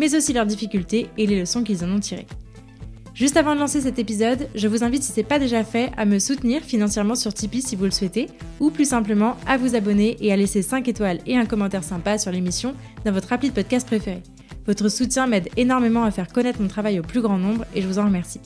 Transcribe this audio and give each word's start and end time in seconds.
mais 0.00 0.16
aussi 0.16 0.32
leurs 0.32 0.46
difficultés 0.46 1.08
et 1.18 1.26
les 1.26 1.38
leçons 1.38 1.62
qu'ils 1.62 1.84
en 1.84 1.90
ont 1.90 2.00
tirées. 2.00 2.26
Juste 3.14 3.36
avant 3.36 3.54
de 3.54 3.60
lancer 3.60 3.82
cet 3.82 3.98
épisode, 3.98 4.48
je 4.54 4.66
vous 4.66 4.82
invite, 4.82 5.02
si 5.02 5.12
ce 5.12 5.18
n'est 5.18 5.26
pas 5.26 5.38
déjà 5.38 5.62
fait, 5.62 5.90
à 5.98 6.06
me 6.06 6.18
soutenir 6.18 6.62
financièrement 6.62 7.14
sur 7.14 7.34
Tipeee 7.34 7.60
si 7.60 7.76
vous 7.76 7.84
le 7.84 7.90
souhaitez, 7.90 8.28
ou 8.60 8.70
plus 8.70 8.86
simplement 8.86 9.36
à 9.46 9.58
vous 9.58 9.74
abonner 9.76 10.16
et 10.20 10.32
à 10.32 10.36
laisser 10.36 10.62
5 10.62 10.88
étoiles 10.88 11.18
et 11.26 11.36
un 11.36 11.44
commentaire 11.44 11.84
sympa 11.84 12.16
sur 12.16 12.32
l'émission 12.32 12.74
dans 13.04 13.12
votre 13.12 13.30
appli 13.30 13.50
de 13.50 13.54
podcast 13.54 13.86
préféré. 13.86 14.22
Votre 14.66 14.88
soutien 14.88 15.26
m'aide 15.26 15.50
énormément 15.58 16.04
à 16.04 16.10
faire 16.10 16.28
connaître 16.28 16.62
mon 16.62 16.68
travail 16.68 16.98
au 16.98 17.02
plus 17.02 17.20
grand 17.20 17.38
nombre 17.38 17.66
et 17.74 17.82
je 17.82 17.86
vous 17.86 17.98
en 17.98 18.06
remercie. 18.06 18.40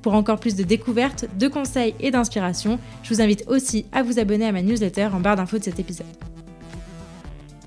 Pour 0.00 0.14
encore 0.14 0.40
plus 0.40 0.56
de 0.56 0.62
découvertes, 0.62 1.26
de 1.38 1.48
conseils 1.48 1.94
et 2.00 2.10
d'inspiration, 2.10 2.78
je 3.02 3.12
vous 3.12 3.20
invite 3.20 3.44
aussi 3.46 3.84
à 3.92 4.02
vous 4.02 4.18
abonner 4.18 4.46
à 4.46 4.52
ma 4.52 4.62
newsletter 4.62 5.10
en 5.12 5.20
barre 5.20 5.36
d'infos 5.36 5.58
de 5.58 5.64
cet 5.64 5.78
épisode 5.78 6.33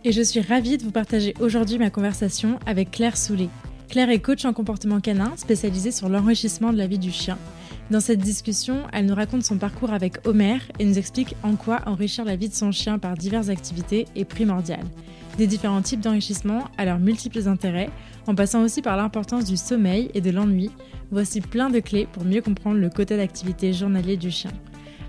et 0.07 0.13
je 0.13 0.21
suis 0.21 0.39
ravie 0.39 0.77
de 0.77 0.83
vous 0.83 0.91
partager 0.91 1.33
aujourd'hui 1.41 1.77
ma 1.77 1.89
conversation 1.89 2.59
avec 2.65 2.91
Claire 2.91 3.17
Soulet. 3.17 3.49
Claire 3.89 4.09
est 4.09 4.19
coach 4.19 4.45
en 4.45 4.53
comportement 4.53 5.01
canin 5.01 5.33
spécialisée 5.35 5.91
sur 5.91 6.07
l'enrichissement 6.07 6.71
de 6.71 6.77
la 6.77 6.87
vie 6.87 6.97
du 6.97 7.11
chien. 7.11 7.37
Dans 7.91 7.99
cette 7.99 8.21
discussion, 8.21 8.83
elle 8.93 9.07
nous 9.07 9.15
raconte 9.15 9.43
son 9.43 9.57
parcours 9.57 9.91
avec 9.91 10.25
Homer 10.25 10.59
et 10.79 10.85
nous 10.85 10.97
explique 10.97 11.35
en 11.43 11.57
quoi 11.57 11.81
enrichir 11.87 12.23
la 12.23 12.37
vie 12.37 12.47
de 12.47 12.53
son 12.53 12.71
chien 12.71 12.99
par 12.99 13.15
diverses 13.15 13.49
activités 13.49 14.05
est 14.15 14.23
primordial. 14.23 14.79
Des 15.37 15.45
différents 15.45 15.81
types 15.81 15.99
d'enrichissement 15.99 16.69
à 16.77 16.85
leurs 16.85 16.99
multiples 16.99 17.45
intérêts, 17.45 17.89
en 18.27 18.35
passant 18.35 18.63
aussi 18.63 18.81
par 18.81 18.95
l'importance 18.95 19.43
du 19.43 19.57
sommeil 19.57 20.09
et 20.13 20.21
de 20.21 20.31
l'ennui, 20.31 20.71
voici 21.11 21.41
plein 21.41 21.69
de 21.69 21.81
clés 21.81 22.07
pour 22.13 22.23
mieux 22.23 22.41
comprendre 22.41 22.77
le 22.77 22.89
côté 22.89 23.17
d'activité 23.17 23.73
journalier 23.73 24.15
du 24.15 24.31
chien. 24.31 24.51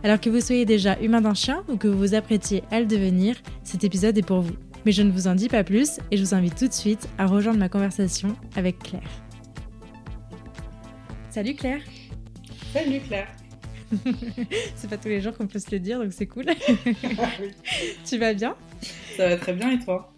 Alors 0.03 0.21
que 0.21 0.29
vous 0.29 0.41
soyez 0.41 0.65
déjà 0.65 0.99
humain 1.01 1.21
d'un 1.21 1.35
chien 1.35 1.63
ou 1.69 1.77
que 1.77 1.87
vous 1.87 1.99
vous 1.99 2.15
apprêtiez 2.15 2.65
à 2.73 2.81
le 2.81 2.87
devenir, 2.87 3.37
cet 3.63 3.85
épisode 3.85 4.19
est 4.19 4.23
pour 4.27 4.41
vous. 4.41 4.55
Mais 4.89 4.93
je 4.93 5.03
ne 5.03 5.13
vous 5.13 5.27
en 5.27 5.35
dis 5.35 5.49
pas 5.51 5.65
plus 5.65 6.01
et 6.11 6.17
je 6.17 6.25
vous 6.25 6.33
invite 6.33 6.57
tout 6.57 6.67
de 6.67 6.73
suite 6.73 7.11
à 7.19 7.27
rejoindre 7.27 7.59
ma 7.59 7.69
conversation 7.69 8.35
avec 8.57 8.79
Claire. 8.79 9.11
Salut 11.29 11.55
Claire. 11.55 11.83
Salut 12.73 13.01
Claire. 13.01 13.29
C'est 14.77 14.89
pas 14.89 14.97
tous 14.97 15.09
les 15.09 15.21
jours 15.21 15.37
qu'on 15.37 15.47
peut 15.47 15.59
se 15.59 15.71
le 15.73 15.79
dire, 15.79 15.99
donc 15.99 16.15
c'est 16.15 16.25
cool. 16.25 16.47
Tu 18.07 18.17
vas 18.17 18.33
bien? 18.33 18.57
Ça 19.15 19.29
va 19.29 19.37
très 19.37 19.53
bien 19.53 19.73
et 19.73 19.79
toi? 19.79 20.11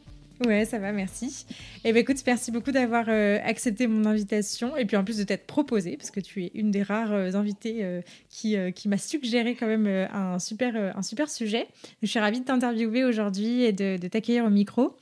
Ouais, 0.46 0.64
ça 0.64 0.78
va, 0.78 0.90
merci. 0.90 1.44
Eh 1.84 1.92
ben 1.92 1.98
écoute, 1.98 2.16
merci 2.26 2.50
beaucoup 2.50 2.72
d'avoir 2.72 3.04
euh, 3.08 3.38
accepté 3.44 3.86
mon 3.86 4.06
invitation 4.06 4.74
et 4.74 4.86
puis 4.86 4.96
en 4.96 5.04
plus 5.04 5.18
de 5.18 5.24
t'être 5.24 5.46
proposée, 5.46 5.98
parce 5.98 6.10
que 6.10 6.20
tu 6.20 6.42
es 6.44 6.50
une 6.54 6.70
des 6.70 6.82
rares 6.82 7.12
euh, 7.12 7.32
invitées 7.34 7.84
euh, 7.84 8.00
qui, 8.30 8.56
qui 8.74 8.88
m'a 8.88 8.96
suggéré 8.96 9.54
quand 9.54 9.66
même 9.66 9.86
un, 9.86 10.38
super, 10.38 10.96
un 10.96 11.02
super 11.02 11.28
sujet. 11.28 11.68
Je 12.02 12.06
suis 12.06 12.18
ravie 12.18 12.40
de 12.40 12.46
t'interviewer 12.46 13.04
aujourd'hui 13.04 13.64
et 13.64 13.72
de, 13.72 13.98
de 13.98 14.08
t'accueillir 14.08 14.46
au 14.46 14.50
micro. 14.50 14.96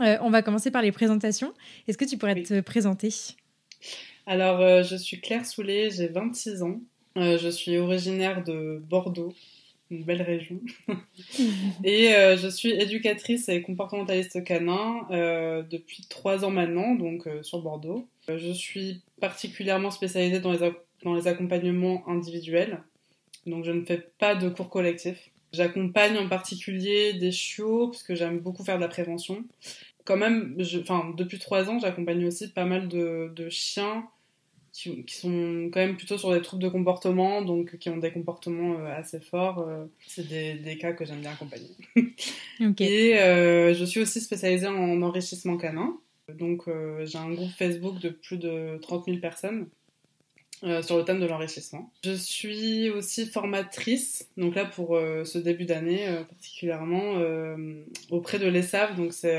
on 0.00 0.30
va 0.30 0.40
commencer 0.40 0.70
par 0.70 0.80
les 0.80 0.92
présentations. 0.92 1.52
Est-ce 1.86 1.98
que 1.98 2.06
tu 2.06 2.16
pourrais 2.16 2.42
te 2.42 2.60
présenter? 2.60 3.12
Alors, 4.24 4.82
je 4.82 4.96
suis 4.96 5.20
Claire 5.20 5.44
Soulet, 5.44 5.90
j'ai 5.90 6.08
26 6.08 6.62
ans. 6.62 6.80
je 7.16 7.48
suis 7.50 7.76
originaire 7.76 8.42
de 8.42 8.82
Bordeaux, 8.88 9.34
une 9.92 10.04
belle 10.04 10.22
région. 10.22 10.60
et 11.84 12.14
euh, 12.14 12.36
je 12.36 12.48
suis 12.48 12.70
éducatrice 12.70 13.48
et 13.48 13.62
comportementaliste 13.62 14.42
canin 14.42 15.06
euh, 15.10 15.62
depuis 15.62 16.06
trois 16.08 16.44
ans 16.44 16.50
maintenant, 16.50 16.94
donc 16.94 17.26
euh, 17.26 17.42
sur 17.42 17.60
Bordeaux. 17.60 18.08
je 18.28 18.52
suis 18.52 19.02
particulièrement 19.20 19.90
spécialisée 19.90 20.40
dans 20.40 20.52
les, 20.52 20.72
dans 21.04 21.14
les 21.14 21.28
accompagnements 21.28 22.02
individuels, 22.08 22.82
donc 23.46 23.64
je 23.64 23.72
ne 23.72 23.84
fais 23.84 23.98
pas 24.18 24.34
de 24.34 24.48
cours 24.48 24.70
collectifs. 24.70 25.30
J'accompagne 25.52 26.16
en 26.16 26.28
particulier 26.28 27.12
des 27.12 27.30
chiots, 27.30 27.88
parce 27.88 28.02
que 28.02 28.14
j'aime 28.14 28.38
beaucoup 28.38 28.64
faire 28.64 28.76
de 28.76 28.80
la 28.80 28.88
prévention. 28.88 29.44
Quand 30.04 30.16
même, 30.16 30.54
je, 30.58 30.78
depuis 31.14 31.38
trois 31.38 31.68
ans, 31.68 31.78
j'accompagne 31.78 32.24
aussi 32.26 32.50
pas 32.50 32.64
mal 32.64 32.88
de, 32.88 33.30
de 33.36 33.50
chiens 33.50 34.08
qui, 34.72 35.04
sont 35.08 35.68
quand 35.70 35.80
même 35.80 35.96
plutôt 35.96 36.16
sur 36.16 36.32
des 36.32 36.40
troubles 36.40 36.62
de 36.62 36.68
comportement, 36.68 37.42
donc 37.42 37.76
qui 37.76 37.90
ont 37.90 37.98
des 37.98 38.10
comportements 38.10 38.78
euh, 38.78 38.96
assez 38.96 39.20
forts. 39.20 39.60
Euh, 39.60 39.84
c'est 40.06 40.26
des, 40.26 40.54
des, 40.54 40.78
cas 40.78 40.92
que 40.92 41.04
j'aime 41.04 41.20
bien 41.20 41.32
accompagner. 41.32 41.68
Et 42.80 43.18
euh, 43.18 43.74
je 43.74 43.84
suis 43.84 44.00
aussi 44.00 44.20
spécialisée 44.20 44.66
en 44.66 45.02
enrichissement 45.02 45.56
canin. 45.58 45.98
Donc 46.38 46.64
j'ai 47.04 47.18
un 47.18 47.30
groupe 47.32 47.50
Facebook 47.50 47.98
de 47.98 48.08
plus 48.08 48.38
de 48.38 48.78
30 48.80 49.04
000 49.06 49.18
personnes 49.18 49.66
sur 50.82 50.96
le 50.96 51.04
thème 51.04 51.20
de 51.20 51.26
l'enrichissement. 51.26 51.92
Je 52.04 52.12
suis 52.12 52.88
aussi 52.90 53.26
formatrice, 53.26 54.30
donc 54.36 54.54
là 54.54 54.64
pour 54.64 54.96
ce 55.24 55.38
début 55.38 55.64
d'année 55.64 56.06
particulièrement, 56.30 57.20
auprès 58.10 58.38
de 58.38 58.46
l'ESAV, 58.46 58.96
donc 58.96 59.12
c'est 59.12 59.36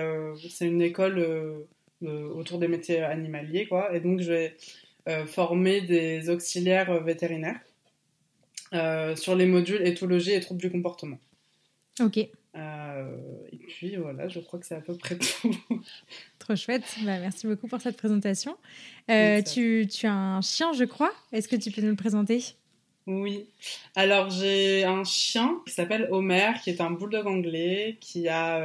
une 0.61 0.81
école 0.81 1.65
autour 2.03 2.59
des 2.59 2.67
métiers 2.67 3.01
animaliers, 3.01 3.65
quoi. 3.65 3.95
Et 3.95 4.01
donc 4.01 4.19
je 4.19 4.31
vais 4.31 4.55
former 5.27 5.81
des 5.81 6.29
auxiliaires 6.29 7.03
vétérinaires 7.03 7.59
euh, 8.73 9.15
sur 9.15 9.35
les 9.35 9.45
modules 9.45 9.85
éthologie 9.85 10.31
et 10.31 10.39
troubles 10.39 10.61
du 10.61 10.71
comportement. 10.71 11.19
Ok. 11.99 12.17
Euh, 12.55 13.17
et 13.51 13.57
puis 13.57 13.95
voilà, 13.97 14.27
je 14.27 14.39
crois 14.39 14.59
que 14.59 14.65
c'est 14.65 14.75
à 14.75 14.81
peu 14.81 14.97
près 14.97 15.15
tout. 15.15 15.55
Trop 16.39 16.55
chouette. 16.55 16.83
Bah, 17.03 17.19
merci 17.19 17.45
beaucoup 17.45 17.67
pour 17.67 17.79
cette 17.81 17.97
présentation. 17.97 18.57
tu, 19.07 19.87
tu, 19.87 20.07
as 20.07 20.13
un 20.13 20.41
chien, 20.41 20.73
je 20.73 20.85
crois. 20.85 21.13
Est-ce 21.31 21.47
que 21.47 21.55
tu 21.55 21.69
peux 21.69 21.81
nous 21.81 21.89
le 21.91 21.95
présenter? 21.95 22.43
Oui. 23.05 23.47
Alors 23.95 24.31
j'ai 24.31 24.85
un 24.85 25.03
chien 25.03 25.61
qui 25.67 25.73
s'appelle 25.73 26.07
Homer, 26.09 26.53
qui 26.63 26.71
est 26.71 26.81
un 26.81 26.89
bulldog 26.89 27.27
anglais, 27.27 27.97
qui 27.99 28.27
a 28.27 28.59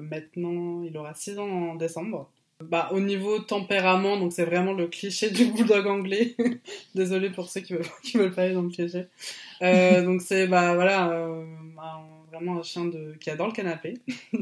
maintenant, 0.00 0.82
il 0.84 0.96
aura 0.96 1.12
6 1.12 1.38
ans 1.38 1.50
en 1.50 1.74
décembre 1.74 2.30
bah, 2.62 2.88
au 2.92 3.00
niveau 3.00 3.40
tempérament, 3.40 4.16
donc 4.16 4.32
c'est 4.32 4.44
vraiment 4.44 4.72
le 4.72 4.86
cliché 4.86 5.30
du 5.30 5.46
bulldog 5.46 5.86
anglais. 5.86 6.36
Désolée 6.94 7.30
pour 7.30 7.48
ceux 7.48 7.60
qui 7.60 7.72
veulent, 7.72 7.84
qui 8.02 8.16
veulent 8.16 8.32
pas 8.32 8.42
aller 8.42 8.54
dans 8.54 8.62
le 8.62 8.70
cliché. 8.70 9.06
Euh, 9.62 10.02
donc 10.02 10.22
c'est 10.22 10.46
bah 10.46 10.74
voilà 10.74 11.10
euh, 11.10 11.44
vraiment 12.32 12.58
un 12.58 12.62
chien 12.62 12.84
de, 12.84 13.14
qui 13.20 13.30
adore 13.30 13.48
le 13.48 13.52
canapé. 13.52 13.94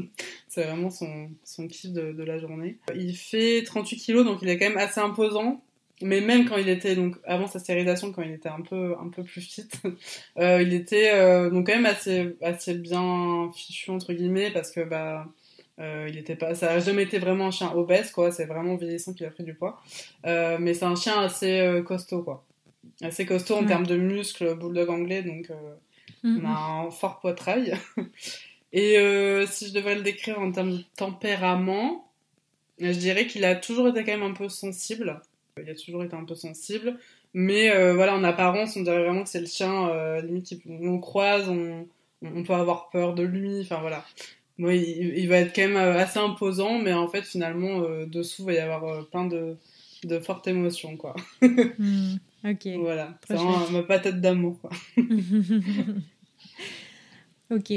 c'est 0.47 0.63
vraiment 0.63 0.91
son, 0.91 1.31
son 1.43 1.67
kiff 1.67 1.91
de, 1.91 2.23
la 2.23 2.37
journée. 2.37 2.77
Il 2.95 3.15
fait 3.15 3.63
38 3.63 3.97
kilos, 3.97 4.25
donc 4.25 4.39
il 4.43 4.49
est 4.49 4.57
quand 4.57 4.69
même 4.69 4.77
assez 4.77 5.01
imposant. 5.01 5.63
Mais 6.01 6.21
même 6.21 6.45
quand 6.45 6.57
il 6.57 6.69
était 6.69 6.95
donc 6.95 7.15
avant 7.23 7.47
sa 7.47 7.59
stérilisation, 7.59 8.11
quand 8.11 8.23
il 8.23 8.31
était 8.31 8.49
un 8.49 8.61
peu 8.61 8.95
un 8.99 9.09
peu 9.09 9.23
plus 9.23 9.41
fit, 9.41 9.69
euh, 10.37 10.61
il 10.61 10.73
était 10.73 11.49
donc 11.49 11.67
quand 11.67 11.75
même 11.75 11.85
assez 11.85 12.35
assez 12.41 12.73
bien 12.73 13.49
fichu 13.55 13.89
entre 13.91 14.13
guillemets 14.13 14.51
parce 14.51 14.71
que 14.71 14.81
bah 14.81 15.27
euh, 15.79 16.07
il 16.07 16.17
était 16.17 16.35
pas, 16.35 16.53
ça 16.53 16.71
a 16.71 16.79
jamais 16.79 17.03
été 17.03 17.17
vraiment 17.17 17.47
un 17.47 17.51
chien 17.51 17.71
obèse, 17.73 18.11
quoi. 18.11 18.31
C'est 18.31 18.45
vraiment 18.45 18.75
vieillissant 18.75 19.13
qu'il 19.13 19.25
a 19.25 19.31
pris 19.31 19.43
du 19.43 19.53
poids. 19.53 19.81
Euh, 20.25 20.57
mais 20.59 20.73
c'est 20.73 20.85
un 20.85 20.95
chien 20.95 21.19
assez 21.19 21.59
euh, 21.61 21.81
costaud, 21.81 22.23
quoi. 22.23 22.45
Assez 23.01 23.25
costaud 23.25 23.55
en 23.55 23.65
termes 23.65 23.87
de 23.87 23.97
muscles, 23.97 24.55
bulldog 24.55 24.89
anglais, 24.89 25.23
donc 25.23 25.51
on 26.23 26.45
a 26.45 26.85
un 26.85 26.91
fort 26.91 27.19
poitrail. 27.19 27.73
Et 28.73 28.95
si 29.47 29.67
je 29.67 29.73
devrais 29.73 29.95
le 29.95 30.01
décrire 30.01 30.39
en 30.39 30.51
termes 30.51 30.71
de 30.71 30.83
tempérament, 30.95 32.11
je 32.79 32.91
dirais 32.91 33.25
qu'il 33.25 33.45
a 33.45 33.55
toujours 33.55 33.87
été 33.87 34.03
quand 34.03 34.11
même 34.17 34.23
un 34.23 34.33
peu 34.33 34.47
sensible. 34.49 35.21
Il 35.61 35.69
a 35.69 35.75
toujours 35.75 36.03
été 36.03 36.15
un 36.15 36.23
peu 36.23 36.35
sensible. 36.35 36.97
Mais 37.33 37.93
voilà, 37.93 38.15
en 38.15 38.23
apparence, 38.23 38.77
on 38.77 38.81
dirait 38.81 39.03
vraiment 39.03 39.23
que 39.23 39.29
c'est 39.29 39.41
le 39.41 39.47
chien, 39.47 40.19
limite, 40.21 40.53
on 40.67 40.99
croise, 40.99 41.49
on, 41.49 41.87
on 42.21 42.43
peut 42.43 42.53
avoir 42.53 42.89
peur 42.89 43.15
de 43.15 43.23
lui. 43.23 43.61
Enfin 43.61 43.79
voilà. 43.81 44.05
Oui, 44.59 45.11
il, 45.15 45.27
va 45.27 45.37
être 45.37 45.55
quand 45.55 45.67
même 45.67 45.77
euh, 45.77 45.97
assez 45.97 46.19
imposant, 46.19 46.77
mais 46.77 46.93
en 46.93 47.07
fait, 47.07 47.23
finalement, 47.23 47.81
euh, 47.81 48.05
dessous, 48.05 48.43
il 48.43 48.45
va 48.45 48.53
y 48.53 48.59
avoir 48.59 48.83
euh, 48.83 49.01
plein 49.01 49.25
de, 49.25 49.57
de 50.03 50.19
fortes 50.19 50.47
émotions, 50.47 50.95
quoi. 50.95 51.15
Hmm, 51.41 52.17
ok. 52.45 52.67
Voilà, 52.79 53.17
c'est 53.27 53.33
vraiment 53.33 53.67
ma 53.71 53.81
patate 53.81 54.21
d'amour, 54.21 54.59
quoi. 54.61 54.69
ok. 57.49 57.71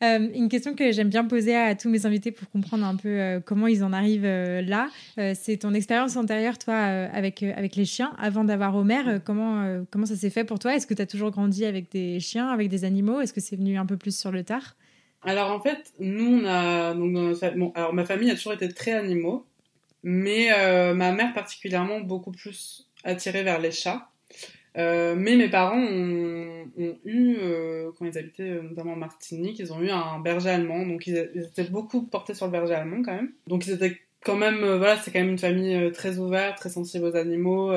une 0.00 0.48
question 0.48 0.74
que 0.74 0.90
j'aime 0.90 1.08
bien 1.08 1.24
poser 1.24 1.54
à, 1.54 1.76
tous 1.76 1.88
mes 1.88 2.04
invités 2.04 2.32
pour 2.32 2.50
comprendre 2.50 2.84
un 2.84 2.96
peu 2.96 3.40
comment 3.44 3.68
ils 3.68 3.84
en 3.84 3.92
arrivent 3.92 4.24
là, 4.24 4.88
c'est 5.34 5.58
ton 5.58 5.72
expérience 5.74 6.16
antérieure, 6.16 6.58
toi, 6.58 6.74
avec, 6.74 7.42
avec 7.42 7.76
les 7.76 7.84
chiens, 7.84 8.12
avant 8.18 8.44
d'avoir 8.44 8.74
Homer. 8.74 9.18
comment, 9.24 9.84
comment 9.90 10.06
ça 10.06 10.16
s'est 10.16 10.30
fait 10.30 10.44
pour 10.44 10.58
toi? 10.58 10.74
Est-ce 10.74 10.86
que 10.86 10.94
tu 10.94 11.02
as 11.02 11.06
toujours 11.06 11.30
grandi 11.30 11.64
avec 11.64 11.92
des 11.92 12.18
chiens, 12.18 12.48
avec 12.48 12.70
des 12.70 12.84
animaux? 12.84 13.20
Est-ce 13.20 13.32
que 13.32 13.40
c'est 13.40 13.56
venu 13.56 13.76
un 13.78 13.86
peu 13.86 13.96
plus 13.96 14.18
sur 14.18 14.32
le 14.32 14.42
tard? 14.42 14.74
Alors 15.22 15.50
en 15.50 15.60
fait, 15.60 15.92
nous 15.98 16.42
on 16.42 16.44
a 16.44 16.94
alors 17.74 17.92
ma 17.92 18.04
famille 18.04 18.30
a 18.30 18.34
toujours 18.34 18.52
été 18.52 18.68
très 18.72 18.92
animaux. 18.92 19.46
mais 20.02 20.48
ma 20.94 21.12
mère 21.12 21.34
particulièrement 21.34 22.00
beaucoup 22.00 22.32
plus 22.32 22.88
attirée 23.04 23.42
vers 23.42 23.60
les 23.60 23.72
chats. 23.72 24.08
Euh, 24.76 25.16
mais 25.16 25.34
mes 25.34 25.48
parents 25.48 25.78
ont, 25.78 26.66
eu, 27.04 27.36
euh, 27.40 27.90
quand 27.98 28.04
ils 28.04 28.16
habitaient 28.16 28.42
euh, 28.44 28.62
notamment 28.62 28.92
en 28.92 28.96
Martinique, 28.96 29.58
ils 29.58 29.72
ont 29.72 29.80
eu 29.80 29.90
un 29.90 30.20
berger 30.20 30.50
allemand, 30.50 30.86
donc 30.86 31.06
ils, 31.06 31.16
étaient 31.16 31.64
beaucoup 31.64 32.02
portés 32.02 32.34
sur 32.34 32.46
le 32.46 32.52
berger 32.52 32.74
allemand 32.74 33.02
quand 33.02 33.14
même. 33.14 33.32
Donc 33.48 33.66
ils 33.66 33.72
étaient 33.72 33.98
quand 34.24 34.36
même, 34.36 34.60
voilà, 34.60 34.96
c'est 34.96 35.10
quand 35.10 35.20
même 35.20 35.30
une 35.30 35.38
famille 35.38 35.90
très 35.92 36.18
ouverte, 36.18 36.58
très 36.58 36.70
sensible 36.70 37.06
aux 37.06 37.16
animaux. 37.16 37.72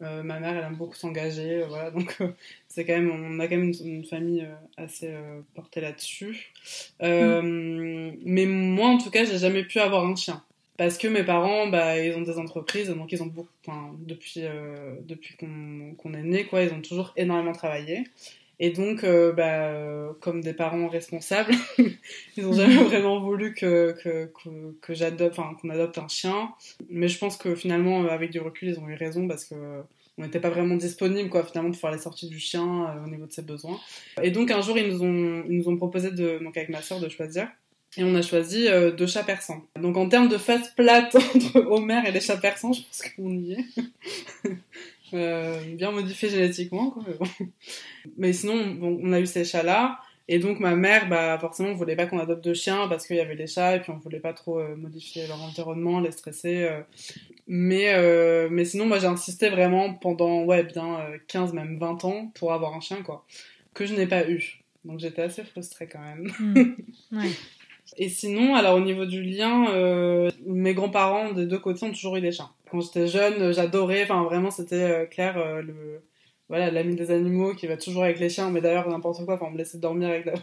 Ma 0.00 0.40
mère, 0.40 0.56
elle 0.56 0.64
aime 0.64 0.76
beaucoup 0.76 0.94
s'engager, 0.94 1.64
voilà, 1.68 1.90
donc 1.90 2.18
c'est 2.68 2.84
quand 2.84 2.94
même, 2.94 3.10
on 3.10 3.40
a 3.40 3.48
quand 3.48 3.56
même 3.56 3.72
une, 3.84 4.04
famille 4.04 4.46
assez 4.76 5.14
portée 5.54 5.80
là-dessus. 5.80 6.52
Mais 7.00 8.46
moi, 8.46 8.88
en 8.88 8.98
tout 8.98 9.10
cas, 9.10 9.24
j'ai 9.24 9.38
jamais 9.38 9.64
pu 9.64 9.78
avoir 9.78 10.04
un 10.04 10.16
chien 10.16 10.42
parce 10.76 10.98
que 10.98 11.08
mes 11.08 11.24
parents, 11.24 11.68
bah, 11.68 11.98
ils 11.98 12.14
ont 12.16 12.22
des 12.22 12.38
entreprises, 12.38 12.88
donc 12.88 13.12
ils 13.12 13.22
ont 13.22 13.26
beaucoup, 13.26 13.48
enfin, 13.66 13.94
depuis, 14.00 14.40
euh, 14.44 14.96
depuis 15.02 15.36
qu'on 15.36 16.14
est 16.14 16.22
né, 16.22 16.44
quoi, 16.44 16.62
ils 16.62 16.72
ont 16.72 16.82
toujours 16.82 17.12
énormément 17.16 17.52
travaillé. 17.52 18.04
Et 18.58 18.70
donc, 18.70 19.04
euh, 19.04 19.32
bah, 19.32 20.14
comme 20.20 20.40
des 20.40 20.54
parents 20.54 20.88
responsables, 20.88 21.52
ils 22.36 22.46
ont 22.46 22.54
jamais 22.54 22.76
vraiment 22.76 23.20
voulu 23.20 23.54
que, 23.54 23.94
que, 24.02 24.26
que, 24.26 24.72
que 24.80 24.94
j'adopte, 24.94 25.38
enfin, 25.38 25.54
qu'on 25.60 25.68
adopte 25.68 25.98
un 25.98 26.08
chien. 26.08 26.50
Mais 26.88 27.08
je 27.08 27.18
pense 27.18 27.36
que 27.36 27.54
finalement, 27.54 28.06
avec 28.06 28.30
du 28.30 28.40
recul, 28.40 28.68
ils 28.68 28.78
ont 28.78 28.88
eu 28.88 28.94
raison 28.94 29.28
parce 29.28 29.44
que 29.44 29.82
on 30.18 30.22
n'était 30.22 30.40
pas 30.40 30.48
vraiment 30.48 30.76
disponible, 30.76 31.28
quoi, 31.28 31.44
finalement, 31.44 31.70
pour 31.70 31.80
faire 31.80 31.90
les 31.90 31.98
sorties 31.98 32.28
du 32.28 32.38
chien 32.38 32.86
euh, 32.86 33.04
au 33.04 33.08
niveau 33.08 33.26
de 33.26 33.32
ses 33.32 33.42
besoins. 33.42 33.78
Et 34.22 34.30
donc, 34.30 34.50
un 34.50 34.62
jour, 34.62 34.78
ils 34.78 34.88
nous 34.88 35.02
ont, 35.02 35.44
ils 35.46 35.58
nous 35.58 35.68
ont 35.68 35.76
proposé 35.76 36.10
de, 36.10 36.38
donc 36.42 36.56
avec 36.56 36.70
ma 36.70 36.80
sœur, 36.80 37.00
de 37.00 37.08
choisir. 37.10 37.48
Et 37.98 38.04
on 38.04 38.14
a 38.14 38.22
choisi 38.22 38.68
euh, 38.68 38.90
deux 38.90 39.06
chats 39.06 39.22
persans. 39.22 39.62
Donc 39.80 39.96
en 39.96 40.08
termes 40.08 40.28
de 40.28 40.36
face 40.36 40.68
plate 40.70 41.14
entre 41.34 41.60
Homer 41.70 42.02
et 42.06 42.12
les 42.12 42.20
chats 42.20 42.36
persans, 42.36 42.72
je 42.72 42.82
pense 42.82 43.02
qu'on 43.14 43.30
y 43.30 43.52
est. 43.52 43.64
bien 45.12 45.90
modifié 45.92 46.28
génétiquement, 46.28 46.90
quoi. 46.90 47.04
Mais, 48.16 48.32
sinon, 48.32 48.78
on 48.80 49.12
a 49.12 49.20
eu 49.20 49.26
ces 49.26 49.44
chats-là. 49.44 50.00
Et 50.28 50.40
donc 50.40 50.58
ma 50.58 50.74
mère, 50.74 51.08
bah 51.08 51.38
forcément, 51.38 51.68
on 51.68 51.74
voulait 51.74 51.94
pas 51.94 52.06
qu'on 52.06 52.18
adopte 52.18 52.42
deux 52.42 52.54
chiens 52.54 52.88
parce 52.88 53.06
qu'il 53.06 53.16
y 53.16 53.20
avait 53.20 53.36
les 53.36 53.46
chats 53.46 53.76
et 53.76 53.80
puis 53.80 53.92
on 53.92 53.98
voulait 53.98 54.18
pas 54.18 54.32
trop 54.32 54.58
euh, 54.58 54.74
modifier 54.74 55.26
leur 55.28 55.40
environnement, 55.40 56.00
les 56.00 56.10
stresser. 56.10 56.64
Euh. 56.64 56.80
Mais 57.46 57.94
euh, 57.94 58.48
mais 58.50 58.64
sinon, 58.64 58.86
moi 58.86 58.98
j'ai 58.98 59.06
insisté 59.06 59.50
vraiment 59.50 59.94
pendant 59.94 60.42
ouais 60.44 60.64
bien 60.64 60.98
15 61.28 61.52
même 61.52 61.78
20 61.78 62.04
ans 62.04 62.32
pour 62.34 62.52
avoir 62.52 62.74
un 62.74 62.80
chien 62.80 63.02
quoi, 63.02 63.24
que 63.72 63.86
je 63.86 63.94
n'ai 63.94 64.08
pas 64.08 64.28
eu. 64.28 64.64
Donc 64.84 64.98
j'étais 64.98 65.22
assez 65.22 65.44
frustrée 65.44 65.88
quand 65.88 66.00
même. 66.00 66.32
Ouais. 67.12 67.30
Et 67.96 68.08
sinon, 68.08 68.54
alors 68.54 68.76
au 68.76 68.80
niveau 68.80 69.06
du 69.06 69.22
lien, 69.22 69.70
euh, 69.70 70.30
mes 70.44 70.74
grands-parents 70.74 71.32
des 71.32 71.46
deux 71.46 71.58
côtés 71.58 71.84
ont 71.84 71.92
toujours 71.92 72.16
eu 72.16 72.20
des 72.20 72.32
chiens. 72.32 72.50
Quand 72.70 72.80
j'étais 72.80 73.06
jeune, 73.06 73.52
j'adorais, 73.52 74.02
enfin 74.02 74.24
vraiment 74.24 74.50
c'était 74.50 74.82
euh, 74.82 75.06
clair, 75.06 75.38
euh, 75.38 75.62
le 75.62 76.02
voilà 76.48 76.70
l'ami 76.70 76.94
des 76.94 77.10
animaux 77.10 77.54
qui 77.54 77.66
va 77.66 77.76
toujours 77.76 78.04
avec 78.04 78.20
les 78.20 78.28
chiens, 78.28 78.50
mais 78.50 78.60
d'ailleurs 78.60 78.88
n'importe 78.88 79.24
quoi, 79.24 79.34
enfin 79.34 79.46
on 79.48 79.52
me 79.52 79.58
laissait 79.58 79.78
dormir 79.78 80.08
avec 80.08 80.26
la... 80.26 80.34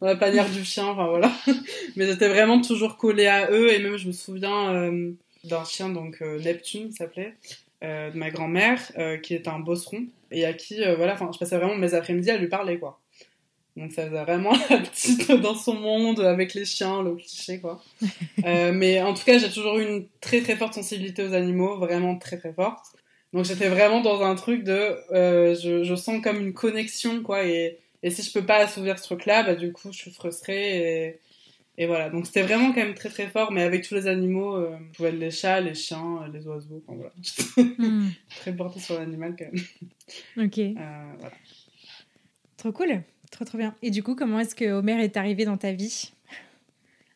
dans 0.00 0.06
la 0.06 0.16
panière 0.16 0.48
du 0.48 0.64
chien, 0.64 0.86
enfin 0.86 1.08
voilà. 1.08 1.32
mais 1.96 2.06
j'étais 2.06 2.28
vraiment 2.28 2.60
toujours 2.60 2.96
collée 2.96 3.26
à 3.26 3.50
eux 3.50 3.72
et 3.72 3.78
même 3.78 3.96
je 3.96 4.06
me 4.06 4.12
souviens 4.12 4.74
euh, 4.74 5.12
d'un 5.44 5.64
chien 5.64 5.88
donc 5.88 6.20
Neptune 6.20 6.92
s'appelait. 6.92 7.34
de 7.82 8.16
ma 8.16 8.30
grand-mère 8.30 8.80
qui 9.22 9.34
est 9.34 9.48
un 9.48 9.58
bosseron 9.58 10.04
et 10.30 10.44
à 10.44 10.52
qui 10.52 10.82
voilà 10.96 11.14
enfin 11.14 11.30
je 11.32 11.38
passais 11.38 11.56
vraiment 11.56 11.76
mes 11.76 11.94
après-midi 11.94 12.30
à 12.30 12.36
lui 12.36 12.48
parler 12.48 12.78
quoi 12.78 13.00
donc 13.76 13.92
ça 13.92 14.06
faisait 14.06 14.22
vraiment 14.22 14.52
la 14.70 14.78
petite 14.78 15.30
dans 15.30 15.54
son 15.54 15.74
monde 15.74 16.20
avec 16.20 16.54
les 16.54 16.64
chiens, 16.64 17.02
le 17.02 17.14
cliché 17.14 17.60
quoi. 17.60 17.82
euh, 18.44 18.72
mais 18.72 19.00
en 19.02 19.14
tout 19.14 19.24
cas, 19.24 19.38
j'ai 19.38 19.50
toujours 19.50 19.78
eu 19.78 19.86
une 19.86 20.06
très 20.20 20.40
très 20.40 20.56
forte 20.56 20.74
sensibilité 20.74 21.24
aux 21.24 21.34
animaux, 21.34 21.78
vraiment 21.78 22.16
très 22.16 22.38
très 22.38 22.52
forte. 22.52 22.84
Donc 23.32 23.44
j'étais 23.44 23.68
vraiment 23.68 24.00
dans 24.00 24.22
un 24.22 24.34
truc 24.34 24.64
de, 24.64 24.96
euh, 25.12 25.54
je, 25.54 25.84
je, 25.84 25.94
sens 25.94 26.20
comme 26.20 26.40
une 26.40 26.52
connexion 26.52 27.22
quoi. 27.22 27.44
Et, 27.44 27.78
et 28.02 28.10
si 28.10 28.22
je 28.22 28.32
peux 28.32 28.44
pas 28.44 28.56
assouvir 28.56 28.98
ce 28.98 29.04
truc-là, 29.04 29.44
bah 29.44 29.54
du 29.54 29.72
coup 29.72 29.92
je 29.92 29.98
suis 29.98 30.10
frustrée 30.10 31.06
et, 31.06 31.20
et 31.78 31.86
voilà. 31.86 32.10
Donc 32.10 32.26
c'était 32.26 32.42
vraiment 32.42 32.72
quand 32.72 32.80
même 32.80 32.94
très 32.94 33.08
très 33.08 33.28
fort, 33.28 33.52
mais 33.52 33.62
avec 33.62 33.86
tous 33.86 33.94
les 33.94 34.08
animaux, 34.08 34.56
euh, 34.56 34.76
pouvait 34.96 35.10
être 35.10 35.18
les 35.18 35.30
chats, 35.30 35.60
les 35.60 35.74
chiens, 35.74 36.28
les 36.32 36.46
oiseaux, 36.46 36.82
enfin 36.86 36.98
voilà. 36.98 37.12
Hmm. 37.78 38.08
très 38.40 38.52
porté 38.52 38.80
sur 38.80 38.98
l'animal 38.98 39.36
quand 39.38 39.46
même. 39.46 40.46
Ok. 40.46 40.58
Euh, 40.58 41.12
voilà. 41.20 41.36
Trop 42.56 42.72
cool. 42.72 43.02
Trop 43.30 43.44
trop 43.44 43.58
bien. 43.58 43.74
Et 43.82 43.90
du 43.90 44.02
coup, 44.02 44.14
comment 44.14 44.40
est-ce 44.40 44.54
que 44.54 44.70
Homer 44.70 45.02
est 45.02 45.16
arrivé 45.16 45.44
dans 45.44 45.56
ta 45.56 45.72
vie? 45.72 46.12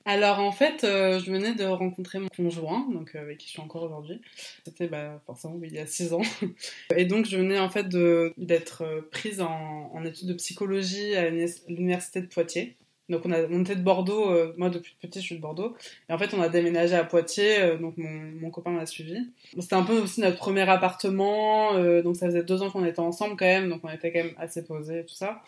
Alors 0.06 0.38
en 0.40 0.52
fait, 0.52 0.84
euh, 0.84 1.19
je 1.19 1.31
venais 1.31 1.55
de 1.55 1.64
rencontrer 1.64 2.19
mon 2.19 2.28
conjoint, 2.28 2.87
donc 2.93 3.12
euh, 3.14 3.22
avec 3.22 3.38
qui 3.38 3.46
je 3.46 3.52
suis 3.52 3.62
encore 3.62 3.84
aujourd'hui. 3.84 4.20
C'était 4.64 4.87
bah, 4.87 5.22
forcément 5.25 5.58
il 5.62 5.72
y 5.72 5.78
a 5.78 5.87
six 5.87 6.12
ans. 6.12 6.20
Et 6.94 7.06
donc 7.06 7.25
je 7.25 7.38
venais 7.38 7.58
en 7.58 7.70
fait 7.70 7.88
d'être 7.88 8.82
euh, 8.82 9.00
prise 9.11 9.40
en, 9.40 9.90
en, 9.94 10.05
études 10.05 10.28
de 10.28 10.34
psychologie 10.34 11.14
à 11.16 11.31
l'université 11.31 12.20
de 12.20 12.26
Poitiers. 12.26 12.76
Donc 13.08 13.22
on, 13.25 13.32
a, 13.32 13.44
on 13.50 13.62
était 13.62 13.76
de 13.76 13.82
Bordeaux, 13.82 14.32
moi 14.56 14.70
depuis 14.70 14.94
petit 14.99 15.20
je 15.20 15.26
suis 15.26 15.37
de 15.37 15.40
Bordeaux, 15.43 15.76
et 16.08 16.12
en 16.14 16.16
fait 16.16 16.32
on 16.32 16.40
a 16.40 16.49
déménagé 16.49 16.94
à 16.94 17.05
Poitiers, 17.05 17.76
donc 17.78 17.99
mon, 17.99 18.08
mon 18.40 18.50
copain 18.50 18.70
m'a 18.70 18.87
suivi. 18.87 19.19
C'était 19.61 19.75
un 19.75 19.82
peu 19.82 20.00
aussi 20.00 20.22
notre 20.22 20.38
premier 20.38 20.66
appartement, 20.66 21.75
donc 22.00 22.16
ça 22.16 22.25
faisait 22.28 22.43
deux 22.43 22.62
ans 22.62 22.70
qu'on 22.70 22.82
était 22.87 23.00
ensemble 23.00 23.37
quand 23.37 23.44
même, 23.44 23.69
donc 23.69 23.82
on 23.84 23.90
était 23.90 24.11
quand 24.11 24.25
même 24.25 24.32
assez 24.38 24.64
posés 24.64 25.00
et 25.00 25.05
tout 25.05 25.14
ça 25.14 25.43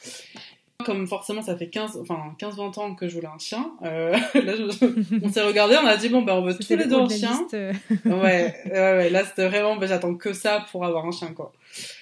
comme 0.85 1.07
forcément 1.07 1.43
ça 1.43 1.57
fait 1.57 1.69
15, 1.69 1.99
enfin 2.03 2.35
15-20 2.39 2.81
ans 2.81 2.95
que 2.95 3.09
je 3.09 3.15
voulais 3.15 3.29
un 3.29 3.39
chien, 3.39 3.73
euh, 3.83 4.13
là 4.35 4.53
on 5.23 5.29
s'est 5.29 5.43
regardé, 5.43 5.77
on 5.83 5.87
a 5.87 5.97
dit 5.97 6.09
bon 6.09 6.23
ben 6.23 6.35
on 6.35 6.43
veut 6.43 6.55
tous 6.55 6.69
les 6.77 6.85
deux 6.85 6.95
un 6.95 7.09
chien. 7.09 7.47
Euh. 7.55 7.73
ouais, 8.05 8.55
ouais, 8.71 9.11
là 9.11 9.25
c'était 9.25 9.49
vraiment 9.49 9.77
ben, 9.77 9.87
j'attends 9.87 10.15
que 10.15 10.33
ça 10.33 10.67
pour 10.71 10.85
avoir 10.85 11.07
un 11.07 11.13
chien 11.13 11.33
quoi. 11.33 11.53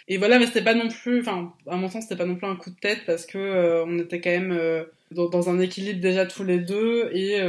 Et 0.09 0.19
voilà, 0.19 0.39
mais 0.39 0.47
c'était 0.47 0.63
pas 0.63 0.75
non 0.75 0.89
plus, 0.89 1.21
enfin 1.21 1.53
à 1.69 1.77
mon 1.77 1.89
sens 1.89 2.05
c'était 2.05 2.17
pas 2.17 2.27
non 2.27 2.37
plus 2.37 2.47
un 2.47 2.57
coup 2.57 2.71
de 2.71 2.77
tête 2.77 3.01
parce 3.07 3.27
que 3.27 3.39
euh, 3.39 3.85
on 3.87 3.99
était 3.99 4.21
quand 4.21 4.31
même 4.31 4.87
dans, 5.11 5.49
un 5.49 5.61
équilibre 5.61 6.01
déjà 6.01 6.27
tous 6.27 6.45
les 6.45 6.59
deux 6.59 7.11
et 7.13 7.41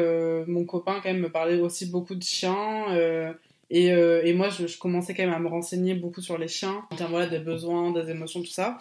mon 0.47 0.63
copain 0.65 0.99
quand 1.01 1.11
même 1.11 1.21
me 1.21 1.29
parlait 1.29 1.59
aussi 1.59 1.87
beaucoup 1.87 2.15
de 2.15 2.23
chiens. 2.23 2.85
Et, 3.71 3.87
et, 3.87 4.33
moi, 4.33 4.49
je, 4.49 4.67
je, 4.67 4.77
commençais 4.77 5.15
quand 5.15 5.23
même 5.23 5.33
à 5.33 5.39
me 5.39 5.47
renseigner 5.47 5.95
beaucoup 5.95 6.21
sur 6.21 6.37
les 6.37 6.47
chiens, 6.47 6.83
en 6.91 6.95
termes 6.95 7.09
voilà, 7.09 7.25
des 7.25 7.39
besoins, 7.39 7.91
des 7.91 8.11
émotions, 8.11 8.41
tout 8.41 8.45
ça 8.45 8.77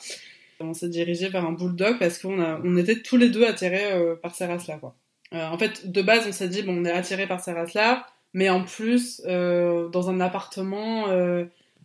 on 0.61 0.75
s'est 0.75 0.89
dirigé 0.89 1.29
vers 1.29 1.45
un 1.45 1.53
bulldog 1.53 1.99
parce 1.99 2.19
qu'on 2.19 2.41
on 2.41 2.77
était 2.77 3.01
tous 3.01 3.17
les 3.17 3.29
deux 3.29 3.45
attirés 3.47 3.93
euh, 3.93 4.17
par 4.17 4.35
ces 4.35 4.47
races-là. 4.47 4.79
Quoi. 4.79 4.95
Euh, 5.33 5.49
en 5.49 5.59
fait, 5.59 5.91
de 5.91 6.03
base, 6.03 6.25
on 6.29 6.33
s'est 6.33 6.49
dit, 6.49 6.63
bon, 6.63 6.81
on 6.81 6.85
est 6.85 6.93
attirés 6.93 7.27
par 7.27 7.41
ces 7.41 7.53
races-là, 7.53 8.07
mais 8.33 8.49
en 8.49 8.65
plus, 8.65 9.23
euh, 9.27 9.89
dans 9.89 10.11
un 10.11 10.21
appartement, 10.21 11.07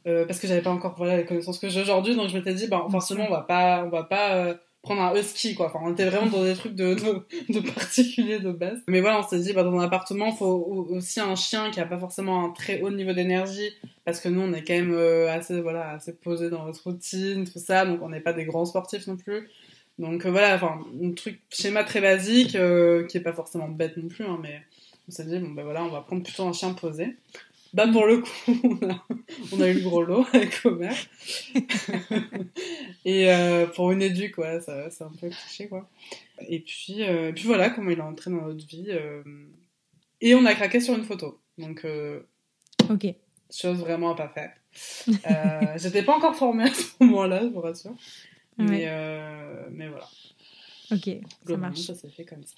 parce 0.03 0.39
que 0.39 0.47
j'avais 0.47 0.61
pas 0.61 0.71
encore 0.71 0.95
voilà, 0.97 1.17
les 1.17 1.25
connaissances 1.25 1.59
que 1.59 1.69
j'ai 1.69 1.81
aujourd'hui, 1.81 2.15
donc 2.15 2.29
je 2.29 2.37
m'étais 2.37 2.53
dit, 2.53 2.67
ben, 2.67 2.87
forcément, 2.89 3.25
on 3.27 3.31
va 3.31 3.41
pas, 3.41 3.83
on 3.85 3.89
va 3.89 4.03
pas 4.03 4.55
prendre 4.81 5.01
un 5.01 5.15
husky 5.15 5.55
quoi. 5.55 5.67
Enfin 5.67 5.79
on 5.83 5.91
était 5.91 6.05
vraiment 6.05 6.27
dans 6.27 6.43
des 6.43 6.55
trucs 6.55 6.75
de, 6.75 6.95
de, 7.49 7.59
particuliers 7.59 8.39
de 8.39 8.51
base. 8.51 8.79
Mais 8.87 9.01
voilà 9.01 9.19
on 9.19 9.27
s'est 9.27 9.39
dit 9.39 9.53
bah 9.53 9.63
dans 9.63 9.77
un 9.77 9.83
appartement 9.83 10.31
faut 10.31 10.87
aussi 10.89 11.19
un 11.19 11.35
chien 11.35 11.71
qui 11.71 11.79
a 11.79 11.85
pas 11.85 11.97
forcément 11.97 12.45
un 12.45 12.49
très 12.51 12.81
haut 12.81 12.91
niveau 12.91 13.13
d'énergie 13.13 13.71
parce 14.05 14.19
que 14.19 14.29
nous 14.29 14.41
on 14.41 14.53
est 14.53 14.63
quand 14.63 14.73
même 14.73 14.93
euh, 14.93 15.31
assez 15.31 15.61
voilà 15.61 15.91
assez 15.91 16.15
posé 16.15 16.49
dans 16.49 16.65
notre 16.65 16.83
routine 16.83 17.45
tout 17.45 17.59
ça 17.59 17.85
donc 17.85 18.01
on 18.01 18.09
n'est 18.09 18.21
pas 18.21 18.33
des 18.33 18.45
grands 18.45 18.65
sportifs 18.65 19.07
non 19.07 19.17
plus. 19.17 19.49
Donc 19.97 20.25
euh, 20.25 20.31
voilà 20.31 20.55
enfin 20.55 20.79
un 21.03 21.11
truc 21.11 21.41
schéma 21.49 21.83
très 21.83 22.01
basique 22.01 22.55
euh, 22.55 23.05
qui 23.07 23.17
est 23.17 23.21
pas 23.21 23.33
forcément 23.33 23.67
bête 23.67 23.97
non 23.97 24.07
plus 24.07 24.25
hein, 24.25 24.39
mais 24.41 24.61
on 25.07 25.11
s'est 25.11 25.25
dit 25.25 25.39
bon 25.39 25.49
ben 25.49 25.63
voilà 25.63 25.83
on 25.83 25.89
va 25.89 26.01
prendre 26.01 26.23
plutôt 26.23 26.43
un 26.47 26.53
chien 26.53 26.73
posé 26.73 27.17
bah 27.73 27.87
pour 27.87 28.05
le 28.05 28.19
coup, 28.19 28.29
on 29.51 29.61
a, 29.61 29.67
eu 29.67 29.73
le 29.75 29.81
gros 29.81 30.01
lot 30.01 30.25
avec 30.33 30.59
Homer. 30.65 30.89
et 33.05 33.31
euh, 33.31 33.67
pour 33.67 33.91
une 33.91 34.01
éduque, 34.01 34.35
quoi, 34.35 34.59
ça, 34.59 34.89
c'est 34.89 35.03
un 35.03 35.11
peu 35.19 35.29
cliché, 35.29 35.67
quoi. 35.67 35.87
Et 36.47 36.59
puis, 36.59 37.03
euh, 37.03 37.31
puis 37.31 37.43
voilà 37.45 37.69
comment 37.69 37.91
il 37.91 37.99
est 37.99 38.01
entré 38.01 38.31
dans 38.31 38.41
notre 38.41 38.65
vie. 38.65 38.87
Euh, 38.89 39.23
et 40.21 40.33
on 40.35 40.45
a 40.45 40.55
craqué 40.55 40.79
sur 40.79 40.95
une 40.95 41.03
photo. 41.03 41.39
Donc, 41.57 41.85
ok. 42.89 43.07
Chose 43.51 43.79
vraiment 43.79 44.11
à 44.11 44.15
pas 44.15 44.29
faire. 44.29 44.53
j'étais 45.77 46.03
pas 46.03 46.15
encore 46.15 46.35
formée 46.35 46.63
à 46.63 46.73
ce 46.73 47.03
moment-là, 47.03 47.41
je 47.43 47.47
vous 47.47 47.61
rassure. 47.61 47.95
Mais, 48.57 48.87
mais 49.71 49.87
voilà. 49.87 50.07
Ok, 50.91 51.09
ça 51.45 51.57
marche. 51.57 51.81
Ça 51.81 51.93
s'est 51.93 52.09
fait 52.09 52.25
comme 52.25 52.43
ça. 52.43 52.55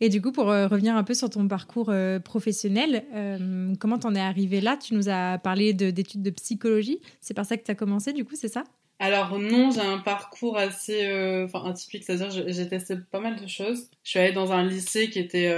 Et 0.00 0.08
du 0.08 0.20
coup, 0.20 0.32
pour 0.32 0.50
euh, 0.50 0.66
revenir 0.66 0.96
un 0.96 1.04
peu 1.04 1.14
sur 1.14 1.30
ton 1.30 1.48
parcours 1.48 1.90
euh, 1.90 2.18
professionnel, 2.18 3.04
euh, 3.14 3.74
comment 3.80 3.98
t'en 3.98 4.14
es 4.14 4.20
arrivé 4.20 4.60
là? 4.60 4.76
Tu 4.76 4.94
nous 4.94 5.08
as 5.08 5.38
parlé 5.38 5.72
d'études 5.72 6.22
de, 6.22 6.30
psychologie. 6.30 7.00
C'est 7.20 7.34
par 7.34 7.46
ça 7.46 7.56
que 7.56 7.64
tu 7.64 7.70
as 7.70 7.74
commencé, 7.74 8.12
du 8.12 8.24
coup, 8.24 8.34
c'est 8.34 8.48
ça? 8.48 8.64
Alors 8.98 9.38
non, 9.38 9.70
j'ai 9.70 9.82
un 9.82 9.98
parcours 9.98 10.56
assez 10.56 11.04
enfin 11.44 11.68
atypique, 11.68 12.02
c'est-à-dire 12.02 12.30
j'ai 12.30 12.66
testé 12.66 12.96
pas 13.10 13.20
mal 13.20 13.36
de 13.36 13.46
choses. 13.46 13.90
Je 14.02 14.10
suis 14.10 14.18
allée 14.18 14.32
dans 14.32 14.52
un 14.52 14.64
lycée 14.64 15.10
qui 15.10 15.18
était 15.18 15.50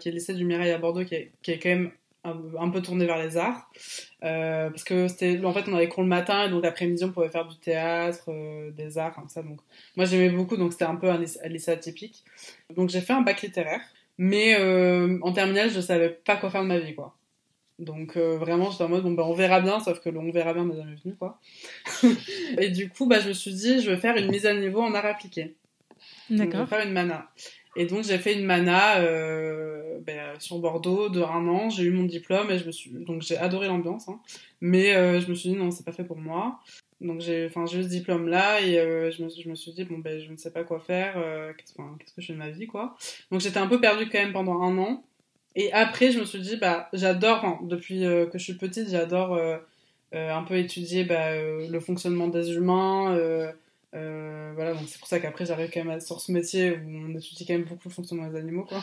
qui 0.00 0.08
est 0.08 0.12
le 0.12 0.16
lycée 0.16 0.32
du 0.32 0.46
Mirail 0.46 0.70
à 0.70 0.78
Bordeaux, 0.78 1.04
qui 1.04 1.14
est 1.14 1.58
quand 1.58 1.68
même 1.68 1.90
un, 2.58 2.70
peu 2.70 2.82
tourné 2.82 3.06
vers 3.06 3.18
les 3.18 3.36
arts, 3.36 3.70
parce 4.20 4.84
que 4.84 5.08
c'était 5.08 5.44
en 5.44 5.52
fait 5.52 5.64
on 5.68 5.74
avait 5.74 5.88
cours 5.88 6.02
le 6.02 6.08
matin 6.08 6.46
et 6.46 6.50
donc 6.50 6.62
l'après-midi 6.62 7.04
on 7.04 7.12
pouvait 7.12 7.28
faire 7.28 7.46
du 7.46 7.56
théâtre, 7.56 8.30
des 8.72 8.98
arts 8.98 9.14
comme 9.14 9.28
ça. 9.28 9.42
Donc 9.42 9.60
moi 9.96 10.06
j'aimais 10.06 10.30
beaucoup, 10.30 10.56
donc 10.56 10.72
c'était 10.72 10.84
un 10.84 10.96
peu 10.96 11.10
un 11.10 11.18
lycée 11.18 11.70
atypique. 11.70 12.24
Donc 12.74 12.90
j'ai 12.90 13.00
fait 13.00 13.12
un 13.12 13.22
bac 13.22 13.42
littéraire, 13.42 13.80
mais 14.18 14.56
euh, 14.58 15.18
en 15.22 15.32
terminale, 15.32 15.70
je 15.70 15.80
savais 15.80 16.10
pas 16.10 16.36
quoi 16.36 16.50
faire 16.50 16.62
de 16.62 16.68
ma 16.68 16.78
vie, 16.78 16.94
quoi. 16.94 17.16
Donc 17.78 18.16
vraiment, 18.16 18.70
j'étais 18.70 18.84
en 18.84 18.88
mode, 18.88 19.02
bon, 19.02 19.12
ben, 19.12 19.24
on 19.24 19.34
verra 19.34 19.60
bien, 19.60 19.80
sauf 19.80 20.00
que 20.00 20.08
le 20.08 20.18
on 20.18 20.30
verra 20.30 20.54
bien 20.54 20.64
n'est 20.64 20.76
jamais 20.76 20.96
venu, 21.02 21.14
quoi. 21.14 21.38
et 22.58 22.70
du 22.70 22.88
coup, 22.88 23.06
bah, 23.06 23.20
je 23.20 23.28
me 23.28 23.34
suis 23.34 23.52
dit, 23.52 23.82
je 23.82 23.90
vais 23.90 23.98
faire 23.98 24.16
une 24.16 24.30
mise 24.30 24.46
à 24.46 24.54
niveau 24.54 24.80
en 24.80 24.94
art 24.94 25.04
appliqué. 25.04 25.54
D'accord. 26.30 26.60
Je 26.60 26.64
vais 26.64 26.66
faire 26.66 26.86
une 26.86 26.92
mana. 26.92 27.28
Et 27.76 27.84
donc 27.84 28.04
j'ai 28.04 28.18
fait 28.18 28.34
une 28.34 28.46
mana 28.46 29.00
euh, 29.00 29.98
ben, 30.00 30.40
sur 30.40 30.58
Bordeaux 30.58 31.10
de 31.10 31.20
un 31.20 31.46
an. 31.46 31.68
J'ai 31.68 31.84
eu 31.84 31.90
mon 31.90 32.04
diplôme 32.04 32.50
et 32.50 32.58
je 32.58 32.66
me 32.66 32.72
suis 32.72 32.90
donc 32.90 33.22
j'ai 33.22 33.36
adoré 33.36 33.68
l'ambiance. 33.68 34.08
Hein. 34.08 34.18
Mais 34.62 34.96
euh, 34.96 35.20
je 35.20 35.28
me 35.28 35.34
suis 35.34 35.50
dit 35.50 35.56
non, 35.56 35.70
c'est 35.70 35.84
pas 35.84 35.92
fait 35.92 36.04
pour 36.04 36.16
moi. 36.16 36.58
Donc 37.02 37.20
j'ai 37.20 37.46
enfin 37.46 37.66
j'ai 37.66 37.80
eu 37.80 37.82
ce 37.82 37.88
diplôme 37.88 38.28
là 38.28 38.62
et 38.62 38.78
euh, 38.78 39.10
je, 39.10 39.22
me, 39.22 39.28
je 39.28 39.48
me 39.48 39.54
suis 39.54 39.72
dit 39.72 39.84
bon 39.84 39.98
ben 39.98 40.18
je 40.18 40.32
ne 40.32 40.36
sais 40.36 40.50
pas 40.50 40.64
quoi 40.64 40.80
faire. 40.80 41.14
qu'est-ce, 41.58 41.74
que 41.74 42.22
je 42.22 42.26
fais 42.26 42.32
de 42.32 42.38
ma 42.38 42.50
vie 42.50 42.66
quoi. 42.66 42.96
Donc 43.30 43.42
j'étais 43.42 43.58
un 43.58 43.66
peu 43.66 43.78
perdue 43.78 44.08
quand 44.08 44.18
même 44.18 44.32
pendant 44.32 44.62
un 44.62 44.78
an. 44.78 45.04
Et 45.54 45.70
après 45.72 46.12
je 46.12 46.18
me 46.18 46.24
suis 46.24 46.40
dit 46.40 46.56
bah 46.56 46.88
j'adore. 46.94 47.58
depuis 47.62 48.00
que 48.00 48.30
je 48.38 48.42
suis 48.42 48.54
petite 48.54 48.88
j'adore 48.88 49.38
un 50.12 50.42
peu 50.44 50.56
étudier 50.56 51.04
bah, 51.04 51.34
le 51.36 51.80
fonctionnement 51.80 52.28
des 52.28 52.54
humains. 52.54 53.52
Euh, 53.94 54.52
voilà, 54.54 54.74
donc 54.74 54.88
c'est 54.88 54.98
pour 54.98 55.08
ça 55.08 55.20
qu'après 55.20 55.46
j'arrive 55.46 55.70
quand 55.72 55.84
même 55.84 56.00
sur 56.00 56.20
ce 56.20 56.32
métier 56.32 56.72
où 56.72 56.88
on 56.88 57.14
étudie 57.16 57.46
quand 57.46 57.54
même 57.54 57.64
beaucoup 57.64 57.88
le 57.88 57.94
fonctionnement 57.94 58.28
des 58.28 58.38
animaux, 58.38 58.64
quoi. 58.64 58.82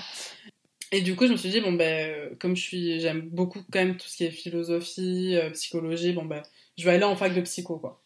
Et 0.91 1.01
du 1.01 1.15
coup, 1.15 1.25
je 1.25 1.31
me 1.31 1.38
suis 1.38 1.50
dit, 1.50 1.60
bon, 1.60 1.74
ben, 1.74 2.36
comme 2.39 2.55
je 2.55 2.62
suis, 2.62 3.00
j'aime 3.00 3.22
beaucoup 3.22 3.60
quand 3.72 3.79
même 3.79 3.98
tout 3.98 4.07
ce 4.07 4.17
qui 4.17 4.25
est 4.25 4.31
philosophie, 4.31 5.36
euh, 5.36 5.50
psychologie, 5.50 6.13
bon, 6.13 6.25
ben, 6.25 6.43
je 6.77 6.86
vais 6.86 6.91
aller 6.91 7.03
en 7.03 7.15
fac 7.15 7.33
de 7.33 7.41
psycho, 7.41 7.77
quoi. 7.77 8.00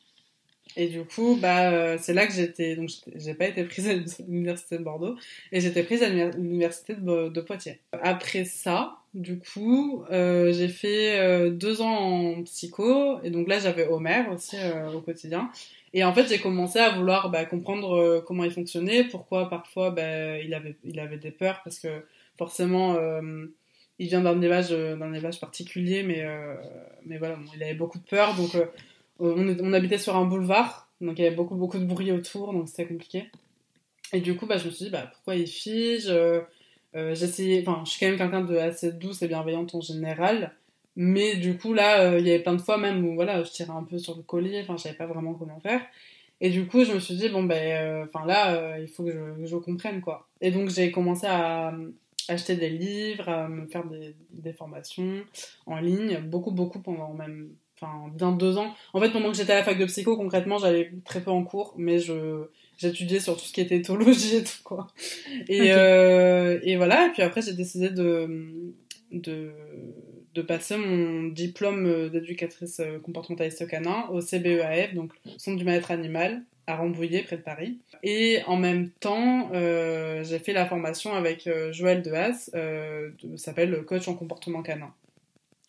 Et 0.77 0.87
du 0.87 1.03
coup, 1.03 1.37
bah, 1.41 1.71
euh, 1.71 1.97
c'est 1.99 2.13
là 2.13 2.27
que 2.27 2.33
j'étais, 2.33 2.75
donc 2.75 2.89
j'ai 3.15 3.33
pas 3.33 3.47
été 3.47 3.63
prise 3.63 3.89
à 3.89 3.93
l'université 4.27 4.77
de 4.77 4.83
Bordeaux, 4.83 5.15
et 5.51 5.59
j'étais 5.59 5.83
prise 5.83 6.03
à 6.03 6.09
l'université 6.09 6.93
de, 6.95 7.41
Poitiers. 7.41 7.81
Après 7.91 8.45
ça, 8.45 8.99
du 9.13 9.39
coup, 9.39 10.03
j'ai 10.09 10.67
fait 10.67 11.49
deux 11.51 11.81
ans 11.81 12.37
en 12.37 12.43
psycho, 12.43 13.19
et 13.23 13.31
donc 13.31 13.47
là 13.47 13.59
j'avais 13.59 13.87
Homer 13.87 14.25
aussi 14.31 14.55
au 14.93 15.01
quotidien. 15.01 15.51
Et 15.94 16.03
en 16.03 16.13
fait, 16.13 16.27
j'ai 16.27 16.39
commencé 16.39 16.79
à 16.79 16.96
vouloir 16.96 17.29
bah, 17.29 17.46
comprendre 17.46 17.96
euh, 17.96 18.22
comment 18.22 18.44
il 18.44 18.51
fonctionnait, 18.51 19.06
pourquoi 19.06 19.50
parfois 19.50 19.91
bah, 19.91 20.39
il, 20.39 20.53
avait, 20.53 21.17
des 21.17 21.32
peurs, 21.32 21.62
parce 21.63 21.79
que 21.79 22.06
forcément, 22.38 22.96
euh, 22.96 23.46
il 24.00 24.08
vient 24.08 24.22
d'un 24.22 24.39
élevage, 24.41 24.72
élevage 24.72 25.39
particulier, 25.39 26.03
mais, 26.03 26.24
euh, 26.24 26.56
voilà, 27.17 27.38
il 27.56 27.63
avait 27.63 27.74
beaucoup 27.74 28.00
de 28.00 28.03
peur. 28.03 28.36
Donc, 28.36 28.58
on, 29.20 29.74
habitait 29.74 29.98
sur 29.98 30.15
un 30.15 30.25
boulevard, 30.25 30.89
donc 31.01 31.17
il 31.20 31.24
y 31.24 31.27
avait 31.27 31.36
beaucoup, 31.36 31.79
de 31.79 31.86
bruit 31.86 32.12
autour, 32.12 32.53
donc 32.53 32.67
c'était 32.67 32.86
compliqué. 32.86 33.32
Et 34.13 34.22
du 34.22 34.36
coup, 34.36 34.46
bah, 34.46 34.58
je 34.58 34.65
me 34.65 34.72
suis 34.72 34.86
dit, 34.86 34.91
pourquoi 35.13 35.36
il 35.36 35.48
fige 35.48 36.12
J'essayais, 36.94 37.63
enfin, 37.65 37.84
je 37.86 37.91
suis 37.91 38.00
quand 38.00 38.08
même 38.08 38.17
quelqu'un 38.17 38.41
de 38.41 38.58
assez 38.58 38.91
douce 38.91 39.22
et 39.22 39.27
bienveillante 39.27 39.74
en 39.75 39.82
général. 39.82 40.53
Mais 40.99 41.35
du 41.35 41.55
coup, 41.57 41.73
là, 41.73 42.01
euh, 42.01 42.19
il 42.19 42.25
y 42.25 42.31
avait 42.31 42.41
plein 42.41 42.55
de 42.55 42.61
fois 42.61 42.79
même 42.79 43.05
où 43.05 43.13
voilà, 43.13 43.43
je 43.43 43.51
tirais 43.51 43.69
un 43.69 43.83
peu 43.83 43.99
sur 43.99 44.17
le 44.17 44.23
collier, 44.23 44.61
enfin, 44.63 44.77
je 44.77 44.81
savais 44.81 44.95
pas 44.95 45.05
vraiment 45.05 45.35
comment 45.35 45.59
faire. 45.59 45.81
Et 46.41 46.49
du 46.49 46.65
coup, 46.65 46.83
je 46.83 46.91
me 46.91 46.99
suis 46.99 47.15
dit, 47.15 47.29
bon, 47.29 47.43
ben, 47.43 47.55
euh, 47.55 48.05
enfin 48.05 48.25
là, 48.25 48.55
euh, 48.55 48.79
il 48.81 48.87
faut 48.87 49.03
que 49.03 49.11
je, 49.11 49.45
je, 49.45 49.55
comprenne, 49.57 50.01
quoi. 50.01 50.27
Et 50.41 50.49
donc, 50.49 50.69
j'ai 50.69 50.89
commencé 50.91 51.27
à 51.27 51.71
acheter 52.27 52.55
des 52.55 52.69
livres, 52.69 53.29
à 53.29 53.47
me 53.47 53.67
faire 53.67 53.85
des, 53.85 54.15
des, 54.31 54.53
formations 54.53 55.23
en 55.67 55.77
ligne, 55.77 56.19
beaucoup, 56.21 56.51
beaucoup 56.51 56.79
pendant 56.79 57.13
même, 57.13 57.49
enfin, 57.79 58.11
bien 58.15 58.31
deux 58.31 58.57
ans. 58.57 58.73
En 58.93 58.99
fait, 58.99 59.11
pendant 59.11 59.29
que 59.29 59.37
j'étais 59.37 59.53
à 59.53 59.57
la 59.57 59.63
fac 59.63 59.77
de 59.77 59.85
psycho, 59.85 60.17
concrètement, 60.17 60.57
j'allais 60.57 60.91
très 61.05 61.21
peu 61.21 61.29
en 61.29 61.43
cours, 61.43 61.75
mais 61.77 61.99
je 61.99 62.45
j'étudiais 62.79 63.19
sur 63.19 63.35
tout 63.35 63.45
ce 63.45 63.53
qui 63.53 63.61
était 63.61 63.77
éthologie 63.77 64.37
et 64.37 64.43
tout, 64.43 64.63
quoi. 64.63 64.87
Et, 65.47 65.67
et 65.67 66.75
voilà, 66.75 67.07
et 67.07 67.11
puis 67.11 67.21
après, 67.21 67.43
j'ai 67.43 67.53
décidé 67.53 67.89
de, 67.91 68.73
de 69.11 69.51
de 70.38 70.41
passer 70.44 70.77
mon 70.77 71.24
diplôme 71.29 72.10
d'éducatrice 72.10 72.79
comportementaliste 73.03 73.67
canin 73.67 74.06
au 74.12 74.22
CBEAF, 74.22 74.94
donc 74.94 75.12
Centre 75.38 75.58
du 75.58 75.63
mal-être 75.63 75.89
animal, 75.89 76.44
à 76.67 76.75
Rambouillet, 76.75 77.24
près 77.24 77.38
de 77.38 77.41
Paris. 77.41 77.79
Et 78.03 78.39
en 78.46 78.58
même 78.58 78.89
temps, 78.89 79.50
euh, 79.53 80.24
j'ai 80.24 80.38
fait 80.38 80.53
la 80.53 80.67
formation 80.67 81.13
avec 81.13 81.48
euh, 81.48 81.72
Joël 81.72 82.03
Dehaas, 82.03 82.51
euh, 82.53 83.10
s'appelle 83.36 83.84
coach 83.86 84.08
en 84.08 84.13
comportement 84.13 84.62
canin. 84.62 84.94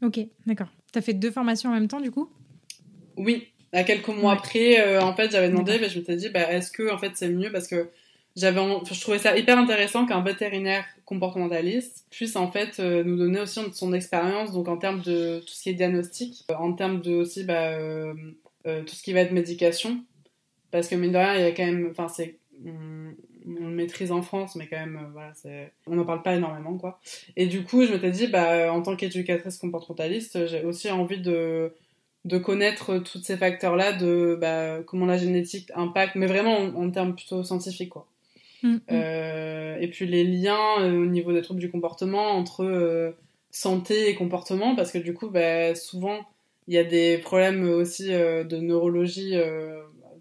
Ok, 0.03 0.21
d'accord. 0.45 0.69
Tu 0.93 0.99
as 0.99 1.03
fait 1.03 1.15
deux 1.15 1.31
formations 1.31 1.71
en 1.71 1.73
même 1.73 1.89
temps, 1.89 2.01
du 2.01 2.11
coup? 2.11 2.29
Oui. 3.17 3.49
À 3.73 3.85
quelques 3.85 4.09
mois 4.09 4.33
après, 4.33 4.81
euh, 4.81 5.01
en 5.01 5.15
fait, 5.15 5.31
j'avais 5.31 5.49
demandé, 5.49 5.79
bah, 5.79 5.89
je 5.89 5.99
me 5.99 6.05
suis 6.05 6.17
dit, 6.17 6.29
bah, 6.29 6.51
est-ce 6.53 6.71
que 6.71 6.93
en 6.93 6.99
fait, 6.99 7.13
c'est 7.15 7.29
mieux? 7.29 7.53
Parce 7.53 7.69
que 7.69 7.89
j'avais 8.39 8.61
je 8.61 9.01
trouvais 9.01 9.19
ça 9.19 9.37
hyper 9.37 9.59
intéressant 9.59 10.07
qu'un 10.07 10.23
vétérinaire 10.23 10.85
comportementaliste 11.05 12.07
puisse 12.11 12.37
en 12.37 12.51
fait 12.51 12.79
euh, 12.79 13.03
nous 13.03 13.17
donner 13.17 13.41
aussi 13.41 13.61
son 13.73 13.93
expérience 13.93 14.53
donc 14.53 14.69
en 14.69 14.77
termes 14.77 15.01
de 15.01 15.41
tout 15.41 15.49
ce 15.53 15.63
qui 15.63 15.71
est 15.71 15.75
diagnostic 15.75 16.45
euh, 16.51 16.55
en 16.55 16.73
termes 16.73 17.01
de 17.01 17.15
aussi 17.15 17.45
bah, 17.45 17.73
euh, 17.73 18.15
tout 18.65 18.95
ce 18.95 19.03
qui 19.03 19.13
va 19.13 19.21
être 19.21 19.33
médication. 19.33 20.05
Parce 20.71 20.89
que 20.89 20.95
mine 20.95 21.13
de 21.13 21.17
rien 21.17 21.35
il 21.35 21.41
y 21.41 21.45
a 21.45 21.53
quand 21.53 21.67
même 21.67 21.89
enfin 21.91 22.09
c'est 22.09 22.39
on, 22.65 23.13
le 23.47 23.71
maîtrise 23.71 24.13
en 24.13 24.23
France 24.23 24.55
mais 24.57 24.67
quand 24.69 24.79
même 24.79 25.01
voilà 25.13 25.33
on 25.87 25.97
n'en 25.97 26.05
parle 26.05 26.23
pas 26.23 26.37
énormément 26.37 26.77
quoi. 26.77 27.01
Et 27.37 27.47
du 27.47 27.65
coup 27.65 27.85
je 27.85 27.93
m'étais 27.93 28.11
dit 28.11 28.29
bah 28.29 28.73
en 28.73 28.83
tant 28.83 28.95
qu'éducatrice 28.95 29.59
comportementaliste 29.59 30.47
j'ai 30.47 30.65
aussi 30.65 30.91
envie 30.91 31.21
de 31.21 31.75
de 32.25 32.37
connaître 32.37 32.99
tous 32.99 33.23
ces 33.23 33.37
facteurs 33.37 33.75
là 33.75 33.93
de 33.93 34.37
bah, 34.39 34.83
comment 34.87 35.07
la 35.07 35.17
génétique 35.17 35.71
impacte 35.75 36.15
mais 36.15 36.27
vraiment 36.27 36.59
en, 36.59 36.75
en 36.75 36.91
termes 36.91 37.15
plutôt 37.17 37.43
scientifiques 37.43 37.91
quoi 37.91 38.07
Mm, 38.63 38.75
mm. 38.75 38.81
Euh, 38.91 39.77
et 39.81 39.89
puis 39.89 40.07
les 40.07 40.25
liens 40.25 40.81
euh, 40.81 41.03
au 41.03 41.07
niveau 41.07 41.33
des 41.33 41.43
troubles 41.43 41.61
du 41.61 41.71
comportement 41.71 42.33
entre 42.33 42.65
euh, 42.65 43.13
santé 43.51 44.09
et 44.09 44.15
comportement, 44.15 44.75
parce 44.75 44.93
que 44.93 44.99
du 44.99 45.15
coup, 45.15 45.31
bah, 45.31 45.75
souvent, 45.75 46.21
il 46.67 46.75
y 46.75 46.79
a 46.79 46.85
des 46.85 47.19
problèmes 47.19 47.69
aussi 47.69 48.09
de 48.09 48.57
neurologie 48.57 49.35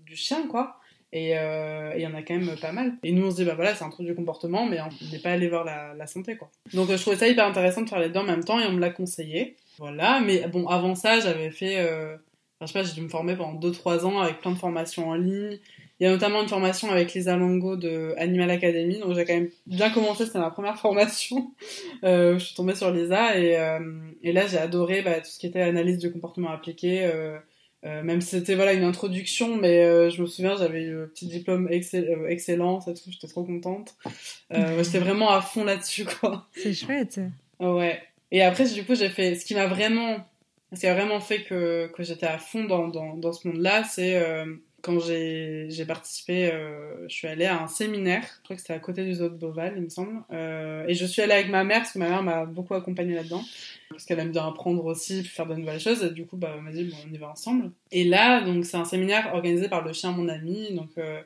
du 0.05 0.15
chien, 0.15 0.47
quoi. 0.47 0.77
Et 1.11 1.31
il 1.31 2.01
y 2.01 2.07
en 2.07 2.13
a 2.13 2.21
quand 2.21 2.35
même 2.35 2.55
pas 2.61 2.71
mal. 2.71 2.93
Et 3.03 3.11
nous, 3.11 3.25
on 3.27 3.31
se 3.31 3.35
dit, 3.35 3.43
bah 3.43 3.55
voilà, 3.55 3.75
c'est 3.75 3.83
un 3.83 3.89
trouble 3.89 4.07
du 4.07 4.15
comportement, 4.15 4.65
mais 4.65 4.79
on 4.79 5.11
n'est 5.11 5.19
pas 5.19 5.31
allé 5.31 5.49
voir 5.49 5.65
la, 5.65 6.07
santé, 6.07 6.37
quoi. 6.37 6.49
Donc 6.73 6.89
je 6.89 7.01
trouvais 7.01 7.17
ça 7.17 7.27
hyper 7.27 7.45
intéressant 7.45 7.81
de 7.81 7.89
faire 7.89 7.99
les 7.99 8.07
deux 8.07 8.21
en 8.21 8.23
même 8.23 8.45
temps, 8.45 8.61
et 8.61 8.65
on 8.65 8.71
me 8.71 8.79
l'a 8.79 8.91
conseillé. 8.91 9.57
Voilà, 9.77 10.21
mais 10.21 10.47
bon, 10.47 10.67
avant 10.67 10.95
ça, 10.95 11.19
j'avais 11.19 11.51
fait... 11.51 11.81
Enfin, 11.81 12.21
je 12.61 12.65
sais 12.67 12.73
pas, 12.79 12.83
j'ai 12.83 12.93
dû 12.93 13.01
me 13.01 13.09
former 13.09 13.35
pendant 13.35 13.59
2-3 13.59 14.05
ans 14.05 14.21
avec 14.21 14.39
plein 14.39 14.51
de 14.51 14.57
formations 14.57 15.09
en 15.09 15.15
ligne. 15.15 15.59
Il 15.99 16.03
y 16.03 16.07
a 16.07 16.11
notamment 16.11 16.43
une 16.43 16.47
formation 16.47 16.91
avec 16.91 17.13
Lisa 17.13 17.35
Longo 17.35 17.75
de 17.75 18.13
Animal 18.17 18.51
Academy, 18.51 18.99
donc 18.99 19.15
j'ai 19.15 19.25
quand 19.25 19.33
même 19.33 19.49
bien 19.65 19.89
commencé, 19.89 20.27
c'était 20.27 20.37
ma 20.37 20.51
première 20.51 20.77
formation. 20.79 21.51
Euh, 22.03 22.37
je 22.37 22.45
suis 22.45 22.55
tombée 22.55 22.75
sur 22.75 22.91
Lisa 22.91 23.37
et, 23.37 23.57
euh, 23.57 23.79
et 24.21 24.31
là 24.31 24.45
j'ai 24.45 24.59
adoré 24.59 25.01
bah, 25.01 25.19
tout 25.21 25.29
ce 25.29 25.39
qui 25.39 25.47
était 25.47 25.61
analyse 25.61 25.97
du 25.97 26.11
comportement 26.11 26.51
appliqué. 26.51 27.03
Euh, 27.03 27.39
même 27.83 28.21
si 28.21 28.31
c'était 28.31 28.55
voilà 28.55 28.73
une 28.73 28.83
introduction, 28.83 29.55
mais 29.55 30.09
je 30.09 30.21
me 30.21 30.27
souviens 30.27 30.57
j'avais 30.57 30.83
eu 30.83 31.03
un 31.03 31.07
petit 31.07 31.25
diplôme 31.25 31.67
excell 31.71 32.25
excellent, 32.27 32.81
ça 32.81 32.91
j'étais 32.93 33.27
trop 33.27 33.43
contente. 33.43 33.95
j'étais 34.51 34.99
vraiment 34.99 35.31
à 35.31 35.41
fond 35.41 35.63
là-dessus 35.63 36.05
quoi. 36.05 36.47
C'est 36.51 36.73
chouette. 36.73 37.19
Ouais. 37.59 38.01
Et 38.31 38.43
après 38.43 38.65
du 38.65 38.83
coup 38.83 38.93
j'ai 38.93 39.09
fait 39.09 39.35
ce 39.35 39.45
qui 39.45 39.55
m'a 39.55 39.67
vraiment, 39.67 40.17
ce 40.73 40.81
qui 40.81 40.87
a 40.87 40.93
vraiment 40.93 41.21
fait 41.21 41.43
que 41.43 41.89
que 41.95 42.03
j'étais 42.03 42.27
à 42.27 42.37
fond 42.37 42.65
dans 42.65 42.89
dans, 42.89 43.15
dans 43.15 43.31
ce 43.31 43.47
monde-là, 43.47 43.83
c'est 43.85 44.21
quand 44.81 44.99
j'ai 44.99 45.85
participé, 45.87 46.51
euh, 46.51 47.07
je 47.07 47.13
suis 47.13 47.27
allée 47.27 47.45
à 47.45 47.61
un 47.61 47.67
séminaire, 47.67 48.23
je 48.23 48.43
crois 48.43 48.55
que 48.55 48.61
c'était 48.61 48.73
à 48.73 48.79
côté 48.79 49.03
du 49.03 49.15
zoo 49.15 49.27
de 49.27 49.35
Beauval, 49.35 49.73
il 49.75 49.83
me 49.83 49.89
semble. 49.89 50.21
Euh, 50.31 50.85
et 50.87 50.93
je 50.93 51.05
suis 51.05 51.21
allée 51.21 51.33
avec 51.33 51.49
ma 51.49 51.63
mère, 51.63 51.79
parce 51.79 51.93
que 51.93 51.99
ma 51.99 52.09
mère 52.09 52.23
m'a 52.23 52.45
beaucoup 52.45 52.75
accompagnée 52.75 53.15
là-dedans, 53.15 53.43
parce 53.89 54.05
qu'elle 54.05 54.19
aime 54.19 54.31
bien 54.31 54.47
apprendre 54.47 54.85
aussi, 54.85 55.23
faire 55.23 55.47
de 55.47 55.55
nouvelles 55.55 55.79
choses, 55.79 56.03
et 56.03 56.11
du 56.11 56.25
coup, 56.25 56.37
bah, 56.37 56.53
elle 56.55 56.61
m'a 56.61 56.71
dit, 56.71 56.85
bon, 56.85 56.97
on 57.09 57.13
y 57.13 57.17
va 57.17 57.29
ensemble. 57.29 57.71
Et 57.91 58.03
là, 58.03 58.41
donc, 58.41 58.65
c'est 58.65 58.77
un 58.77 58.85
séminaire 58.85 59.31
organisé 59.33 59.67
par 59.67 59.83
le 59.83 59.93
chien 59.93 60.11
Mon 60.11 60.29
Ami, 60.29 60.73
donc 60.75 60.91
euh, 60.97 61.21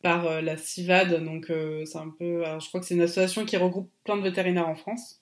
par 0.00 0.42
la 0.42 0.56
CIVAD, 0.56 1.24
donc 1.24 1.52
c'est 1.84 1.98
un 1.98 2.12
peu, 2.18 2.42
je 2.60 2.68
crois 2.68 2.80
que 2.80 2.86
c'est 2.86 2.94
une 2.94 3.02
association 3.02 3.44
qui 3.44 3.56
regroupe 3.56 3.88
plein 4.04 4.16
de 4.16 4.22
vétérinaires 4.22 4.68
en 4.68 4.74
France. 4.74 5.20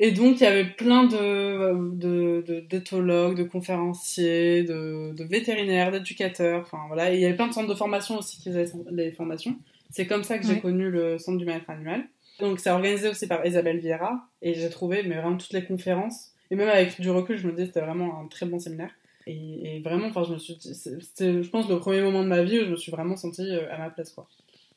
Et 0.00 0.12
donc, 0.12 0.40
il 0.40 0.44
y 0.44 0.46
avait 0.46 0.64
plein 0.64 1.04
de, 1.04 1.90
de, 1.94 2.60
d'éthologues, 2.68 3.36
de, 3.36 3.42
conférenciers, 3.42 4.62
de, 4.62 5.12
de 5.12 5.24
vétérinaires, 5.24 5.90
d'éducateurs. 5.90 6.60
Enfin, 6.60 6.78
voilà. 6.86 7.12
Et 7.12 7.16
il 7.16 7.20
y 7.20 7.24
avait 7.24 7.34
plein 7.34 7.48
de 7.48 7.52
centres 7.52 7.68
de 7.68 7.74
formation 7.74 8.18
aussi 8.18 8.38
qui 8.38 8.50
faisaient 8.50 8.72
les 8.92 9.10
formations. 9.10 9.56
C'est 9.90 10.06
comme 10.06 10.22
ça 10.22 10.38
que 10.38 10.46
j'ai 10.46 10.60
connu 10.60 10.90
le 10.90 11.18
centre 11.18 11.38
du 11.38 11.44
bien-être 11.44 11.68
animal. 11.70 12.06
Donc, 12.38 12.60
c'est 12.60 12.70
organisé 12.70 13.08
aussi 13.08 13.26
par 13.26 13.44
Isabelle 13.44 13.80
Vieira. 13.80 14.28
Et 14.40 14.54
j'ai 14.54 14.70
trouvé, 14.70 15.02
mais 15.02 15.16
vraiment, 15.16 15.36
toutes 15.36 15.52
les 15.52 15.64
conférences. 15.64 16.32
Et 16.50 16.56
même 16.56 16.68
avec 16.68 17.00
du 17.00 17.10
recul, 17.10 17.36
je 17.36 17.48
me 17.48 17.52
dis 17.52 17.66
c'était 17.66 17.80
vraiment 17.80 18.20
un 18.20 18.28
très 18.28 18.46
bon 18.46 18.58
séminaire. 18.58 18.92
Et, 19.26 19.80
vraiment, 19.84 20.06
enfin, 20.06 20.22
je 20.24 20.32
me 20.32 20.38
suis 20.38 20.56
c'était, 20.60 21.42
je 21.42 21.50
pense, 21.50 21.68
le 21.68 21.78
premier 21.78 22.00
moment 22.00 22.22
de 22.22 22.28
ma 22.28 22.42
vie 22.42 22.60
où 22.60 22.64
je 22.64 22.70
me 22.70 22.76
suis 22.76 22.90
vraiment 22.90 23.16
sentie 23.16 23.50
euh, 23.50 23.70
à 23.70 23.76
ma 23.76 23.90
place, 23.90 24.12
quoi. 24.12 24.26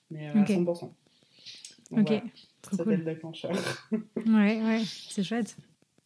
Mais 0.10 0.28
euh, 0.30 0.42
à 0.42 0.44
100%. 0.44 0.92
ok. 1.92 2.22
Trop 2.62 2.78
cool. 2.84 3.04
déclencheur. 3.04 3.52
ouais, 3.92 4.62
ouais, 4.62 4.82
c'est 4.86 5.24
chouette. 5.24 5.56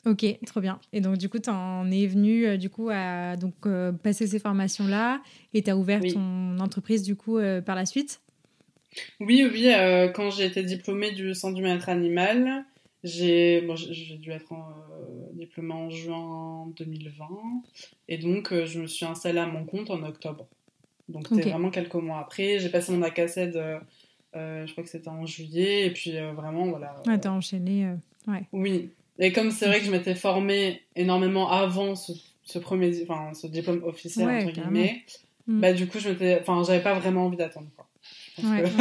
Ok, 0.05 0.23
trop 0.45 0.61
bien. 0.61 0.79
Et 0.93 1.01
donc, 1.01 1.17
du 1.17 1.29
coup, 1.29 1.39
tu 1.39 1.49
en 1.49 1.89
es 1.89 2.05
venu 2.05 2.45
euh, 2.45 2.57
du 2.57 2.69
coup, 2.69 2.89
à 2.91 3.35
donc, 3.37 3.55
euh, 3.65 3.91
passer 3.91 4.27
ces 4.27 4.37
formations-là 4.37 5.21
et 5.53 5.63
tu 5.63 5.71
as 5.71 5.75
ouvert 5.75 6.01
ton 6.01 6.59
entreprise 6.59 7.01
du 7.01 7.15
coup 7.15 7.39
euh, 7.39 7.59
par 7.61 7.75
la 7.75 7.87
suite? 7.87 8.21
Oui, 9.19 9.43
oui. 9.51 9.67
quand 10.13 10.29
j'ai 10.29 10.45
été 10.45 10.63
diplômée 10.63 11.11
du 11.11 11.33
Centre 11.33 11.55
du 11.55 11.63
bien-être 11.63 11.89
animal, 11.89 12.63
j'ai 13.03 13.61
bon, 13.61 13.73
dû 13.73 14.31
être 14.31 14.53
en, 14.53 14.69
diplômée 15.33 15.73
en 15.73 15.89
juin 15.89 16.71
2020 16.77 17.27
et 18.07 18.17
donc 18.17 18.53
je 18.53 18.79
me 18.79 18.87
suis 18.87 19.05
installée 19.05 19.39
à 19.39 19.47
mon 19.47 19.65
compte 19.65 19.89
en 19.89 20.01
octobre. 20.03 20.47
Donc 21.09 21.27
c'était 21.27 21.49
vraiment 21.49 21.71
quelques 21.71 21.95
mois 21.95 22.19
après. 22.19 22.59
J'ai 22.59 22.69
passé 22.69 22.93
mon 22.93 23.01
ACACED, 23.01 23.61
je 24.35 24.71
crois 24.71 24.83
que 24.83 24.89
c'était 24.89 25.09
en 25.09 25.25
juillet 25.25 25.87
et 25.87 25.91
puis 25.91 26.11
vraiment 26.35 26.67
voilà. 26.67 27.01
Ouais, 27.07 27.17
t'as 27.19 27.31
enchaîné. 27.31 27.89
ouais. 28.27 28.43
Oui. 28.51 28.89
Et 29.17 29.31
comme 29.31 29.51
c'est 29.51 29.67
vrai 29.67 29.79
que 29.79 29.85
je 29.85 29.91
m'étais 29.91 30.15
formée 30.15 30.81
énormément 30.95 31.49
avant 31.49 31.95
ce, 31.95 32.11
ce 32.43 32.59
premier, 32.59 32.91
enfin 33.03 33.33
ce 33.33 33.47
diplôme 33.47 33.81
officiel 33.83 34.29
entre 34.29 34.51
guillemets, 34.51 35.03
mm. 35.47 35.61
bah 35.61 35.73
du 35.73 35.87
coup 35.87 35.99
je 35.99 36.09
m'étais, 36.09 36.39
enfin 36.41 36.63
j'avais 36.63 36.83
pas 36.83 36.93
vraiment 36.93 37.25
envie 37.25 37.37
d'attendre 37.37 37.69
quoi. 37.75 37.87
Ouais. 38.43 38.63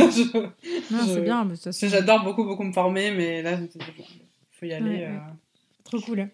non, 0.91 1.07
c'est 1.07 1.21
bien. 1.21 1.45
Mais 1.45 1.55
J'adore 1.89 2.25
beaucoup, 2.25 2.45
beaucoup 2.45 2.65
me 2.65 2.73
former, 2.73 3.13
mais 3.13 3.43
là, 3.43 3.59
il 3.61 3.81
faut 4.51 4.67
y 4.67 4.73
aller. 4.73 5.05
Euh. 5.05 5.19
Trop 5.85 6.01
cool. 6.01 6.29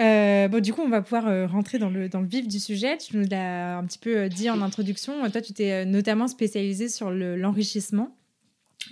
Euh, 0.00 0.48
bon, 0.48 0.62
du 0.62 0.72
coup, 0.72 0.82
on 0.82 0.88
va 0.88 1.02
pouvoir 1.02 1.26
euh, 1.26 1.46
rentrer 1.46 1.78
dans 1.78 1.90
le, 1.90 2.08
dans 2.08 2.20
le 2.20 2.26
vif 2.26 2.46
du 2.46 2.60
sujet. 2.60 2.96
Tu 2.96 3.16
nous 3.16 3.26
l'as 3.28 3.78
un 3.78 3.84
petit 3.84 3.98
peu 3.98 4.28
dit 4.28 4.48
en 4.48 4.62
introduction. 4.62 5.28
Toi, 5.30 5.42
tu 5.42 5.52
t'es 5.52 5.84
notamment 5.84 6.28
spécialisé 6.28 6.88
sur 6.88 7.10
l'enrichissement 7.10 8.16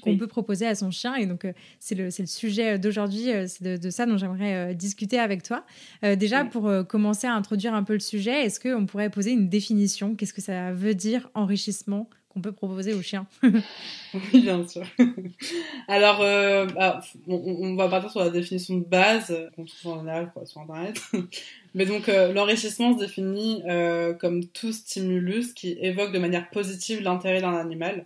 qu'on 0.03 0.17
peut 0.17 0.27
proposer 0.27 0.67
à 0.67 0.75
son 0.75 0.91
chien. 0.91 1.15
Et 1.17 1.27
donc, 1.27 1.47
c'est 1.81 1.95
le, 1.95 2.05
le, 2.05 2.27
sujet 2.27 2.79
d'aujourd'hui. 2.79 3.31
c'est 3.47 3.79
de, 3.79 3.91
ça 3.91 4.07
dont 4.07 4.17
j'aimerais 4.17 4.75
discuter 4.75 5.19
avec 5.19 5.43
toi. 5.43 5.65
déjà, 6.03 6.45
pour 6.45 6.71
commencer 6.87 7.27
à 7.27 7.35
introduire 7.35 7.75
un 7.75 7.83
peu 7.83 7.95
le 7.95 8.01
sujet, 8.01 8.45
est-ce 8.45 8.61
qu'on 8.61 8.87
pourrait 8.87 9.11
poser 9.11 9.33
une 9.33 9.49
définition? 9.49 10.15
Qu'est-ce 10.15 10.35
que 10.35 10.43
ça 10.43 10.73
veut 10.73 10.95
dire 10.95 11.31
enrichissement 11.35 12.09
qu'on 12.29 12.41
peut 12.41 12.53
proposer 12.53 12.95
aux 12.95 13.03
chiens 13.03 13.27
Oui, 13.43 14.41
bien 14.43 14.67
sûr. 14.67 14.83
Alors, 15.89 16.21
euh, 16.21 16.67
bah, 16.67 17.01
on, 17.27 17.75
va 17.75 17.89
partir 17.89 18.11
sur 18.11 18.21
la 18.21 18.31
définition 18.31 18.77
de 18.77 18.85
base 18.85 19.35
qu'on 19.57 19.65
trouve 19.65 19.93
en 19.93 19.99
général 20.01 20.33
sur 20.45 20.61
Internet. 20.61 21.01
Mais 21.75 21.87
donc, 21.87 22.09
euh, 22.09 22.33
l'enrichissement 22.33 22.95
se 22.95 23.05
définit 23.05 23.63
euh, 23.67 24.13
comme 24.15 24.45
tout 24.47 24.73
stimulus 24.73 25.53
qui 25.55 25.79
évoque 25.81 26.13
de 26.13 26.19
manière 26.19 26.51
positive 26.51 27.01
l'intérêt 27.01 27.41
d'un 27.41 27.57
animal. 27.57 28.05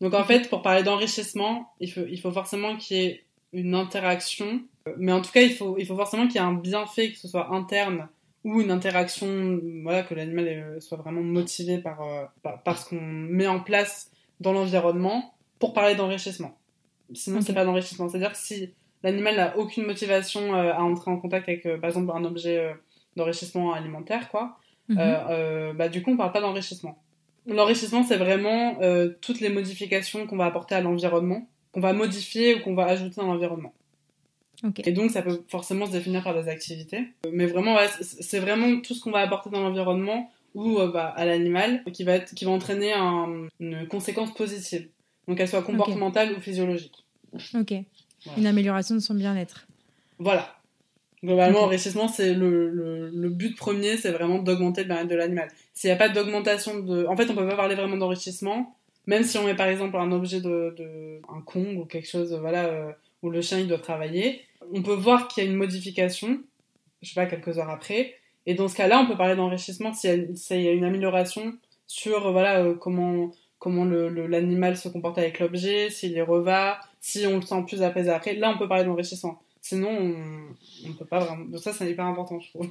Donc, 0.00 0.14
en 0.14 0.24
fait, 0.24 0.48
pour 0.48 0.62
parler 0.62 0.82
d'enrichissement, 0.82 1.72
il 1.78 1.92
faut, 1.92 2.06
il 2.08 2.18
faut 2.18 2.32
forcément 2.32 2.76
qu'il 2.76 2.96
y 2.96 3.00
ait 3.00 3.24
une 3.52 3.74
interaction. 3.74 4.62
Mais 4.96 5.12
en 5.12 5.20
tout 5.20 5.30
cas, 5.30 5.42
il 5.42 5.54
faut, 5.54 5.76
il 5.78 5.86
faut 5.86 5.96
forcément 5.96 6.26
qu'il 6.26 6.36
y 6.36 6.38
ait 6.38 6.46
un 6.46 6.54
bienfait, 6.54 7.12
que 7.12 7.18
ce 7.18 7.28
soit 7.28 7.52
interne 7.52 8.08
ou 8.44 8.60
une 8.60 8.70
interaction, 8.70 9.60
voilà, 9.82 10.02
que 10.02 10.14
l'animal 10.14 10.48
euh, 10.48 10.80
soit 10.80 10.96
vraiment 10.96 11.22
motivé 11.22 11.78
par, 11.78 12.00
euh, 12.00 12.24
par, 12.64 12.78
ce 12.78 12.88
qu'on 12.88 13.00
met 13.00 13.46
en 13.46 13.60
place 13.60 14.10
dans 14.40 14.52
l'environnement 14.52 15.34
pour 15.58 15.74
parler 15.74 15.94
d'enrichissement. 15.94 16.56
Sinon, 17.12 17.42
c'est 17.42 17.52
pas 17.52 17.66
d'enrichissement. 17.66 18.08
C'est-à-dire 18.08 18.32
que 18.32 18.38
si 18.38 18.72
l'animal 19.02 19.36
n'a 19.36 19.58
aucune 19.58 19.84
motivation 19.84 20.54
euh, 20.54 20.72
à 20.72 20.80
entrer 20.80 21.10
en 21.10 21.18
contact 21.18 21.48
avec, 21.48 21.64
par 21.80 21.90
exemple, 21.90 22.10
un 22.14 22.24
objet 22.24 22.74
d'enrichissement 23.16 23.74
alimentaire, 23.74 24.30
quoi, 24.30 24.56
mhm. 24.88 25.74
bah, 25.76 25.88
du 25.90 26.02
coup, 26.02 26.12
on 26.12 26.16
parle 26.16 26.32
pas 26.32 26.40
d'enrichissement. 26.40 26.96
L'enrichissement, 27.46 28.02
c'est 28.02 28.16
vraiment 28.16 28.78
toutes 29.20 29.40
les 29.40 29.48
modifications 29.48 30.26
qu'on 30.26 30.36
va 30.36 30.46
apporter 30.46 30.74
à 30.74 30.80
l'environnement, 30.80 31.48
qu'on 31.72 31.80
va 31.80 31.92
modifier 31.92 32.54
ou 32.54 32.60
qu'on 32.60 32.74
va 32.74 32.86
ajouter 32.86 33.16
dans 33.16 33.26
l'environnement. 33.26 33.72
Et 34.84 34.92
donc, 34.92 35.10
ça 35.10 35.22
peut 35.22 35.42
forcément 35.48 35.86
se 35.86 35.92
définir 35.92 36.22
par 36.22 36.34
des 36.34 36.48
activités. 36.48 37.08
Mais 37.32 37.46
vraiment, 37.46 37.76
c'est 38.00 38.38
vraiment 38.38 38.80
tout 38.80 38.94
ce 38.94 39.00
qu'on 39.00 39.10
va 39.10 39.20
apporter 39.20 39.50
dans 39.50 39.60
l'environnement 39.60 40.30
ou 40.54 40.78
euh, 40.78 40.90
bah, 40.90 41.06
à 41.16 41.24
l'animal 41.24 41.82
qui 41.92 42.04
va, 42.04 42.18
qui 42.18 42.44
va 42.44 42.50
entraîner 42.50 42.92
une 42.92 43.86
conséquence 43.88 44.34
positive. 44.34 44.88
Donc, 45.26 45.38
qu'elle 45.38 45.48
soit 45.48 45.62
comportementale 45.62 46.34
ou 46.36 46.40
physiologique. 46.40 47.04
Ok. 47.54 47.72
Une 48.36 48.46
amélioration 48.46 48.94
de 48.94 49.00
son 49.00 49.14
bien-être. 49.14 49.66
Voilà. 50.18 50.56
Globalement, 51.22 51.60
enrichissement, 51.60 52.08
c'est 52.08 52.34
le, 52.34 53.10
le, 53.10 53.28
but 53.28 53.54
premier, 53.56 53.98
c'est 53.98 54.10
vraiment 54.10 54.38
d'augmenter 54.38 54.82
le 54.82 54.88
bien-être 54.88 55.08
de 55.08 55.14
l'animal. 55.14 55.48
S'il 55.80 55.88
n'y 55.88 55.94
a 55.94 55.96
pas 55.96 56.10
d'augmentation 56.10 56.80
de... 56.80 57.06
En 57.06 57.16
fait, 57.16 57.30
on 57.30 57.34
peut 57.34 57.48
pas 57.48 57.56
parler 57.56 57.74
vraiment 57.74 57.96
d'enrichissement, 57.96 58.76
même 59.06 59.22
si 59.24 59.38
on 59.38 59.44
met 59.44 59.56
par 59.56 59.66
exemple 59.66 59.96
un 59.96 60.12
objet 60.12 60.42
de... 60.42 61.22
un 61.26 61.40
Kong 61.40 61.78
ou 61.78 61.86
quelque 61.86 62.06
chose, 62.06 62.34
voilà... 62.34 62.66
Euh, 62.66 62.92
où 63.22 63.30
le 63.30 63.40
chien 63.40 63.58
il 63.58 63.66
doit 63.66 63.78
travailler, 63.78 64.42
on 64.74 64.82
peut 64.82 64.94
voir 64.94 65.26
qu'il 65.26 65.42
y 65.42 65.46
a 65.46 65.50
une 65.50 65.56
modification, 65.56 66.42
je 67.00 67.08
sais 67.08 67.14
pas, 67.14 67.24
quelques 67.24 67.58
heures 67.58 67.70
après. 67.70 68.14
Et 68.44 68.52
dans 68.52 68.68
ce 68.68 68.76
cas-là, 68.76 69.00
on 69.00 69.06
peut 69.06 69.16
parler 69.16 69.36
d'enrichissement 69.36 69.94
s'il 69.94 70.34
y, 70.50 70.68
a 70.68 70.72
une 70.72 70.84
amélioration 70.84 71.54
sur 71.86 72.30
voilà 72.30 72.60
euh, 72.60 72.74
comment 72.74 73.30
comment 73.58 73.84
l'animal 73.84 74.76
se 74.76 74.88
comporte 74.88 75.16
avec 75.16 75.38
l'objet, 75.38 75.88
s'il 75.88 76.16
est 76.16 76.22
reva, 76.22 76.78
si 77.00 77.26
on 77.26 77.36
le 77.36 77.42
sent 77.42 77.64
plus 77.66 77.82
apaisé 77.82 78.10
après. 78.10 78.34
Là, 78.34 78.52
on 78.54 78.58
peut 78.58 78.68
parler 78.68 78.84
d'enrichissement. 78.84 79.40
Sinon, 79.62 79.90
on 79.90 80.88
ne 80.88 80.94
peut 80.94 81.06
pas 81.06 81.20
vraiment. 81.20 81.46
Donc 81.46 81.60
ça, 81.60 81.72
c'est 81.72 81.90
hyper 81.90 82.04
important, 82.04 82.38
je 82.38 82.50
trouve. 82.50 82.70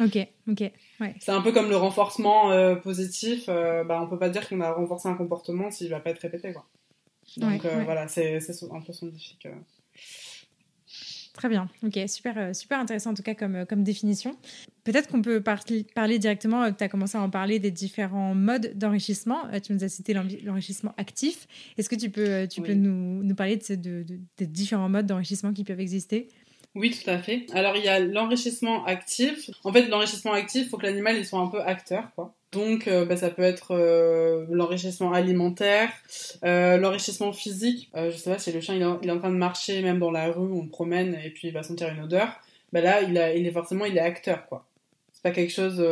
Ok, 0.00 0.18
ok. 0.48 0.60
Ouais. 1.00 1.14
C'est 1.20 1.32
un 1.32 1.40
peu 1.40 1.52
comme 1.52 1.68
le 1.68 1.76
renforcement 1.76 2.50
euh, 2.50 2.74
positif. 2.76 3.46
Euh, 3.48 3.84
bah, 3.84 4.00
on 4.02 4.08
peut 4.08 4.18
pas 4.18 4.30
dire 4.30 4.48
qu'on 4.48 4.60
a 4.60 4.72
renforcé 4.72 5.08
un 5.08 5.14
comportement 5.14 5.70
s'il 5.70 5.90
va 5.90 6.00
pas 6.00 6.10
être 6.10 6.20
répété. 6.20 6.52
Quoi. 6.52 6.66
Donc 7.36 7.64
euh, 7.64 7.82
voilà, 7.84 8.08
c'est 8.08 8.38
un 8.70 8.80
peu 8.80 8.92
scientifique. 8.92 9.48
Très 11.34 11.50
bien, 11.50 11.68
ok, 11.82 11.98
super, 12.08 12.38
euh, 12.38 12.52
super 12.54 12.78
intéressant 12.78 13.10
en 13.10 13.14
tout 13.14 13.22
cas 13.22 13.34
comme, 13.34 13.66
comme 13.66 13.82
définition. 13.82 14.38
Peut-être 14.84 15.06
qu'on 15.06 15.20
peut, 15.20 15.42
parler 15.42 16.18
directement, 16.18 16.72
tu 16.72 16.82
as 16.82 16.88
commencé 16.88 17.18
à 17.18 17.20
en 17.20 17.28
parler 17.28 17.58
des 17.58 17.70
différents 17.70 18.34
modes 18.34 18.72
d'enrichissement. 18.74 19.42
Tu 19.62 19.74
nous 19.74 19.84
as 19.84 19.88
cité 19.88 20.14
l'enrichissement 20.14 20.94
actif. 20.96 21.46
Est-ce 21.76 21.90
que 21.90 21.96
tu 21.96 22.08
peux, 22.08 22.48
tu 22.48 22.62
peux 22.62 22.72
nous, 22.72 23.22
nous 23.22 23.34
parler 23.34 23.56
de, 23.56 23.74
de, 23.74 24.18
des 24.38 24.46
différents 24.46 24.88
modes 24.88 25.06
d'enrichissement 25.06 25.52
qui 25.52 25.64
peuvent 25.64 25.80
exister? 25.80 26.28
Oui, 26.76 26.90
tout 26.90 27.08
à 27.08 27.18
fait. 27.18 27.46
Alors, 27.54 27.74
il 27.76 27.84
y 27.84 27.88
a 27.88 27.98
l'enrichissement 27.98 28.84
actif. 28.84 29.50
En 29.64 29.72
fait, 29.72 29.88
l'enrichissement 29.88 30.32
actif, 30.32 30.66
il 30.66 30.68
faut 30.68 30.76
que 30.76 30.84
l'animal 30.84 31.16
il 31.16 31.24
soit 31.24 31.40
un 31.40 31.48
peu 31.48 31.60
acteur, 31.62 32.04
quoi. 32.14 32.34
Donc, 32.52 32.86
euh, 32.86 33.06
bah, 33.06 33.16
ça 33.16 33.30
peut 33.30 33.42
être 33.42 33.74
euh, 33.74 34.44
l'enrichissement 34.50 35.12
alimentaire, 35.12 35.90
euh, 36.44 36.76
l'enrichissement 36.76 37.32
physique. 37.32 37.90
je 37.94 38.10
sais 38.10 38.30
pas 38.30 38.38
si 38.38 38.52
le 38.52 38.60
chien 38.60 38.74
il 38.74 39.08
est, 39.08 39.10
en 39.10 39.18
train 39.18 39.30
de 39.30 39.36
marcher, 39.36 39.82
même 39.82 39.98
dans 39.98 40.10
la 40.10 40.30
rue, 40.30 40.52
on 40.52 40.62
le 40.62 40.68
promène 40.68 41.18
et 41.24 41.30
puis 41.30 41.48
il 41.48 41.54
va 41.54 41.62
sentir 41.62 41.88
une 41.88 42.02
odeur. 42.02 42.28
Bah 42.72 42.82
là, 42.82 43.00
il, 43.00 43.16
a, 43.16 43.34
il 43.34 43.46
est 43.46 43.52
forcément 43.52 43.86
il 43.86 43.96
est 43.96 44.00
acteur, 44.00 44.46
quoi. 44.46 44.66
C'est 45.12 45.22
pas 45.22 45.30
quelque 45.30 45.52
chose 45.52 45.82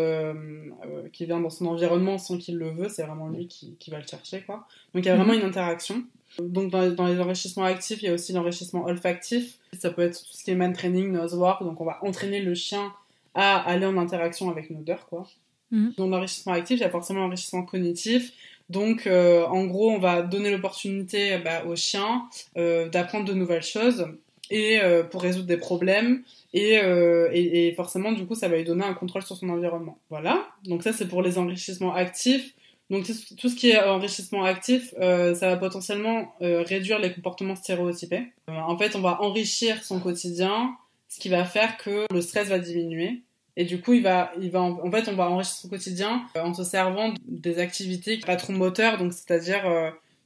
qui 1.13 1.25
vient 1.25 1.41
dans 1.41 1.51
son 1.51 1.67
environnement 1.67 2.19
sans 2.19 2.37
qu'il 2.37 2.57
le 2.57 2.71
veut, 2.71 2.91
c'est 2.91 3.05
vraiment 3.05 3.29
lui 3.29 3.49
qui, 3.49 3.75
qui, 3.79 3.91
va 3.91 3.99
le 3.99 4.07
chercher, 4.07 4.43
quoi. 4.43 4.67
Donc, 4.95 5.05
il 5.05 5.07
y 5.07 5.11
a 5.11 5.17
vraiment 5.17 5.33
mhm. 5.33 5.41
une 5.41 5.47
interaction. 5.47 6.05
Donc 6.41 6.71
dans, 6.71 7.07
les 7.07 7.21
enrichissements 7.21 7.65
actifs, 7.65 8.03
il 8.03 8.07
y 8.07 8.09
a 8.09 8.15
aussi 8.15 8.33
l'enrichissement 8.33 8.85
olfactif. 8.87 9.59
Ça 9.79 9.91
peut 9.91 10.03
être 10.03 10.19
tout 10.19 10.37
ce 10.37 10.45
qui 10.45 10.51
est 10.51 10.55
man 10.55 10.73
training, 10.73 11.13
nose 11.13 11.35
work. 11.35 11.63
Donc 11.63 11.81
on 11.81 11.85
va 11.85 11.99
entraîner 12.03 12.41
le 12.41 12.55
chien 12.55 12.93
à 13.35 13.59
aller 13.59 13.87
en 13.87 13.97
interaction 13.97 14.51
avec 14.51 14.71
une 14.71 14.79
odeur, 14.79 15.07
quoi. 15.07 15.27
Mhm. 15.71 15.95
Dans 15.97 16.07
l'enrichissement 16.07 16.53
actif, 16.53 16.79
il 16.79 16.83
y 16.83 16.85
a 16.85 16.91
forcément 16.91 17.21
l'enrichissement 17.21 17.63
cognitif. 17.63 18.33
Donc 18.71 19.07
euh, 19.07 19.45
en 19.45 19.65
gros, 19.67 19.91
on 19.91 19.99
va 19.99 20.23
donner 20.23 20.51
l'opportunité 20.51 21.39
bah, 21.39 21.65
au 21.67 21.77
chien 21.77 22.25
euh, 22.57 22.89
d'apprendre 22.89 23.27
de 23.27 23.35
nouvelles 23.35 23.63
choses 23.63 24.07
et 24.51 24.81
euh, 24.81 25.03
pour 25.03 25.23
résoudre 25.23 25.47
des 25.47 25.57
problèmes. 25.57 26.23
Et, 26.53 26.75
et, 26.75 27.69
et 27.69 27.75
forcément, 27.75 28.13
du 28.13 28.27
coup, 28.27 28.37
ça 28.37 28.49
va 28.49 28.57
lui 28.57 28.65
donner 28.65 28.85
un 28.85 28.95
contrôle 28.95 29.23
sur 29.23 29.37
son 29.37 29.49
environnement. 29.49 29.99
Voilà. 30.09 30.47
Donc 30.65 30.85
ça, 30.85 30.93
c'est 30.93 31.09
pour 31.09 31.23
les 31.23 31.39
enrichissements 31.39 31.95
actifs. 31.95 32.55
Donc 32.91 33.07
tout 33.39 33.49
ce 33.49 33.57
qui 33.57 33.71
est 33.71 33.83
enrichissement 33.83 34.45
actif, 34.45 34.95
euh, 35.01 35.35
ça 35.35 35.49
va 35.49 35.57
potentiellement 35.57 36.35
euh, 36.43 36.63
réduire 36.63 36.99
les 36.99 37.13
comportements 37.13 37.57
stéréotypés. 37.57 38.33
Euh, 38.51 38.53
en 38.53 38.77
fait, 38.77 38.95
on 38.95 39.01
va 39.01 39.21
enrichir 39.23 39.83
son 39.83 40.01
quotidien, 40.01 40.77
ce 41.09 41.19
qui 41.19 41.29
va 41.31 41.45
faire 41.45 41.79
que 41.79 42.07
le 42.13 42.21
stress 42.21 42.49
va 42.49 42.59
diminuer. 42.59 43.23
Et 43.57 43.65
du 43.65 43.81
coup, 43.81 43.95
il 43.95 44.03
va, 44.03 44.33
il 44.41 44.51
va, 44.51 44.61
en 44.61 44.91
fait, 44.91 45.09
on 45.09 45.15
va 45.15 45.31
enrichir 45.31 45.55
son 45.55 45.69
quotidien 45.69 46.25
en 46.35 46.53
se 46.53 46.65
servant 46.65 47.15
des 47.27 47.59
activités 47.59 48.19
pas 48.19 48.37
trop 48.37 48.53
moteurs, 48.53 48.99
donc 48.99 49.13
c'est-à-dire, 49.13 49.63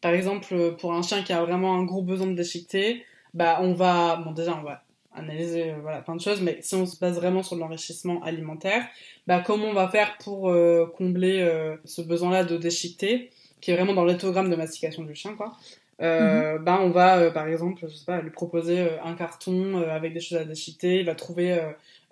par 0.00 0.14
exemple, 0.14 0.76
pour 0.80 0.94
un 0.94 1.02
chien 1.02 1.22
qui 1.22 1.34
a 1.34 1.44
vraiment 1.44 1.78
un 1.78 1.84
gros 1.84 2.00
besoin 2.00 2.26
de 2.26 2.32
déchiqueter, 2.32 3.04
bah, 3.34 3.58
on 3.60 3.74
va, 3.74 4.16
bon, 4.16 4.32
déjà, 4.32 4.56
on 4.56 4.62
va 4.62 4.82
analyser 5.18 5.74
voilà 5.82 6.00
plein 6.00 6.16
de 6.16 6.20
choses 6.20 6.40
mais 6.40 6.58
si 6.60 6.74
on 6.74 6.86
se 6.86 6.98
base 6.98 7.16
vraiment 7.16 7.42
sur 7.42 7.56
l'enrichissement 7.56 8.22
alimentaire 8.22 8.86
bah 9.26 9.42
comment 9.44 9.66
on 9.66 9.74
va 9.74 9.88
faire 9.88 10.16
pour 10.18 10.50
euh, 10.50 10.86
combler 10.96 11.40
euh, 11.40 11.76
ce 11.84 12.02
besoin-là 12.02 12.44
de 12.44 12.56
déchiqueter 12.56 13.30
qui 13.60 13.70
est 13.70 13.74
vraiment 13.74 13.94
dans 13.94 14.04
l'éthogramme 14.04 14.50
de 14.50 14.56
mastication 14.56 15.02
du 15.02 15.14
chien 15.14 15.34
quoi 15.34 15.52
euh, 16.00 16.58
mhm. 16.58 16.64
bah 16.64 16.78
on 16.82 16.90
va 16.90 17.30
par 17.30 17.48
exemple 17.48 17.82
je 17.88 17.94
sais 17.94 18.04
pas 18.04 18.20
lui 18.20 18.30
proposer 18.30 18.86
un 19.04 19.14
carton 19.14 19.82
avec 19.82 20.14
des 20.14 20.20
choses 20.20 20.38
à 20.38 20.44
déchiqueter 20.44 21.00
il 21.00 21.06
va 21.06 21.14
trouver 21.14 21.60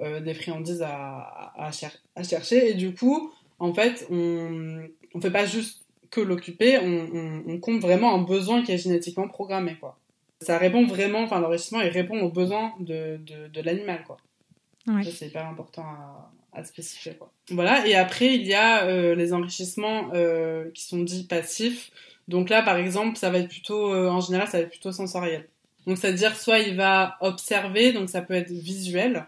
des 0.01 0.35
friandises 0.35 0.83
à, 0.83 1.53
à, 1.57 1.71
à, 2.17 2.23
chercher 2.23 2.71
et 2.71 2.75
du 2.75 2.95
coup 2.95 3.33
en 3.59 3.73
fait 3.73 4.07
on 4.11 4.81
on 5.15 5.21
fait 5.21 5.31
pas 5.31 5.47
juste 5.47 5.85
que 6.11 6.21
l'occuper 6.21 6.79
on, 6.79 7.09
on, 7.15 7.43
on 7.47 7.59
compte 7.59 7.81
vraiment 7.81 8.15
un 8.15 8.23
besoin 8.23 8.63
qui 8.63 8.73
est 8.73 8.79
génétiquement 8.79 9.29
programmé 9.29 9.77
quoi 9.81 9.97
ça 10.41 10.59
répond 10.59 10.87
vraiment, 10.87 11.21
enfin 11.21 11.41
l'enrichissement, 11.41 11.81
il 11.81 11.89
répond 11.89 12.21
aux 12.21 12.31
besoins 12.31 12.75
de, 12.81 13.19
de, 13.19 13.49
de 13.49 13.61
l'animal, 13.61 14.05
quoi. 14.05 14.19
C'est 15.03 15.27
hyper 15.27 15.47
important 15.47 15.83
à, 15.83 16.33
à, 16.53 16.65
spécifier, 16.65 17.15
quoi. 17.15 17.33
Voilà, 17.51 17.87
et 17.87 17.95
après, 17.95 18.35
il 18.35 18.47
y 18.47 18.55
a 18.55 18.85
euh, 18.85 19.15
les 19.15 19.33
enrichissements 19.33 20.11
euh, 20.15 20.71
qui 20.73 20.83
sont 20.85 21.03
dits 21.03 21.27
passifs. 21.27 21.91
Donc 22.29 22.51
là, 22.51 22.63
par 22.63 22.77
exemple, 22.77 23.17
ça 23.17 23.31
va 23.31 23.39
être 23.39 23.49
plutôt, 23.49 23.93
euh, 23.93 24.09
en 24.09 24.21
général, 24.21 24.47
ça 24.49 24.59
va 24.59 24.65
être 24.65 24.71
plutôt 24.71 24.93
sensoriel. 24.93 25.49
Donc, 25.87 25.99
c'est-à-dire, 25.99 26.37
soit 26.37 26.59
il 26.59 26.77
va 26.77 27.17
observer, 27.21 27.93
donc 27.93 28.09
ça 28.11 28.23
peut 28.23 28.35
être 28.35 28.51
visuel. 28.51 29.27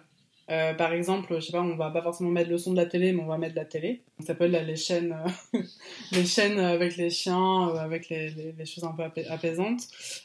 Euh, 0.51 0.73
par 0.73 0.93
exemple, 0.93 1.35
je 1.35 1.41
sais 1.41 1.53
pas, 1.53 1.61
on 1.61 1.77
va 1.77 1.91
pas 1.91 2.01
forcément 2.01 2.31
mettre 2.31 2.49
le 2.49 2.57
son 2.57 2.73
de 2.73 2.77
la 2.77 2.87
télé, 2.87 3.13
mais 3.13 3.23
on 3.23 3.27
va 3.27 3.37
mettre 3.37 3.55
la 3.55 3.67
télé. 3.67 4.03
Ça 4.21 4.35
peut 4.35 4.45
être 4.45 4.53
là, 4.53 4.63
les 4.63 4.77
chaînes, 4.77 5.15
euh, 5.55 5.61
les 6.13 6.25
chaînes 6.25 6.59
avec 6.59 6.97
les 6.97 7.11
chiens, 7.11 7.69
euh, 7.69 7.77
avec 7.77 8.09
les, 8.09 8.31
les, 8.31 8.53
les, 8.53 8.65
choses 8.65 8.85
un 8.85 8.93
peu 8.93 9.03
apaisantes. 9.29 9.83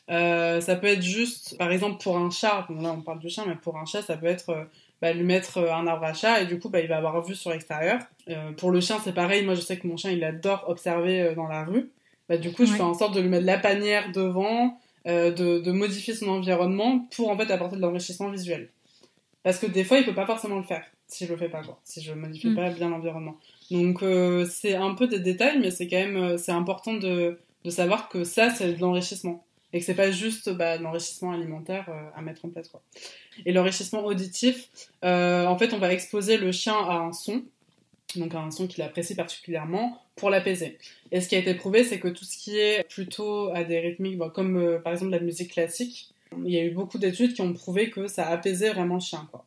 Euh, 0.09 0.61
ça 0.61 0.77
peut 0.77 0.87
être 0.87 1.01
juste, 1.01 1.57
par 1.57 1.71
exemple, 1.71 2.01
pour 2.01 2.17
un 2.17 2.29
chat. 2.29 2.65
Bon, 2.69 2.81
là, 2.81 2.95
on 2.97 3.01
parle 3.01 3.19
du 3.19 3.29
chien, 3.29 3.43
mais 3.45 3.55
pour 3.55 3.77
un 3.77 3.85
chat, 3.85 4.01
ça 4.01 4.15
peut 4.15 4.27
être 4.27 4.67
bah, 5.01 5.11
lui 5.11 5.23
mettre 5.23 5.57
un 5.57 5.87
arbre 5.87 6.05
à 6.05 6.13
chat 6.13 6.41
et 6.41 6.45
du 6.45 6.57
coup, 6.57 6.69
bah, 6.69 6.79
il 6.79 6.87
va 6.87 6.97
avoir 6.97 7.21
vue 7.21 7.35
sur 7.35 7.51
l'extérieur. 7.51 7.99
pour 8.57 8.71
le 8.71 8.79
chien, 8.79 8.99
c'est 9.03 9.13
pareil. 9.13 9.43
Moi, 9.43 9.55
je 9.55 9.61
sais 9.61 9.77
que 9.77 9.87
mon 9.87 9.97
chien, 9.97 10.11
il 10.11 10.23
adore 10.23 10.63
observer 10.67 11.33
dans 11.35 11.47
la 11.47 11.65
rue. 11.65 11.91
Bah, 12.29 12.37
du 12.37 12.53
coup, 12.53 12.65
je 12.65 12.71
ouais. 12.71 12.77
fais 12.77 12.83
en 12.83 12.93
sorte 12.93 13.13
de 13.13 13.19
lui 13.19 13.27
mettre 13.27 13.45
la 13.45 13.57
panière 13.57 14.13
devant, 14.13 14.79
de, 15.05 15.59
de 15.59 15.71
modifier 15.73 16.15
son 16.15 16.29
environnement 16.29 17.05
pour 17.13 17.29
en 17.29 17.37
fait 17.37 17.51
apporter 17.51 17.75
de 17.75 17.81
l'enrichissement 17.81 18.29
visuel. 18.29 18.69
Parce 19.43 19.59
que 19.59 19.65
des 19.65 19.83
fois, 19.83 19.97
il 19.97 20.05
peut 20.05 20.15
pas 20.15 20.25
forcément 20.25 20.57
le 20.57 20.63
faire 20.63 20.85
si 21.07 21.25
je 21.27 21.31
le 21.31 21.37
fais 21.37 21.49
pas, 21.49 21.61
quoi. 21.61 21.79
Si 21.83 22.01
je 22.01 22.13
modifie 22.13 22.47
mm. 22.47 22.55
pas 22.55 22.69
bien 22.71 22.89
l'environnement. 22.89 23.37
Donc, 23.69 24.01
euh, 24.01 24.45
c'est 24.49 24.73
un 24.73 24.95
peu 24.95 25.07
des 25.07 25.19
détails, 25.19 25.59
mais 25.59 25.69
c'est 25.69 25.87
quand 25.87 25.97
même, 25.97 26.37
c'est 26.37 26.51
important 26.51 26.93
de, 26.93 27.37
de 27.63 27.69
savoir 27.69 28.09
que 28.09 28.23
ça, 28.23 28.49
c'est 28.49 28.73
de 28.73 28.81
l'enrichissement. 28.81 29.43
Et 29.73 29.79
que 29.79 29.85
c'est 29.85 29.95
pas 29.95 30.11
juste 30.11 30.49
bah, 30.51 30.77
de 30.77 30.83
l'enrichissement 30.83 31.31
alimentaire 31.31 31.85
euh, 31.89 32.09
à 32.15 32.21
mettre 32.21 32.45
en 32.45 32.49
place, 32.49 32.69
quoi. 32.69 32.81
Et 33.45 33.51
l'enrichissement 33.51 34.05
auditif, 34.05 34.69
euh, 35.03 35.47
en 35.47 35.57
fait, 35.57 35.73
on 35.73 35.79
va 35.79 35.91
exposer 35.91 36.37
le 36.37 36.51
chien 36.51 36.75
à 36.75 36.97
un 36.97 37.11
son, 37.11 37.43
donc 38.15 38.35
à 38.35 38.39
un 38.39 38.51
son 38.51 38.67
qu'il 38.67 38.83
apprécie 38.83 39.15
particulièrement, 39.15 40.03
pour 40.15 40.29
l'apaiser. 40.29 40.77
Et 41.11 41.21
ce 41.21 41.27
qui 41.27 41.35
a 41.35 41.39
été 41.39 41.55
prouvé, 41.55 41.83
c'est 41.83 41.99
que 41.99 42.07
tout 42.07 42.23
ce 42.23 42.37
qui 42.37 42.59
est 42.59 42.87
plutôt 42.87 43.49
à 43.49 43.63
des 43.63 43.79
rythmiques, 43.79 44.19
bon, 44.19 44.29
comme 44.29 44.57
euh, 44.57 44.77
par 44.77 44.93
exemple 44.93 45.11
la 45.11 45.19
musique 45.19 45.53
classique, 45.53 46.12
il 46.45 46.51
y 46.51 46.57
a 46.57 46.63
eu 46.63 46.71
beaucoup 46.71 46.97
d'études 46.97 47.33
qui 47.33 47.41
ont 47.41 47.53
prouvé 47.53 47.89
que 47.89 48.07
ça 48.07 48.27
apaisait 48.27 48.71
vraiment 48.71 48.95
le 48.95 49.01
chien, 49.01 49.27
quoi. 49.31 49.45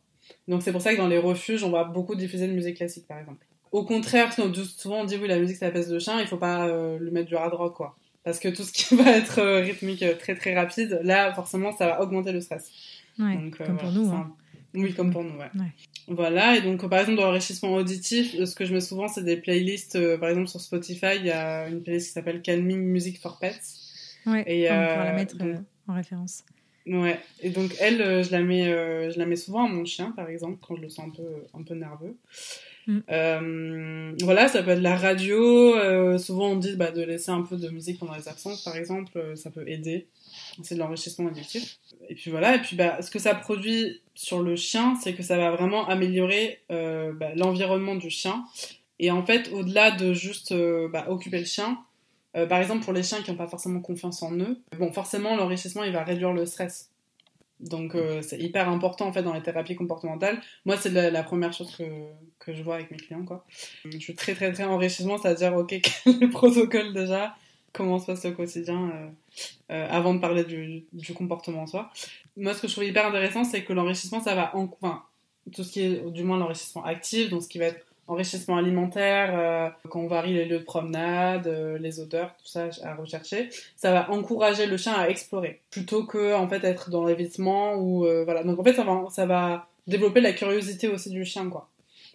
Donc 0.49 0.63
c'est 0.63 0.73
pour 0.73 0.81
ça 0.81 0.93
que 0.93 0.99
dans 0.99 1.09
les 1.09 1.19
refuges, 1.19 1.65
on 1.65 1.71
va 1.71 1.85
beaucoup 1.85 2.15
diffuser 2.15 2.47
de 2.47 2.53
musique 2.53 2.77
classique, 2.77 3.07
par 3.07 3.19
exemple. 3.19 3.45
Au 3.73 3.85
contraire, 3.85 4.33
souvent 4.33 5.01
on 5.01 5.05
dit 5.05 5.17
oui, 5.21 5.29
la 5.29 5.39
musique 5.39 5.57
ça 5.57 5.67
apaise 5.67 5.93
le 5.93 5.99
chien, 5.99 6.21
il 6.21 6.27
faut 6.27 6.37
pas 6.37 6.67
euh, 6.69 6.99
lui 6.99 7.11
mettre 7.11 7.29
du 7.29 7.37
hard 7.37 7.53
rock, 7.55 7.75
quoi. 7.75 7.97
Parce 8.25 8.39
que 8.39 8.49
tout 8.49 8.63
ce 8.63 8.73
qui 8.73 8.95
va 8.97 9.11
être 9.11 9.39
euh, 9.41 9.61
rythmique 9.61 10.03
euh, 10.03 10.15
très 10.15 10.35
très 10.35 10.55
rapide, 10.55 11.01
là, 11.03 11.33
forcément, 11.35 11.77
ça 11.77 11.87
va 11.87 12.03
augmenter 12.03 12.33
le 12.33 12.41
stress. 12.41 12.71
Ouais, 13.19 13.37
donc, 13.37 13.59
comme 13.59 13.77
pour 13.77 13.93
nous. 13.93 14.11
Hein. 14.11 14.35
Oui, 14.75 14.95
comme 14.95 15.11
pour 15.11 15.25
nous, 15.25 15.37
ouais. 15.39 15.51
ouais. 15.55 15.73
Voilà, 16.09 16.57
et 16.57 16.61
donc 16.61 16.87
par 16.89 17.01
exemple 17.01 17.19
dans 17.19 17.27
l'enrichissement 17.27 17.75
auditif, 17.75 18.37
ce 18.45 18.55
que 18.55 18.65
je 18.65 18.73
mets 18.73 18.81
souvent, 18.81 19.09
c'est 19.09 19.25
des 19.25 19.37
playlists. 19.37 19.99
par 20.19 20.29
exemple 20.29 20.49
sur 20.49 20.61
Spotify, 20.61 21.17
il 21.17 21.27
y 21.27 21.31
a 21.31 21.67
une 21.69 21.83
playlist 21.83 22.09
qui 22.09 22.13
s'appelle 22.13 22.43
Calming 22.43 22.81
Music 22.81 23.21
for 23.21 23.39
Pets. 23.39 23.61
Ouais, 24.27 24.45
et, 24.47 24.71
on 24.71 24.75
pourra 24.75 25.05
la 25.05 25.13
mettre 25.15 25.37
donc... 25.37 25.57
en 25.89 25.95
référence. 25.95 26.45
Ouais, 26.87 27.19
et 27.41 27.51
donc 27.51 27.75
elle, 27.81 28.01
euh, 28.01 28.23
je, 28.23 28.31
la 28.31 28.43
mets, 28.43 28.69
euh, 28.69 29.11
je 29.11 29.19
la 29.19 29.27
mets 29.27 29.37
souvent 29.37 29.65
à 29.65 29.69
mon 29.69 29.85
chien, 29.85 30.13
par 30.13 30.29
exemple, 30.29 30.59
quand 30.67 30.77
je 30.77 30.83
le 30.83 30.89
sens 30.89 31.07
un 31.07 31.11
peu, 31.11 31.29
un 31.53 31.63
peu 31.65 31.75
nerveux. 31.75 32.17
Mm. 32.87 32.99
Euh, 33.11 34.13
voilà, 34.23 34.47
ça 34.47 34.63
peut 34.63 34.71
être 34.71 34.83
la 34.83 34.97
radio. 34.97 36.19
Souvent, 36.19 36.51
on 36.51 36.57
dit 36.57 36.77
bah, 36.77 36.93
de 36.93 37.03
laisser 37.03 37.33
un 37.33 37.43
peu 37.43 37.57
de 37.57 37.69
musique 37.71 37.99
pendant 37.99 38.15
les 38.15 38.29
absences, 38.29 38.63
par 38.63 38.77
exemple, 38.77 39.33
ça 39.35 39.51
peut 39.51 39.69
aider. 39.69 40.07
C'est 40.63 40.77
de 40.77 40.81
l'enrichissement 40.81 41.27
auditif. 41.27 41.79
Et 42.09 42.15
puis 42.15 42.31
voilà, 42.31 42.55
et 42.55 42.61
puis 42.61 42.77
bah, 42.77 43.03
ce 43.03 43.11
que 43.11 43.19
ça 43.19 43.35
produit 43.35 44.01
sur 44.15 44.43
le 44.43 44.55
chien, 44.55 44.95
c'est 45.03 45.15
que 45.15 45.25
ça 45.25 45.37
va 45.37 45.51
vraiment 45.51 45.89
améliorer 45.89 46.61
bah, 46.69 47.35
l'environnement 47.35 47.97
du 47.97 48.11
chien. 48.11 48.45
Et 49.01 49.11
en 49.11 49.27
fait, 49.27 49.51
au-delà 49.53 49.91
de 49.91 50.13
juste 50.13 50.55
bah, 50.93 51.07
occuper 51.09 51.41
le 51.41 51.45
chien, 51.45 51.79
euh, 52.37 52.47
par 52.47 52.61
exemple, 52.61 52.85
pour 52.85 52.93
les 52.93 53.03
chiens 53.03 53.23
qui 53.23 53.31
n'ont 53.31 53.37
pas 53.37 53.47
forcément 53.47 53.81
confiance 53.81 54.23
en 54.23 54.33
eux, 54.39 54.61
bon, 54.79 54.93
forcément, 54.93 55.37
l'enrichissement, 55.37 55.85
il 55.85 55.93
va 55.93 56.05
réduire 56.05 56.33
le 56.33 56.45
stress. 56.47 56.91
Donc, 57.61 57.95
euh, 57.95 58.21
c'est 58.21 58.39
hyper 58.39 58.69
important, 58.69 59.07
en 59.07 59.13
fait, 59.13 59.23
dans 59.23 59.33
les 59.33 59.43
thérapies 59.43 59.77
comportementales. 59.77 60.41
Moi, 60.67 60.77
c'est 60.77 60.91
la, 60.91 61.23
première 61.23 61.55
chose 61.55 61.75
que, 61.75 61.85
que 62.39 62.53
je 62.53 62.63
vois 62.63 62.75
avec 62.75 62.91
mes 62.91 62.99
clients, 62.99 63.25
quoi. 63.25 63.47
Je 63.87 63.99
suis 63.99 64.15
très, 64.15 64.35
très, 64.35 64.53
très 64.53 64.65
enrichissement, 64.65 65.17
c'est-à-dire, 65.17 65.57
OK, 65.57 65.73
le 66.07 66.29
protocole 66.29 66.93
déjà, 66.93 67.35
comment 67.73 67.99
se 67.99 68.07
passe 68.07 68.25
le 68.27 68.33
quotidien, 68.33 68.91
euh, 69.71 69.89
avant 69.91 70.13
de 70.13 70.21
parler 70.21 70.45
du, 70.45 70.85
du, 70.93 71.15
comportement 71.15 71.63
en 71.63 71.67
soi? 71.67 71.91
Moi, 72.37 72.53
ce 72.53 72.61
que 72.61 72.69
je 72.69 72.73
trouve 72.73 72.85
hyper 72.85 73.07
intéressant, 73.07 73.45
c'est 73.45 73.65
que 73.65 73.73
l'enrichissement, 73.73 74.21
ça 74.21 74.35
va, 74.35 74.55
en, 74.55 74.69
enfin, 74.83 75.03
tout 75.55 75.65
ce 75.65 75.73
qui 75.73 75.81
est, 75.81 76.11
du 76.11 76.25
moins, 76.25 76.37
l'enrichissement 76.37 76.85
actif, 76.85 77.31
donc 77.31 77.43
ce 77.43 77.49
qui 77.49 77.59
va 77.59 77.67
être 77.67 77.87
enrichissement 78.09 78.57
alimentaire, 78.57 79.39
euh, 79.39 79.69
quand 79.89 80.01
on 80.01 80.07
varie 80.07 80.33
les 80.33 80.45
lieux 80.45 80.61
de 80.61 80.65
promenade, 80.65 81.47
euh, 81.47 81.79
les 81.79 82.01
odeurs, 82.01 82.35
tout 82.39 82.47
ça 82.47 82.69
à 82.83 82.95
rechercher, 82.95 83.49
ça 83.77 83.93
va 83.93 84.11
encourager 84.11 84.67
le 84.67 84.77
chien 84.77 84.95
à 84.95 85.09
explorer 85.09 85.61
plutôt 85.71 86.05
que 86.05 86.35
en 86.35 86.49
fait 86.49 86.63
être 86.65 86.91
dans 86.91 87.05
l'évitement 87.05 87.75
ou 87.75 88.07
euh, 88.07 88.25
voilà. 88.25 88.45
Donc 88.45 88.59
en 88.59 88.65
fait 88.65 88.75
ça 88.75 88.85
va 88.85 89.07
ça 89.11 89.27
va 89.27 89.69
développer 89.87 90.21
la 90.21 90.33
curiosité 90.33 90.89
aussi 90.89 91.11
du 91.11 91.25
chien 91.25 91.49
quoi 91.49 91.69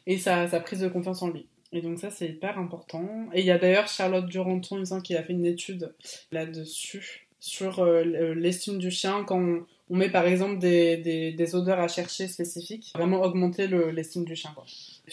et 0.08 0.18
sa, 0.18 0.48
prise 0.62 0.80
de 0.80 0.88
confiance 0.88 1.22
en 1.22 1.30
lui. 1.30 1.46
Et 1.74 1.82
donc 1.82 2.00
ça 2.00 2.10
c'est 2.10 2.28
hyper 2.28 2.58
important. 2.58 3.28
Et 3.34 3.42
il 3.42 3.46
y 3.46 3.52
a 3.52 3.58
d'ailleurs 3.58 3.88
Charlotte 3.88 4.26
Duranton, 4.26 4.78
il 4.78 4.82
me 4.82 4.86
semble, 4.86 5.04
qui 5.04 5.16
a 5.16 5.24
fait 5.24 5.34
une 5.34 5.46
étude 5.46 5.94
là-dessus 6.32 7.28
sur 7.40 7.84
l'estime 7.86 8.78
du 8.78 8.92
chien 8.92 9.24
quand 9.26 9.62
on 9.92 9.98
met 9.98 10.10
par 10.10 10.26
exemple 10.26 10.58
des, 10.58 10.96
des, 10.98 11.34
des, 11.34 11.56
odeurs 11.56 11.80
à 11.80 11.90
chercher 11.90 12.30
spécifiques, 12.30 12.94
vraiment 12.96 13.22
augmenter 13.22 13.68
l'estime 13.68 14.24
du 14.24 14.38
chien. 14.38 14.52
Quoi. 14.56 14.64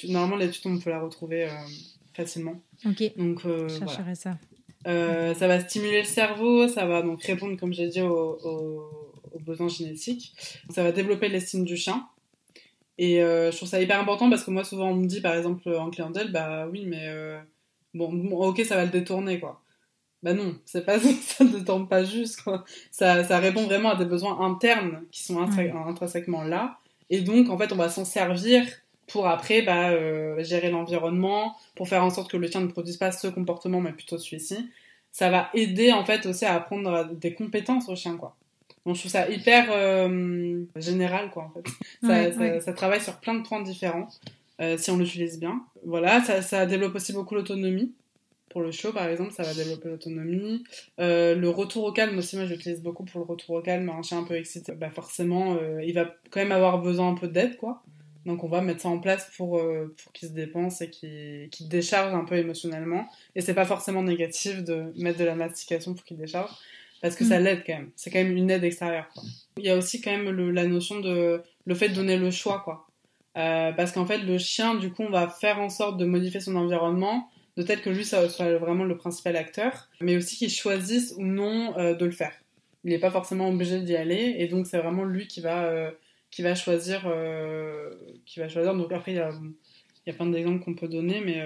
Normalement, 0.05 0.37
l'étude, 0.37 0.63
on 0.67 0.79
peut 0.79 0.91
la 0.91 1.01
retrouver 1.01 1.47
euh, 1.47 1.55
facilement. 2.15 2.61
Ok. 2.87 3.03
Donc, 3.17 3.45
euh, 3.45 3.69
je 3.69 3.81
chercherai 3.81 4.03
voilà. 4.03 4.15
ça. 4.15 4.39
Euh, 4.87 5.35
ça 5.35 5.49
va 5.49 5.59
stimuler 5.59 5.99
le 5.99 6.07
cerveau, 6.07 6.69
ça 6.69 6.87
va 6.87 7.03
donc 7.03 7.21
répondre, 7.25 7.59
comme 7.59 7.73
j'ai 7.73 7.89
dit, 7.89 8.01
aux, 8.01 8.39
aux, 8.45 9.13
aux, 9.33 9.41
besoins 9.41 9.67
génétiques. 9.67 10.33
Ça 10.71 10.85
va 10.85 10.93
développer 10.93 11.29
l'estime 11.29 11.65
du 11.65 11.77
chien. 11.77 12.07
Et 12.99 13.17
je 13.17 13.57
trouve 13.57 13.69
ça 13.69 13.83
hyper 13.83 14.01
important 14.01 14.31
parce 14.31 14.45
que 14.45 14.53
moi, 14.53 14.63
souvent, 14.63 14.91
on 14.91 14.95
me 14.95 15.07
dit, 15.07 15.21
par 15.21 15.35
exemple, 15.35 15.69
en 15.75 15.91
clientèle, 15.91 16.31
bah 16.31 16.69
oui, 16.71 16.85
mais 16.87 17.09
bon, 17.95 18.13
bon, 18.13 18.37
ok, 18.47 18.65
ça 18.65 18.77
va 18.77 18.85
le 18.85 18.91
détourner, 18.91 19.41
quoi. 19.41 19.61
Bah 20.23 20.35
non, 20.35 20.57
c'est 20.65 20.85
pas 20.85 20.99
ça 21.23 21.45
ne 21.45 21.61
tombe 21.61 21.89
pas 21.89 22.05
juste 22.05 22.43
quoi. 22.43 22.65
Ça, 22.91 23.23
ça 23.25 23.39
répond 23.39 23.65
vraiment 23.65 23.91
à 23.91 23.97
des 23.97 24.05
besoins 24.05 24.41
internes 24.41 25.05
qui 25.11 25.23
sont 25.23 25.37
ouais. 25.37 25.73
intrinsèquement 25.87 26.43
là. 26.43 26.79
Et 27.11 27.21
donc 27.21 27.49
en 27.51 27.59
fait 27.59 27.73
on 27.73 27.77
va 27.77 27.89
s'en 27.89 28.05
servir 28.05 28.65
pour 29.07 29.27
après 29.27 29.63
bah, 29.63 29.91
euh, 29.91 30.43
gérer 30.43 30.71
l'environnement, 30.71 31.57
pour 31.75 31.89
faire 31.89 32.05
en 32.05 32.11
sorte 32.11 32.31
que 32.31 32.37
le 32.37 32.49
chien 32.49 32.61
ne 32.61 32.67
produise 32.67 32.97
pas 32.97 33.13
ce 33.13 33.29
comportement 33.29 33.81
mais 33.81 33.93
plutôt 33.93 34.19
celui-ci. 34.19 34.69
Ça 35.13 35.31
va 35.31 35.49
aider 35.55 35.93
en 35.93 36.05
fait 36.05 36.27
aussi 36.27 36.45
à 36.45 36.55
apprendre 36.55 37.11
des 37.13 37.35
compétences 37.35 37.89
au 37.89 37.97
chien 37.97 38.17
quoi. 38.17 38.37
Donc 38.85 38.97
je 38.97 39.01
trouve 39.01 39.13
ça 39.13 39.29
hyper 39.29 39.69
euh, 39.71 40.63
général 40.77 41.31
quoi 41.31 41.45
en 41.45 41.51
fait. 41.51 41.69
Ça, 42.03 42.09
Ouais, 42.09 42.33
ça, 42.33 42.39
ouais. 42.39 42.61
ça 42.61 42.73
travaille 42.73 43.01
sur 43.01 43.17
plein 43.17 43.35
de 43.35 43.47
points 43.47 43.63
différents 43.63 44.09
euh, 44.61 44.77
si 44.77 44.91
on 44.91 44.97
l'utilise 44.97 45.39
bien. 45.39 45.63
Voilà, 45.85 46.23
ça, 46.23 46.43
ça 46.43 46.67
développe 46.67 46.95
aussi 46.95 47.13
beaucoup 47.13 47.35
l'autonomie. 47.35 47.93
Pour 48.51 48.63
le 48.63 48.71
show, 48.71 48.93
par 48.93 49.09
exemple, 49.09 49.33
ça 49.33 49.43
va 49.43 49.53
développer 49.53 49.89
l'autonomie. 49.89 50.65
Euh, 51.01 51.35
le 51.35 51.51
retour 51.51 51.85
au 51.85 51.93
calme 51.93 52.17
aussi, 52.17 52.37
moi 52.37 52.47
j'utilise 52.47 52.83
beaucoup 52.83 53.05
pour 53.05 53.21
le 53.21 53.27
retour 53.27 53.57
au 53.57 53.61
calme. 53.61 53.91
Un 53.91 54.03
chien 54.03 54.19
un 54.19 54.25
peu 54.25 54.37
excité, 54.37 54.73
bah 54.73 54.91
forcément, 54.91 55.57
euh, 55.57 55.83
il 55.85 55.93
va 55.95 56.15
quand 56.31 56.41
même 56.41 56.53
avoir 56.53 56.81
besoin 56.81 57.11
un 57.11 57.15
peu 57.15 57.29
d'aide, 57.29 57.57
quoi. 57.57 57.83
Donc 58.25 58.45
on 58.45 58.49
va 58.49 58.61
mettre 58.61 58.81
ça 58.81 58.89
en 58.89 58.99
place 58.99 59.31
pour, 59.37 59.59
euh, 59.59 59.95
pour 60.03 60.13
qu'il 60.13 60.29
se 60.29 60.35
dépense 60.35 60.81
et 60.81 60.91
qu'il 60.91 61.49
qu 61.51 61.65
décharge 61.65 62.15
un 62.15 62.25
peu 62.25 62.37
émotionnellement. 62.37 63.07
Et 63.35 63.41
c'est 63.41 63.55
pas 63.55 63.65
forcément 63.67 64.03
négatif 64.03 64.65
de 64.65 64.93
mettre 64.97 65.19
de 65.19 65.25
la 65.25 65.35
mastication 65.35 65.95
pour 65.95 66.05
qu'il 66.05 66.17
décharge, 66.17 66.51
parce 67.03 67.17
que 67.17 67.25
mmh. 67.25 67.29
ça 67.29 67.41
l'aide 67.41 67.63
quand 67.67 67.75
même. 67.75 67.91
C'est 67.97 68.11
quand 68.11 68.19
même 68.19 68.37
une 68.37 68.51
aide 68.51 68.65
extérieure. 68.65 69.09
Quoi. 69.13 69.23
Il 69.59 69.65
y 69.65 69.71
a 69.71 69.77
aussi 69.77 70.01
quand 70.01 70.11
même 70.11 70.31
le, 70.31 70.51
la 70.51 70.67
notion 70.67 71.01
de 71.01 71.43
le 71.67 71.75
fait 71.75 71.91
de 71.91 71.95
donner 71.95 72.17
le 72.17 72.31
choix, 72.31 72.61
quoi. 72.65 72.87
Parce 73.35 73.93
qu'en 73.93 74.05
fait, 74.05 74.19
le 74.19 74.37
chien, 74.37 74.75
du 74.75 74.91
coup, 74.91 75.05
on 75.05 75.11
va 75.11 75.29
faire 75.29 75.61
en 75.61 75.69
sorte 75.69 75.97
de 75.97 76.05
modifier 76.05 76.41
son 76.41 76.57
environnement 76.57 77.31
de 77.59 77.65
telle 77.65 77.83
que 77.83 77.91
lui 77.91 78.05
soit 78.05 78.25
vraiment 78.59 78.85
le 78.85 78.97
principal 78.97 79.35
acteur, 79.37 79.89
mais 80.01 80.17
aussi 80.17 80.37
qu'il 80.37 80.49
choisisse 80.49 81.13
ou 81.19 81.25
non 81.25 81.77
euh, 81.77 81.93
de 81.93 82.05
le 82.05 82.13
faire. 82.13 82.33
Il 82.85 82.91
n'est 82.91 83.01
pas 83.01 83.11
forcément 83.11 83.49
obligé 83.49 83.81
d'y 83.81 83.97
aller, 83.97 84.37
et 84.39 84.47
donc 84.47 84.69
c'est 84.69 84.79
vraiment 84.79 85.03
lui 85.03 85.27
qui 85.27 85.41
va, 85.41 85.65
euh, 85.65 85.91
qui 86.31 86.43
va 86.43 86.55
choisir. 86.55 87.03
Euh, 87.07 87.91
qui 88.25 88.39
va 88.39 88.49
choisir. 88.49 88.77
Donc 88.77 88.93
après, 88.93 89.11
il 89.11 89.17
y 89.17 89.21
a, 89.21 90.13
plein 90.13 90.27
d'exemples 90.27 90.65
qu'on 90.65 90.75
peut 90.77 90.87
donner, 90.87 91.21
mais, 91.21 91.43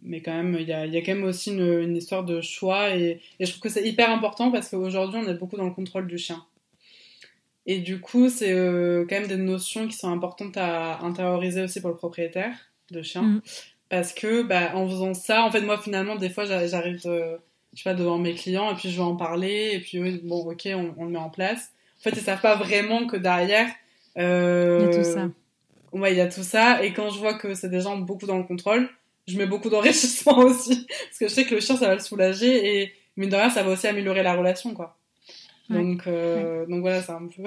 mais 0.00 0.22
quand 0.22 0.32
même, 0.32 0.56
il 0.60 0.68
y 0.68 0.72
a, 0.72 0.86
quand 1.02 1.14
même 1.14 1.24
aussi 1.24 1.50
une, 1.50 1.96
histoire 1.96 2.24
de 2.24 2.40
choix, 2.40 2.96
et, 2.96 3.20
je 3.40 3.46
trouve 3.46 3.62
que 3.62 3.68
c'est 3.68 3.86
hyper 3.86 4.10
important 4.12 4.52
parce 4.52 4.68
qu'aujourd'hui, 4.68 5.20
on 5.24 5.28
est 5.28 5.34
beaucoup 5.34 5.56
dans 5.56 5.66
le 5.66 5.74
contrôle 5.74 6.06
du 6.06 6.18
chien. 6.18 6.46
Et 7.66 7.80
du 7.80 8.00
coup, 8.00 8.28
c'est 8.28 8.52
quand 8.52 9.16
même 9.20 9.26
des 9.26 9.36
notions 9.36 9.88
qui 9.88 9.96
sont 9.96 10.10
importantes 10.12 10.56
à 10.56 11.00
intérioriser 11.00 11.62
aussi 11.62 11.80
pour 11.80 11.90
le 11.90 11.96
propriétaire 11.96 12.54
de 12.92 13.02
chien. 13.02 13.22
Mmh 13.22 13.42
parce 13.92 14.14
que 14.14 14.40
bah, 14.42 14.74
en 14.74 14.88
faisant 14.88 15.12
ça, 15.12 15.44
en 15.44 15.50
fait, 15.50 15.60
moi 15.60 15.76
finalement, 15.76 16.16
des 16.16 16.30
fois, 16.30 16.46
j'arrive, 16.46 17.02
euh, 17.04 17.36
je 17.74 17.82
sais 17.82 17.90
pas, 17.90 17.92
devant 17.92 18.16
mes 18.16 18.32
clients 18.32 18.72
et 18.72 18.74
puis 18.74 18.88
je 18.88 18.96
vais 18.96 19.02
en 19.02 19.16
parler 19.16 19.72
et 19.74 19.80
puis 19.80 20.00
oui, 20.00 20.18
bon, 20.24 20.50
ok, 20.50 20.66
on, 20.68 20.94
on, 20.96 21.04
le 21.04 21.10
met 21.10 21.18
en 21.18 21.28
place. 21.28 21.72
En 22.00 22.04
fait, 22.04 22.16
ils 22.16 22.22
savent 22.22 22.40
pas 22.40 22.56
vraiment 22.56 23.06
que 23.06 23.18
derrière, 23.18 23.68
euh, 24.16 24.78
il 24.80 24.86
y 24.86 24.96
a 24.96 24.98
tout 24.98 25.10
ça. 25.10 25.28
Ouais, 25.92 26.12
il 26.14 26.16
y 26.16 26.22
a 26.22 26.26
tout 26.26 26.42
ça. 26.42 26.82
Et 26.82 26.94
quand 26.94 27.10
je 27.10 27.18
vois 27.18 27.34
que 27.34 27.52
c'est 27.52 27.68
des 27.68 27.82
gens 27.82 27.98
beaucoup 27.98 28.24
dans 28.24 28.38
le 28.38 28.44
contrôle, 28.44 28.88
je 29.28 29.36
mets 29.36 29.44
beaucoup 29.44 29.68
d'enrichissement 29.68 30.38
aussi, 30.38 30.86
parce 30.86 31.18
que 31.18 31.28
je 31.28 31.34
sais 31.34 31.44
que 31.44 31.54
le 31.54 31.60
chien, 31.60 31.76
ça 31.76 31.86
va 31.86 31.94
le 31.94 32.00
soulager 32.00 32.80
et 32.80 32.94
mine 33.18 33.28
de 33.28 33.36
rien, 33.36 33.50
ça 33.50 33.62
va 33.62 33.72
aussi 33.72 33.88
améliorer 33.88 34.22
la 34.22 34.32
relation, 34.32 34.72
quoi. 34.72 34.96
Donc, 35.68 36.06
donc 36.06 36.80
voilà, 36.80 37.02
c'est 37.02 37.12
un 37.12 37.26
peu 37.26 37.42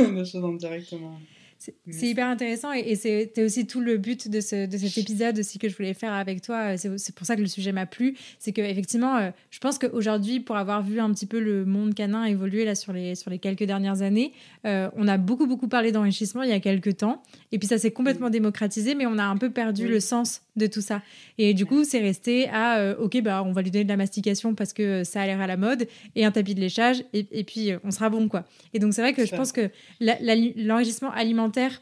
des 0.14 0.24
choses 0.24 0.44
indirectement. 0.46 1.20
C'est 1.60 2.08
hyper 2.08 2.26
intéressant 2.26 2.72
et, 2.72 2.96
c'était 2.96 3.44
aussi 3.44 3.66
tout 3.66 3.80
le 3.80 3.98
but 3.98 4.28
de, 4.28 4.40
ce, 4.40 4.66
de, 4.66 4.78
cet 4.78 4.96
épisode 4.98 5.38
aussi 5.38 5.58
que 5.58 5.68
je 5.68 5.76
voulais 5.76 5.94
faire 5.94 6.12
avec 6.12 6.40
toi. 6.40 6.76
C'est 6.76 7.14
pour 7.14 7.26
ça 7.26 7.36
que 7.36 7.40
le 7.40 7.46
sujet 7.46 7.72
m'a 7.72 7.86
plu. 7.86 8.16
C'est 8.38 8.52
qu'effectivement, 8.52 9.16
euh, 9.16 9.30
je 9.50 9.58
pense 9.58 9.78
qu'aujourd'hui, 9.78 10.40
pour 10.40 10.56
avoir 10.56 10.82
vu 10.82 11.00
un 11.00 11.10
petit 11.12 11.26
peu 11.26 11.38
le 11.38 11.64
monde 11.64 11.94
canin 11.94 12.24
évoluer 12.24 12.64
là 12.64 12.74
sur 12.74 12.92
les, 12.92 13.14
sur 13.14 13.30
les 13.30 13.38
quelques 13.38 13.64
dernières 13.64 14.02
années, 14.02 14.32
euh, 14.66 14.88
on 14.96 15.06
a 15.06 15.18
beaucoup, 15.18 15.46
beaucoup 15.46 15.68
parlé 15.68 15.92
d'enrichissement 15.92 16.42
il 16.42 16.50
y 16.50 16.54
a 16.54 16.60
quelques 16.60 16.98
temps. 16.98 17.22
Et 17.52 17.58
puis 17.58 17.68
ça 17.68 17.78
s'est 17.78 17.90
complètement 17.90 18.30
démocratisé, 18.30 18.94
mais 18.94 19.06
on 19.06 19.18
a 19.18 19.24
un 19.24 19.36
peu 19.36 19.50
perdu 19.50 19.86
le 19.86 20.00
sens 20.00 20.42
de 20.60 20.66
tout 20.66 20.80
ça. 20.80 21.02
Et 21.38 21.54
du 21.54 21.66
coup, 21.66 21.84
c'est 21.84 22.00
resté 22.00 22.48
à 22.48 22.78
euh, 22.78 22.96
OK, 22.98 23.20
bah, 23.22 23.42
on 23.44 23.52
va 23.52 23.62
lui 23.62 23.70
donner 23.70 23.84
de 23.84 23.88
la 23.88 23.96
mastication 23.96 24.54
parce 24.54 24.72
que 24.72 25.04
ça 25.04 25.22
a 25.22 25.26
l'air 25.26 25.40
à 25.40 25.46
la 25.46 25.56
mode 25.56 25.88
et 26.14 26.24
un 26.24 26.30
tapis 26.30 26.54
de 26.54 26.60
léchage 26.60 27.02
et, 27.12 27.26
et 27.32 27.44
puis 27.44 27.70
on 27.84 27.90
sera 27.90 28.08
bon, 28.10 28.28
quoi. 28.28 28.44
Et 28.74 28.78
donc, 28.78 28.94
c'est 28.94 29.02
vrai 29.02 29.12
que 29.12 29.26
je 29.26 29.34
pense 29.34 29.52
que 29.52 29.70
l'enrichissement 30.00 31.10
alimentaire 31.10 31.80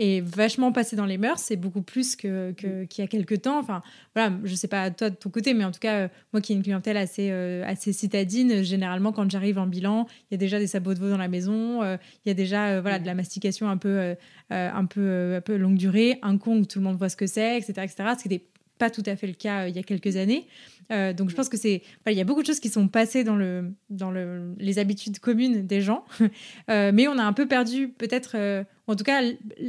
est 0.00 0.22
vachement 0.22 0.72
passé 0.72 0.96
dans 0.96 1.04
les 1.04 1.18
mœurs, 1.18 1.38
c'est 1.38 1.56
beaucoup 1.56 1.82
plus 1.82 2.16
que, 2.16 2.52
qu'il 2.52 3.02
y 3.02 3.04
a 3.04 3.06
quelques 3.06 3.42
temps. 3.42 3.58
Enfin, 3.58 3.82
voilà, 4.14 4.34
je 4.44 4.54
sais 4.54 4.66
pas 4.66 4.90
toi 4.90 5.10
de 5.10 5.14
ton 5.14 5.28
côté, 5.28 5.52
mais 5.52 5.64
en 5.64 5.70
tout 5.70 5.78
cas, 5.78 5.94
euh, 5.94 6.08
moi 6.32 6.40
qui 6.40 6.52
ai 6.52 6.56
une 6.56 6.62
clientèle 6.62 6.96
assez, 6.96 7.28
euh, 7.30 7.62
assez 7.66 7.92
citadine, 7.92 8.62
généralement 8.62 9.12
quand 9.12 9.30
j'arrive 9.30 9.58
en 9.58 9.66
bilan, 9.66 10.06
il 10.30 10.34
y 10.34 10.36
a 10.36 10.38
déjà 10.38 10.58
des 10.58 10.66
sabots 10.66 10.94
de 10.94 10.98
veau 10.98 11.10
dans 11.10 11.18
la 11.18 11.28
maison, 11.28 11.82
euh, 11.82 11.98
il 12.24 12.30
y 12.30 12.32
a 12.32 12.34
déjà 12.34 12.80
voilà 12.80 12.98
de 12.98 13.06
la 13.06 13.14
mastication 13.14 13.68
un 13.68 13.76
peu, 13.76 14.14
un 14.50 14.84
peu, 14.86 15.34
un 15.36 15.40
peu 15.40 15.56
longue 15.56 15.76
durée, 15.76 16.18
un 16.22 16.38
con 16.38 16.58
où 16.58 16.64
tout 16.64 16.78
le 16.78 16.84
monde 16.84 16.96
voit 16.96 17.10
ce 17.10 17.16
que 17.16 17.26
c'est, 17.26 17.58
etc., 17.58 17.72
etc. 17.84 18.10
Ce 18.16 18.22
qui 18.22 18.28
n'était 18.30 18.44
pas 18.80 18.90
tout 18.90 19.02
à 19.06 19.14
fait 19.14 19.28
le 19.28 19.34
cas 19.34 19.68
il 19.68 19.76
y 19.76 19.78
a 19.78 19.82
quelques 19.84 20.16
années. 20.16 20.48
Euh, 20.90 21.12
donc 21.12 21.30
je 21.30 21.36
pense 21.36 21.48
que 21.48 21.56
c'est, 21.56 21.82
il 22.06 22.12
y 22.12 22.20
a 22.20 22.24
beaucoup 22.24 22.42
de 22.42 22.46
choses 22.46 22.58
qui 22.58 22.68
sont 22.68 22.88
passées 22.88 23.22
dans 23.22 23.36
le 23.36 23.72
dans 23.90 24.10
le, 24.10 24.54
les 24.58 24.78
habitudes 24.78 25.20
communes 25.20 25.66
des 25.66 25.80
gens, 25.80 26.04
euh, 26.70 26.90
mais 26.92 27.06
on 27.06 27.16
a 27.16 27.22
un 27.22 27.32
peu 27.32 27.46
perdu 27.46 27.88
peut-être, 27.88 28.32
euh, 28.34 28.64
en 28.88 28.96
tout 28.96 29.04
cas 29.04 29.22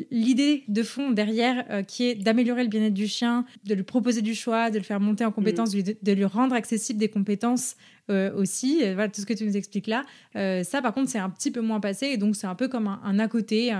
l'idée 0.09 0.63
de 0.67 0.81
fond 0.81 1.11
derrière 1.11 1.83
qui 1.87 2.05
est 2.05 2.15
d'améliorer 2.15 2.63
le 2.63 2.69
bien-être 2.69 2.93
du 2.93 3.07
chien, 3.07 3.45
de 3.65 3.75
lui 3.75 3.83
proposer 3.83 4.23
du 4.23 4.33
choix, 4.33 4.71
de 4.71 4.79
le 4.79 4.83
faire 4.83 4.99
monter 4.99 5.23
en 5.23 5.31
compétences, 5.31 5.75
mm. 5.75 5.81
de, 6.01 6.11
lui 6.11 6.25
rendre 6.25 6.55
accessible 6.55 6.97
des 6.97 7.09
compétences 7.09 7.75
aussi. 8.35 8.79
voilà 8.79 9.07
tout 9.07 9.21
ce 9.21 9.25
que 9.25 9.33
tu 9.33 9.45
nous 9.45 9.55
expliques 9.55 9.87
là. 9.87 10.03
ça 10.33 10.81
par 10.81 10.93
contre 10.93 11.09
c'est 11.09 11.19
un 11.19 11.29
petit 11.29 11.51
peu 11.51 11.61
moins 11.61 11.79
passé 11.79 12.07
et 12.07 12.17
donc 12.17 12.35
c'est 12.35 12.47
un 12.47 12.55
peu 12.55 12.67
comme 12.67 12.87
un, 12.87 12.99
un 13.03 13.19
à 13.19 13.27
côté. 13.27 13.71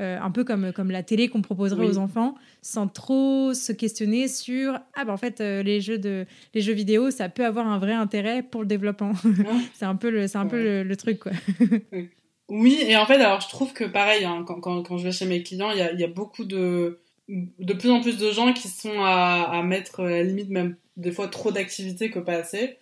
Euh, 0.00 0.18
un 0.18 0.30
peu 0.30 0.44
comme, 0.44 0.72
comme 0.72 0.90
la 0.90 1.02
télé 1.02 1.28
qu'on 1.28 1.42
proposerait 1.42 1.84
aux 1.84 1.98
enfants, 1.98 2.34
sans 2.62 2.88
trop 2.88 3.52
se 3.52 3.70
questionner 3.70 4.28
sur 4.28 4.80
ah 4.94 5.04
ben 5.04 5.12
en 5.12 5.18
fait 5.18 5.42
euh, 5.42 5.62
les 5.62 5.82
jeux 5.82 5.98
de 5.98 6.24
les 6.54 6.62
jeux 6.62 6.72
vidéo 6.72 7.10
ça 7.10 7.28
peut 7.28 7.44
avoir 7.44 7.66
un 7.66 7.78
vrai 7.78 7.92
intérêt 7.92 8.42
pour 8.42 8.62
le 8.62 8.66
développement. 8.66 9.12
c'est 9.74 9.84
un 9.84 9.96
peu 9.96 10.08
le 10.08 10.26
c'est 10.26 10.38
un 10.38 10.46
peu 10.46 10.82
le, 10.82 10.96
truc 10.96 11.18
quoi. 11.18 11.32
oui 12.48 12.78
et 12.80 12.96
en 12.96 13.04
fait 13.04 13.16
alors 13.16 13.42
je 13.42 13.48
trouve 13.50 13.74
que 13.74 13.84
pareil 13.84 14.24
hein, 14.24 14.42
quand, 14.46 14.60
quand, 14.60 14.82
quand, 14.82 14.96
je 14.96 15.04
vais 15.04 15.12
chez 15.12 15.26
mes 15.26 15.42
clients 15.42 15.70
il 15.70 15.78
y 15.78 15.82
a, 15.82 15.92
y 15.92 16.04
a, 16.04 16.08
beaucoup 16.08 16.46
de 16.46 17.00
de 17.28 17.74
plus 17.74 17.90
en 17.90 18.00
plus 18.00 18.16
de 18.16 18.30
gens 18.30 18.54
qui 18.54 18.68
sont 18.68 19.02
à, 19.02 19.50
à 19.52 19.62
mettre 19.62 20.00
à 20.00 20.08
la 20.08 20.22
limite 20.22 20.48
même 20.48 20.76
des 20.96 21.12
fois 21.12 21.28
trop 21.28 21.52
d'activités 21.52 22.08
que 22.08 22.20
pas 22.20 22.36
assez. 22.36 22.78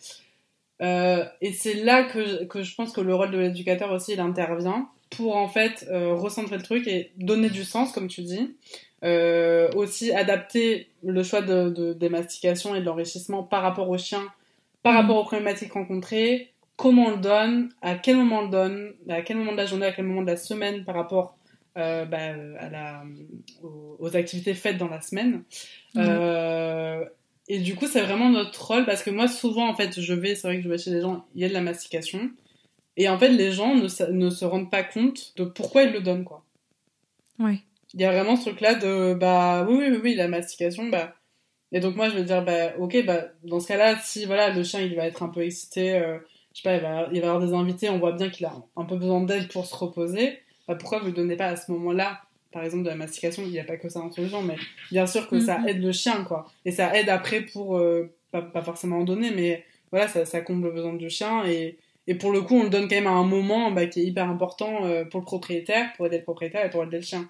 Euh, 0.82 1.24
et 1.40 1.52
c'est 1.52 1.74
là 1.74 2.04
que, 2.04 2.44
que 2.44 2.62
je 2.62 2.76
pense 2.76 2.92
que 2.92 3.00
le 3.00 3.12
rôle 3.12 3.32
de 3.32 3.38
l'éducateur 3.38 3.90
aussi 3.90 4.12
il 4.12 4.20
intervient 4.20 4.88
pour 5.10 5.36
en 5.36 5.48
fait 5.48 5.86
euh, 5.90 6.14
recentrer 6.14 6.56
le 6.56 6.62
truc 6.62 6.86
et 6.86 7.12
donner 7.16 7.50
du 7.50 7.64
sens, 7.64 7.92
comme 7.92 8.08
tu 8.08 8.22
dis. 8.22 8.54
Euh, 9.04 9.70
aussi 9.76 10.10
adapter 10.12 10.88
le 11.04 11.22
choix 11.22 11.40
de, 11.40 11.70
de, 11.70 11.92
des 11.92 12.08
mastications 12.08 12.74
et 12.74 12.80
de 12.80 12.84
l'enrichissement 12.84 13.44
par 13.44 13.62
rapport 13.62 13.88
aux 13.88 13.98
chiens, 13.98 14.26
par 14.82 14.92
mm. 14.92 14.96
rapport 14.96 15.16
aux 15.18 15.24
problématiques 15.24 15.72
rencontrées, 15.72 16.52
comment 16.76 17.06
on 17.06 17.10
le 17.10 17.18
donne, 17.18 17.68
à 17.80 17.94
quel 17.94 18.16
moment 18.16 18.40
on 18.40 18.44
le 18.44 18.50
donne, 18.50 18.92
à 19.08 19.22
quel 19.22 19.36
moment 19.36 19.52
de 19.52 19.56
la 19.56 19.66
journée, 19.66 19.86
à 19.86 19.92
quel 19.92 20.04
moment 20.04 20.22
de 20.22 20.26
la 20.26 20.36
semaine 20.36 20.84
par 20.84 20.96
rapport 20.96 21.36
euh, 21.76 22.04
bah, 22.06 22.34
à 22.58 22.68
la, 22.70 23.04
aux, 23.62 24.16
activités 24.16 24.54
faites 24.54 24.78
dans 24.78 24.88
la 24.88 25.00
semaine. 25.00 25.44
Euh, 25.96 27.04
et 27.46 27.60
du 27.60 27.76
coup, 27.76 27.86
c'est 27.86 28.02
vraiment 28.02 28.30
notre 28.30 28.66
rôle 28.66 28.84
parce 28.84 29.04
que 29.04 29.10
moi, 29.10 29.28
souvent, 29.28 29.68
en 29.68 29.74
fait, 29.74 30.00
je 30.00 30.12
vais, 30.12 30.34
c'est 30.34 30.48
vrai 30.48 30.56
que 30.56 30.64
je 30.64 30.68
vais 30.68 30.78
chez 30.78 30.90
les 30.90 31.00
gens, 31.00 31.24
il 31.36 31.42
y 31.42 31.44
a 31.44 31.48
de 31.48 31.54
la 31.54 31.60
mastication. 31.60 32.30
Et 32.98 33.08
en 33.08 33.16
fait, 33.16 33.28
les 33.28 33.52
gens 33.52 33.76
ne, 33.76 34.12
ne 34.12 34.28
se 34.28 34.44
rendent 34.44 34.70
pas 34.70 34.82
compte 34.82 35.32
de 35.36 35.44
pourquoi 35.44 35.84
ils 35.84 35.92
le 35.92 36.00
donnent, 36.00 36.24
quoi. 36.24 36.44
Ouais. 37.38 37.60
Il 37.94 38.00
y 38.00 38.04
a 38.04 38.10
vraiment 38.10 38.34
ce 38.34 38.50
truc-là 38.50 38.74
de, 38.74 39.14
bah, 39.14 39.64
oui, 39.68 39.86
oui, 39.88 40.00
oui, 40.02 40.14
la 40.16 40.26
mastication, 40.26 40.88
bah. 40.88 41.14
Et 41.70 41.78
donc, 41.78 41.94
moi, 41.94 42.08
je 42.08 42.16
vais 42.16 42.24
dire, 42.24 42.44
bah, 42.44 42.76
ok, 42.76 43.04
bah, 43.06 43.26
dans 43.44 43.60
ce 43.60 43.68
cas-là, 43.68 43.96
si, 44.02 44.24
voilà, 44.24 44.50
le 44.50 44.64
chien, 44.64 44.80
il 44.80 44.96
va 44.96 45.06
être 45.06 45.22
un 45.22 45.28
peu 45.28 45.42
excité, 45.42 45.94
euh, 45.94 46.18
je 46.52 46.60
sais 46.60 46.68
pas, 46.68 46.74
il 46.74 46.82
va, 46.82 47.08
il 47.12 47.20
va 47.20 47.28
avoir 47.28 47.46
des 47.46 47.54
invités, 47.54 47.88
on 47.88 47.98
voit 48.00 48.12
bien 48.12 48.30
qu'il 48.30 48.46
a 48.46 48.52
un 48.76 48.84
peu 48.84 48.96
besoin 48.96 49.22
d'aide 49.22 49.46
pour 49.48 49.64
se 49.64 49.76
reposer, 49.76 50.40
bah, 50.66 50.74
pourquoi 50.74 50.98
vous 50.98 51.08
ne 51.08 51.14
donnez 51.14 51.36
pas 51.36 51.46
à 51.46 51.56
ce 51.56 51.70
moment-là, 51.70 52.22
par 52.50 52.64
exemple, 52.64 52.82
de 52.82 52.88
la 52.88 52.96
mastication, 52.96 53.44
il 53.44 53.52
n'y 53.52 53.60
a 53.60 53.64
pas 53.64 53.76
que 53.76 53.88
ça 53.88 54.00
en 54.00 54.10
solution, 54.10 54.42
mais 54.42 54.56
bien 54.90 55.06
sûr 55.06 55.28
que 55.28 55.38
ça 55.38 55.58
mm-hmm. 55.58 55.68
aide 55.68 55.82
le 55.82 55.92
chien, 55.92 56.24
quoi. 56.24 56.46
Et 56.64 56.72
ça 56.72 56.98
aide 56.98 57.10
après 57.10 57.42
pour, 57.42 57.78
euh, 57.78 58.12
pas, 58.32 58.42
pas, 58.42 58.62
forcément 58.62 58.98
en 58.98 59.04
donner, 59.04 59.30
mais 59.30 59.64
voilà, 59.92 60.08
ça, 60.08 60.24
ça 60.24 60.40
comble 60.40 60.66
le 60.66 60.72
besoin 60.72 60.94
du 60.94 61.08
chien 61.08 61.46
et, 61.46 61.78
et 62.08 62.14
pour 62.14 62.32
le 62.32 62.40
coup, 62.40 62.56
on 62.56 62.62
le 62.62 62.70
donne 62.70 62.88
quand 62.88 62.96
même 62.96 63.06
à 63.06 63.10
un 63.10 63.24
moment 63.24 63.70
bah, 63.70 63.86
qui 63.86 64.00
est 64.00 64.04
hyper 64.04 64.30
important 64.30 64.86
euh, 64.86 65.04
pour 65.04 65.20
le 65.20 65.26
propriétaire, 65.26 65.92
pour 65.94 66.06
aider 66.06 66.16
le 66.16 66.22
propriétaire 66.22 66.64
et 66.64 66.70
pour 66.70 66.82
aider 66.82 66.96
le 66.96 67.02
chien. 67.02 67.28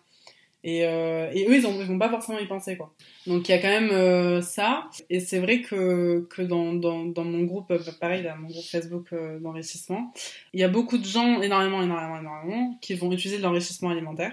Et, 0.62 0.86
euh, 0.86 1.28
et 1.32 1.48
eux, 1.48 1.56
ils, 1.56 1.66
ont, 1.66 1.80
ils 1.80 1.86
vont 1.86 1.98
pas 1.98 2.08
forcément 2.08 2.38
y 2.38 2.46
penser, 2.46 2.76
quoi. 2.76 2.94
Donc 3.26 3.48
il 3.48 3.52
y 3.52 3.54
a 3.54 3.58
quand 3.58 3.68
même 3.68 3.90
euh, 3.90 4.40
ça. 4.40 4.88
Et 5.10 5.18
c'est 5.18 5.40
vrai 5.40 5.62
que, 5.62 6.28
que 6.30 6.42
dans, 6.42 6.74
dans, 6.74 7.24
mon 7.24 7.42
groupe, 7.42 7.72
pareil, 7.98 8.22
là, 8.22 8.36
mon 8.36 8.46
groupe 8.46 8.64
Facebook 8.64 9.12
d'enrichissement, 9.40 10.12
il 10.52 10.60
y 10.60 10.64
a 10.64 10.68
beaucoup 10.68 10.98
de 10.98 11.04
gens, 11.04 11.42
énormément, 11.42 11.82
énormément, 11.82 12.20
énormément, 12.20 12.78
qui 12.80 12.94
vont 12.94 13.10
utiliser 13.10 13.38
de 13.38 13.42
l'enrichissement 13.42 13.90
alimentaire, 13.90 14.32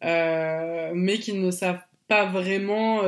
mais 0.00 1.18
qui 1.18 1.32
ne 1.32 1.50
savent 1.50 1.82
pas 2.06 2.26
vraiment 2.26 3.02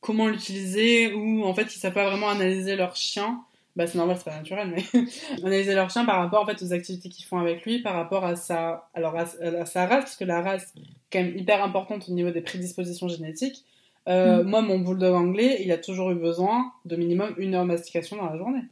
comment 0.00 0.28
l'utiliser 0.28 1.12
ou 1.12 1.44
en 1.44 1.52
fait 1.52 1.74
ils 1.74 1.78
savent 1.78 1.92
pas 1.92 2.08
vraiment 2.08 2.30
analyser 2.30 2.74
leur 2.74 2.96
chien 2.96 3.44
bah 3.76 3.86
c'est 3.86 3.98
normal, 3.98 4.16
c'est 4.18 4.24
pas 4.24 4.36
naturel, 4.36 4.68
mais 4.74 4.84
analyser 5.44 5.74
leur 5.74 5.90
chien 5.90 6.04
par 6.04 6.18
rapport 6.18 6.42
en 6.42 6.46
fait 6.46 6.62
aux 6.62 6.72
activités 6.72 7.08
qu'ils 7.08 7.24
font 7.24 7.38
avec 7.38 7.64
lui, 7.64 7.80
par 7.80 7.94
rapport 7.94 8.24
à 8.24 8.34
sa, 8.36 8.88
alors 8.94 9.16
à, 9.16 9.26
sa 9.26 9.86
race, 9.86 10.04
parce 10.04 10.16
que 10.16 10.24
la 10.24 10.42
race 10.42 10.72
est 10.76 10.82
quand 11.12 11.22
même 11.22 11.36
hyper 11.36 11.62
importante 11.62 12.08
au 12.08 12.12
niveau 12.12 12.30
des 12.30 12.40
prédispositions 12.40 13.08
génétiques. 13.08 13.64
Euh, 14.08 14.42
mm. 14.42 14.48
Moi, 14.48 14.62
mon 14.62 14.80
bulldog 14.80 15.14
anglais, 15.14 15.58
il 15.60 15.70
a 15.70 15.78
toujours 15.78 16.10
eu 16.10 16.16
besoin 16.16 16.72
de 16.84 16.96
minimum 16.96 17.32
une 17.38 17.54
heure 17.54 17.62
de 17.62 17.68
mastication 17.68 18.16
dans 18.16 18.26
la 18.26 18.36
journée. 18.36 18.62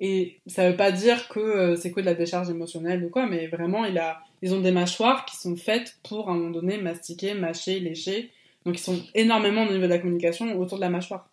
Et 0.00 0.40
ça 0.46 0.68
veut 0.68 0.76
pas 0.76 0.90
dire 0.92 1.28
que 1.28 1.40
euh, 1.40 1.76
c'est 1.76 1.90
que 1.92 2.00
de 2.00 2.06
la 2.06 2.14
décharge 2.14 2.50
émotionnelle 2.50 3.04
ou 3.04 3.08
quoi, 3.08 3.26
mais 3.26 3.46
vraiment, 3.46 3.84
il 3.84 3.96
a, 3.96 4.20
ils 4.42 4.54
ont 4.54 4.60
des 4.60 4.72
mâchoires 4.72 5.24
qui 5.24 5.36
sont 5.36 5.56
faites 5.56 5.98
pour 6.02 6.28
à 6.28 6.32
un 6.32 6.36
moment 6.36 6.50
donné 6.50 6.78
mastiquer, 6.78 7.34
mâcher, 7.34 7.80
lécher. 7.80 8.30
Donc 8.66 8.76
ils 8.76 8.82
sont 8.82 9.00
énormément 9.14 9.62
au 9.62 9.70
niveau 9.70 9.84
de 9.84 9.86
la 9.86 9.98
communication 9.98 10.58
autour 10.58 10.78
de 10.78 10.82
la 10.82 10.90
mâchoire 10.90 11.28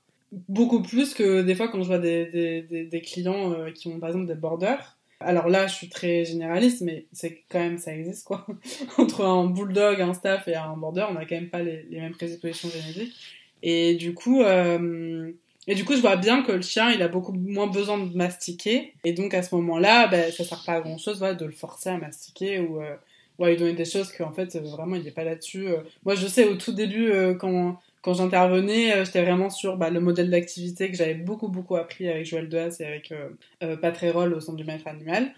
beaucoup 0.48 0.82
plus 0.82 1.14
que 1.14 1.42
des 1.42 1.56
fois 1.56 1.68
quand 1.68 1.82
je 1.82 1.88
vois 1.88 2.00
des, 2.00 2.64
des, 2.90 3.02
clients 3.02 3.54
euh, 3.54 3.72
qui 3.72 3.88
ont 3.88 4.00
par 4.00 4.10
exemple 4.10 4.28
des 4.28 4.36
borders. 4.36 4.98
Alors 5.20 5.48
là, 5.48 5.68
je 5.68 5.76
suis 5.76 5.88
très 5.88 6.26
généraliste, 6.26 6.82
mais 6.82 7.06
c'est 7.14 7.44
quand 7.50 7.60
même, 7.60 7.78
ça 7.78 7.96
existe 7.96 8.26
quoi. 8.26 8.46
Entre 8.98 9.24
un 9.24 9.46
bulldog, 9.46 10.02
un 10.02 10.14
staff 10.14 10.48
et 10.48 10.56
un 10.56 10.76
border, 10.76 11.06
on 11.10 11.16
a 11.16 11.26
quand 11.26 11.36
même 11.36 11.50
pas 11.50 11.62
les, 11.62 11.86
mêmes 11.92 12.14
prédispositions 12.14 12.70
génétiques. 12.70 13.16
Et 13.62 13.96
du 13.96 14.14
coup, 14.14 14.42
euh, 14.42 15.32
et 15.68 15.76
du 15.76 15.86
coup, 15.86 15.96
je 15.96 16.02
vois 16.02 16.18
bien 16.18 16.44
que 16.44 16.52
le 16.52 16.62
chien, 16.62 16.92
il 16.92 17.02
a 17.02 17.08
beaucoup 17.08 17.32
moins 17.32 17.68
besoin 17.68 17.98
de 17.98 18.14
mastiquer. 18.14 18.96
Et 19.06 19.14
donc, 19.14 19.34
à 19.34 19.44
ce 19.44 19.56
moment-là, 19.56 20.08
ben, 20.08 20.30
ça 20.30 20.44
sert 20.44 20.62
pas 20.66 20.74
à 20.74 20.82
grand 20.82 20.98
chose, 20.98 21.20
voilà, 21.20 21.36
de 21.36 21.46
le 21.46 21.54
forcer 21.54 21.90
à 21.90 21.98
mastiquer 21.98 22.60
ou, 22.60 22.82
euh, 22.82 22.96
ou 23.40 23.46
à 23.46 23.50
lui 23.50 23.56
donner 23.56 23.74
des 23.74 23.86
choses 23.86 24.12
qu'en 24.12 24.34
fait, 24.34 24.54
vraiment, 24.58 24.98
il 24.98 25.08
est 25.08 25.12
pas 25.12 25.24
là-dessus. 25.24 25.68
Moi, 26.04 26.16
je 26.16 26.28
sais, 26.28 26.50
au 26.50 26.56
tout 26.56 26.74
début, 26.74 27.14
quand, 27.40 27.80
quand 28.04 28.14
j'intervenais, 28.14 28.94
euh, 28.94 29.06
j'étais 29.06 29.24
vraiment 29.24 29.50
sur 29.50 29.78
bah, 29.78 29.90
le 29.90 30.02
modèle 30.02 30.30
d'activité 30.30 30.92
que 30.92 30.98
j'avais 30.98 31.14
beaucoup 31.14 31.48
beaucoup 31.48 31.78
appris 31.78 32.10
avec 32.10 32.26
Joël 32.26 32.50
Dehaas 32.50 32.76
et 32.82 32.86
avec 32.86 33.12
euh, 33.14 33.30
euh 33.64 33.78
Patrérol 33.78 34.34
au 34.34 34.42
centre 34.42 34.58
du 34.58 34.66
maître 34.66 34.88
animal. 34.88 35.34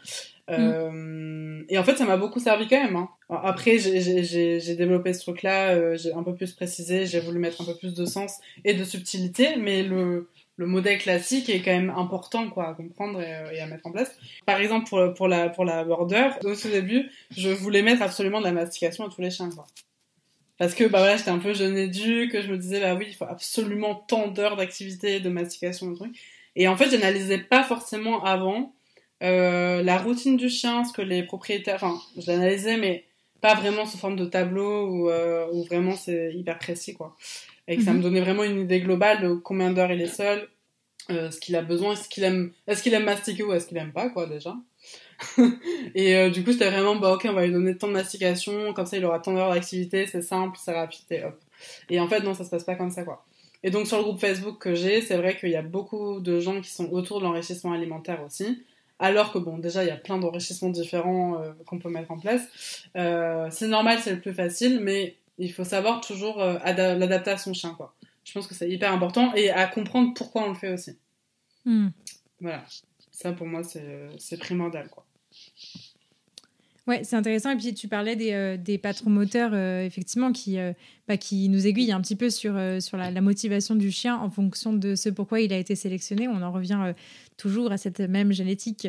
Euh, 0.50 1.64
et 1.70 1.78
en 1.78 1.84
fait, 1.84 1.96
ça 1.96 2.06
m'a 2.06 2.18
beaucoup 2.18 2.40
servi 2.40 2.68
quand 2.68 2.84
même. 2.84 2.96
Hein. 2.96 3.10
Après, 3.30 3.78
j'ai 3.78 4.76
développé 4.76 5.14
ce 5.14 5.22
truc-là, 5.22 5.96
j'ai 5.96 6.12
un 6.12 6.24
peu 6.24 6.34
plus 6.36 6.54
précisé, 6.54 7.06
j'ai 7.06 7.20
voulu 7.20 7.40
mettre 7.40 7.62
un 7.62 7.66
peu 7.66 7.76
plus 7.76 7.94
de 7.94 8.06
sens 8.06 8.40
et 8.64 8.74
de 8.74 8.84
subtilité, 8.84 9.58
mais 9.58 9.84
le, 9.84 10.30
le 10.58 10.66
modèle 10.66 10.98
classique 10.98 11.50
est 11.50 11.62
quand 11.62 11.72
même 11.72 11.92
important 11.92 12.50
quoi 12.50 12.70
à 12.70 12.74
comprendre 12.74 13.22
et, 13.22 13.60
à 13.60 13.68
mettre 13.68 13.86
en 13.86 13.92
place. 13.92 14.12
Par 14.48 14.60
exemple, 14.60 14.90
pour, 14.90 15.14
pour, 15.14 15.28
la, 15.28 15.50
pour 15.50 15.66
la 15.66 15.84
border, 15.84 16.30
au 16.44 16.56
tout 16.56 16.70
début, 16.70 17.12
je 17.30 17.50
voulais 17.50 17.84
mettre 17.84 18.02
absolument 18.02 18.40
de 18.40 18.46
la 18.46 18.54
mastication 18.54 19.06
à 19.06 19.10
tous 19.10 19.22
les 19.22 19.30
chiens. 19.30 19.50
Quoi. 19.50 19.68
Parce 20.58 20.74
que 20.74 20.86
bah 20.86 21.00
voilà, 21.00 21.18
j'étais 21.18 21.32
un 21.32 21.40
peu 21.40 21.54
jeune 21.54 21.78
et 21.78 21.90
que 21.92 22.42
je 22.42 22.50
me 22.50 22.58
disais 22.58 22.80
bah 22.80 22.96
oui, 22.96 23.06
il 23.10 23.16
faut 23.16 23.26
absolument 23.26 23.96
tant 23.96 24.28
d'heures 24.28 24.56
d'activité, 24.56 25.20
de 25.20 25.30
mastication, 25.30 25.92
de 25.92 25.96
trucs. 25.96 26.18
Et 26.56 26.68
en 26.68 26.78
fait, 26.78 26.90
j'analysais 26.90 27.40
pas 27.40 27.64
forcément 27.64 28.24
avant 28.24 28.74
euh, 29.22 29.84
la 29.84 29.98
routine 29.98 30.38
du 30.38 30.50
chien, 30.50 30.86
ce 30.86 30.94
que 30.94 31.02
les 31.02 31.24
propriétaires, 31.24 31.84
enfin, 31.84 32.00
je 32.18 32.32
l'analysais, 32.32 32.78
mais 32.78 33.06
pas 33.42 33.56
vraiment 33.56 33.86
sous 33.86 33.98
forme 33.98 34.16
de 34.16 34.26
tableau 34.26 34.88
ou 34.88 35.10
euh, 35.10 35.48
où 35.52 35.64
vraiment 35.66 35.96
c'est 35.96 36.34
hyper 36.34 36.58
précis 36.58 36.94
quoi. 36.94 37.16
Et 37.68 37.78
que 37.78 37.84
ça 37.84 37.92
me 37.92 37.98
mhm. 37.98 38.04
donnait 38.04 38.22
vraiment 38.22 38.44
une 38.44 38.62
idée 38.62 38.80
globale 38.80 39.22
de 39.22 39.34
combien 39.34 39.72
d'heures 39.72 39.92
il 39.92 40.02
est 40.02 40.08
seul, 40.08 40.48
ce 41.10 41.40
qu'il 41.40 41.56
a 41.56 41.62
besoin, 41.62 41.94
est-ce 41.94 42.08
qu'il 42.08 42.24
aime, 42.24 42.54
est-ce 42.68 42.82
qu'il 42.82 42.94
aime 42.94 43.06
mastiquer 43.06 43.44
ou 43.44 43.54
est-ce 43.54 43.68
qu'il 43.68 43.78
aime 43.78 43.92
pas, 43.92 44.10
quoi, 44.10 44.28
déjà. 44.28 44.56
et 45.96 46.30
du 46.30 46.44
coup, 46.44 46.52
c'était 46.52 46.70
vraiment, 46.70 46.96
bah 46.96 47.14
ok, 47.14 47.28
on 47.30 47.34
va 47.34 47.46
lui 47.46 47.54
donner 47.54 47.78
tant 47.78 47.88
de 47.88 47.94
mastication, 47.94 48.74
comme 48.74 48.86
ça 48.86 48.98
il 48.98 49.06
aura 49.06 49.20
tant 49.20 49.34
d'heures 49.34 49.54
d'activité, 49.54 50.06
c'est 50.08 50.22
simple, 50.22 50.58
c'est 50.62 50.74
rapide, 50.74 51.06
et 51.12 51.24
hop. 51.24 51.40
Et 51.90 52.00
en 52.00 52.08
fait, 52.08 52.22
non, 52.22 52.34
ça 52.34 52.44
se 52.44 52.50
passe 52.50 52.64
pas 52.64 52.76
comme 52.76 52.92
ça, 52.92 53.04
quoi. 53.04 53.26
Et 53.64 53.72
donc, 53.72 53.88
sur 53.88 53.98
le 53.98 54.04
groupe 54.04 54.20
Facebook 54.20 54.60
que 54.60 54.76
j'ai, 54.76 55.02
c'est 55.02 55.18
vrai 55.18 55.36
qu'il 55.36 55.50
y 55.50 55.56
a 55.56 55.64
beaucoup 55.64 56.20
de 56.20 56.40
gens 56.40 56.62
qui 56.62 56.70
sont 56.70 56.88
autour 56.92 57.20
de 57.20 57.26
l'enrichissement 57.26 57.74
alimentaire 57.74 58.24
aussi. 58.24 58.64
Alors 59.00 59.34
que, 59.34 59.40
bon, 59.40 59.58
déjà, 59.58 59.84
il 59.84 59.88
y 59.88 59.92
a 59.92 59.98
plein 59.98 60.20
d'enrichissements 60.20 60.70
différents 60.70 61.42
euh, 61.42 61.52
qu'on 61.66 61.80
peut 61.80 61.90
mettre 61.90 62.12
en 62.12 62.20
place. 62.20 62.86
Euh, 62.96 63.48
c'est 63.50 63.68
normal, 63.68 63.98
c'est 64.02 64.14
le 64.14 64.22
plus 64.22 64.34
facile, 64.34 64.80
mais 64.82 65.16
il 65.40 65.52
faut 65.52 65.64
savoir 65.64 66.00
toujours 66.00 66.42
euh, 66.42 66.60
l'adapter 66.64 67.32
à 67.32 67.38
son 67.38 67.54
chien, 67.54 67.74
quoi. 67.74 67.96
Je 68.24 68.34
pense 68.34 68.46
que 68.46 68.54
c'est 68.54 68.70
hyper 68.70 68.94
important 68.94 69.34
et 69.34 69.50
à 69.50 69.66
comprendre 69.68 70.14
pourquoi 70.16 70.44
on 70.44 70.50
le 70.50 70.56
fait 70.56 70.72
aussi. 70.72 70.98
Hmm. 71.66 71.90
Voilà. 72.40 72.64
Ça, 73.16 73.32
pour 73.32 73.48
moi, 73.48 73.62
c'est 73.64 74.38
primordial, 74.38 74.90
quoi. 74.90 75.06
Ouais, 76.86 77.04
c'est 77.04 77.16
intéressant. 77.16 77.52
Et 77.52 77.56
puis 77.56 77.74
tu 77.74 77.88
parlais 77.88 78.18
des, 78.18 78.34
euh, 78.34 78.58
des 78.58 78.78
patrons 78.78 79.10
moteurs, 79.10 79.52
euh, 79.54 79.86
effectivement, 79.86 80.34
qui, 80.34 80.60
euh, 80.60 80.74
bah, 81.08 81.16
qui 81.16 81.48
nous 81.48 81.66
aiguillent 81.66 81.94
un 81.94 82.02
petit 82.02 82.18
peu 82.18 82.30
sur, 82.30 82.60
sur 82.82 82.98
la, 82.98 83.22
motivation 83.22 83.74
du 83.76 83.90
chien 83.90 84.18
en 84.18 84.30
fonction 84.30 84.74
de 84.74 84.96
ce 84.96 85.10
pourquoi 85.10 85.40
il 85.40 85.54
a 85.54 85.58
été 85.58 85.76
sélectionné. 85.76 86.28
On 86.28 86.42
en 86.42 86.52
revient 86.52 86.94
toujours 87.38 87.72
à 87.72 87.78
cette 87.78 88.02
même 88.02 88.34
génétique 88.34 88.88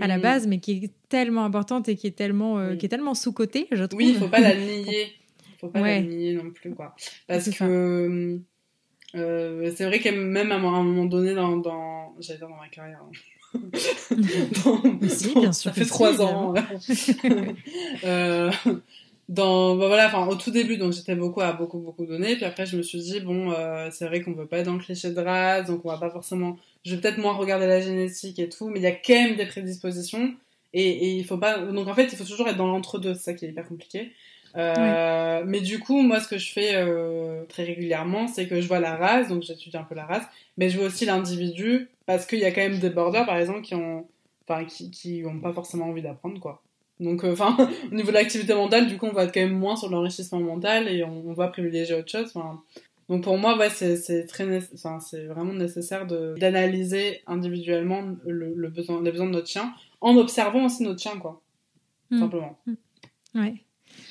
à 0.00 0.06
la 0.06 0.18
base, 0.18 0.46
mais 0.46 0.58
qui 0.58 0.72
est 0.72 0.90
tellement 1.10 1.44
importante 1.44 1.88
et 1.90 1.96
qui 1.96 2.06
est 2.06 2.16
tellement, 2.16 2.76
qui 2.76 2.86
est 2.86 2.88
tellement 2.88 3.14
sous-cotée, 3.14 3.68
je 3.70 3.84
trouve. 3.84 3.98
Oui, 3.98 4.08
il 4.08 4.14
ne 4.14 4.18
faut 4.18 4.28
pas 4.28 4.40
la 4.40 4.56
nier. 4.56 5.12
Il 5.52 5.58
faut 5.58 5.68
pas 5.68 5.82
la 5.82 6.00
nier 6.00 6.32
non 6.32 6.50
plus, 6.50 6.74
quoi. 6.74 6.96
Parce 7.28 7.50
que 7.50 8.40
c'est 9.12 9.84
vrai 9.84 10.00
que 10.00 10.08
même 10.08 10.50
à 10.50 10.56
un 10.56 10.82
moment 10.82 11.04
donné 11.04 11.34
dans, 11.34 11.58
dans... 11.58 12.16
j'allais 12.18 12.38
dire 12.38 12.48
dans 12.48 12.56
ma 12.56 12.68
carrière, 12.68 13.02
hein, 13.02 13.10
bien 15.00 15.08
sûr, 15.08 15.54
ça 15.54 15.72
fait 15.72 15.84
trois 15.84 16.22
ans. 16.22 16.54
euh, 18.04 18.50
dans, 19.28 19.76
bah 19.76 19.86
voilà, 19.86 20.06
enfin, 20.08 20.26
au 20.26 20.34
tout 20.34 20.50
début, 20.50 20.76
donc 20.76 20.92
j'étais 20.92 21.14
beaucoup 21.14 21.40
à 21.40 21.52
beaucoup, 21.52 21.78
beaucoup 21.78 22.06
donner. 22.06 22.36
Puis 22.36 22.44
après, 22.44 22.66
je 22.66 22.76
me 22.76 22.82
suis 22.82 22.98
dit, 23.00 23.20
bon, 23.20 23.52
euh, 23.52 23.88
c'est 23.92 24.06
vrai 24.06 24.22
qu'on 24.22 24.32
veut 24.32 24.46
pas 24.46 24.58
être 24.58 24.66
dans 24.66 24.74
le 24.74 24.80
cliché 24.80 25.10
de 25.10 25.20
race, 25.20 25.66
donc 25.66 25.84
on 25.84 25.88
va 25.88 25.98
pas 25.98 26.10
forcément. 26.10 26.56
Je 26.84 26.94
vais 26.94 27.00
peut-être 27.00 27.18
moins 27.18 27.34
regarder 27.34 27.66
la 27.66 27.80
génétique 27.80 28.38
et 28.38 28.48
tout, 28.48 28.68
mais 28.68 28.80
il 28.80 28.82
y 28.82 28.86
a 28.86 28.92
quand 28.92 29.14
même 29.14 29.36
des 29.36 29.46
prédispositions. 29.46 30.34
Et, 30.72 30.88
et 30.88 31.16
il 31.16 31.24
faut 31.24 31.38
pas. 31.38 31.58
Donc 31.58 31.88
en 31.88 31.94
fait, 31.94 32.08
il 32.12 32.16
faut 32.16 32.24
toujours 32.24 32.48
être 32.48 32.56
dans 32.56 32.68
l'entre-deux, 32.68 33.14
c'est 33.14 33.22
ça 33.22 33.34
qui 33.34 33.44
est 33.44 33.48
hyper 33.48 33.66
compliqué. 33.66 34.12
Euh, 34.56 35.42
mais 35.46 35.60
du 35.60 35.78
coup, 35.78 36.00
moi, 36.02 36.20
ce 36.20 36.28
que 36.28 36.38
je 36.38 36.52
fais 36.52 36.74
euh, 36.74 37.44
très 37.48 37.64
régulièrement, 37.64 38.26
c'est 38.26 38.46
que 38.46 38.60
je 38.60 38.68
vois 38.68 38.80
la 38.80 38.96
race, 38.96 39.28
donc 39.28 39.42
j'étudie 39.42 39.76
un 39.76 39.84
peu 39.84 39.94
la 39.94 40.06
race, 40.06 40.24
mais 40.56 40.68
je 40.70 40.78
vois 40.78 40.86
aussi 40.86 41.06
l'individu, 41.06 41.88
parce 42.06 42.26
qu'il 42.26 42.40
y 42.40 42.44
a 42.44 42.50
quand 42.50 42.60
même 42.60 42.78
des 42.78 42.90
borders, 42.90 43.26
par 43.26 43.36
exemple, 43.36 43.62
qui 43.62 43.74
ont, 43.74 44.06
enfin, 44.48 44.64
qui, 44.64 44.90
qui 44.90 45.22
ont 45.24 45.40
pas 45.40 45.52
forcément 45.52 45.86
envie 45.86 46.02
d'apprendre, 46.02 46.40
quoi. 46.40 46.62
Donc, 46.98 47.24
euh, 47.24 47.32
enfin, 47.32 47.56
au 47.92 47.94
niveau 47.94 48.08
de 48.08 48.14
l'activité 48.14 48.54
mentale, 48.54 48.86
du 48.86 48.98
coup, 48.98 49.06
on 49.06 49.12
va 49.12 49.24
être 49.24 49.32
quand 49.32 49.40
même 49.40 49.58
moins 49.58 49.76
sur 49.76 49.88
l'enrichissement 49.88 50.40
mental 50.40 50.88
et 50.88 51.04
on, 51.04 51.32
va 51.32 51.48
privilégier 51.48 51.94
autre 51.94 52.10
chose. 52.10 52.34
donc 53.08 53.24
pour 53.24 53.38
moi, 53.38 53.56
ouais, 53.56 53.70
c'est 53.70 54.26
très, 54.26 54.44
enfin, 54.74 55.00
c'est 55.00 55.26
vraiment 55.26 55.54
nécessaire 55.54 56.06
d'analyser 56.06 57.22
individuellement 57.26 58.02
le, 58.26 58.68
besoin, 58.68 59.02
les 59.02 59.12
besoins 59.12 59.26
de 59.26 59.32
notre 59.32 59.48
chien, 59.48 59.72
en 60.00 60.16
observant 60.16 60.66
aussi 60.66 60.82
notre 60.82 61.00
chien, 61.00 61.18
quoi. 61.18 61.40
Mmh. 62.10 62.18
Simplement. 62.18 62.58
Mmh. 62.66 62.74
Ouais. 63.36 63.54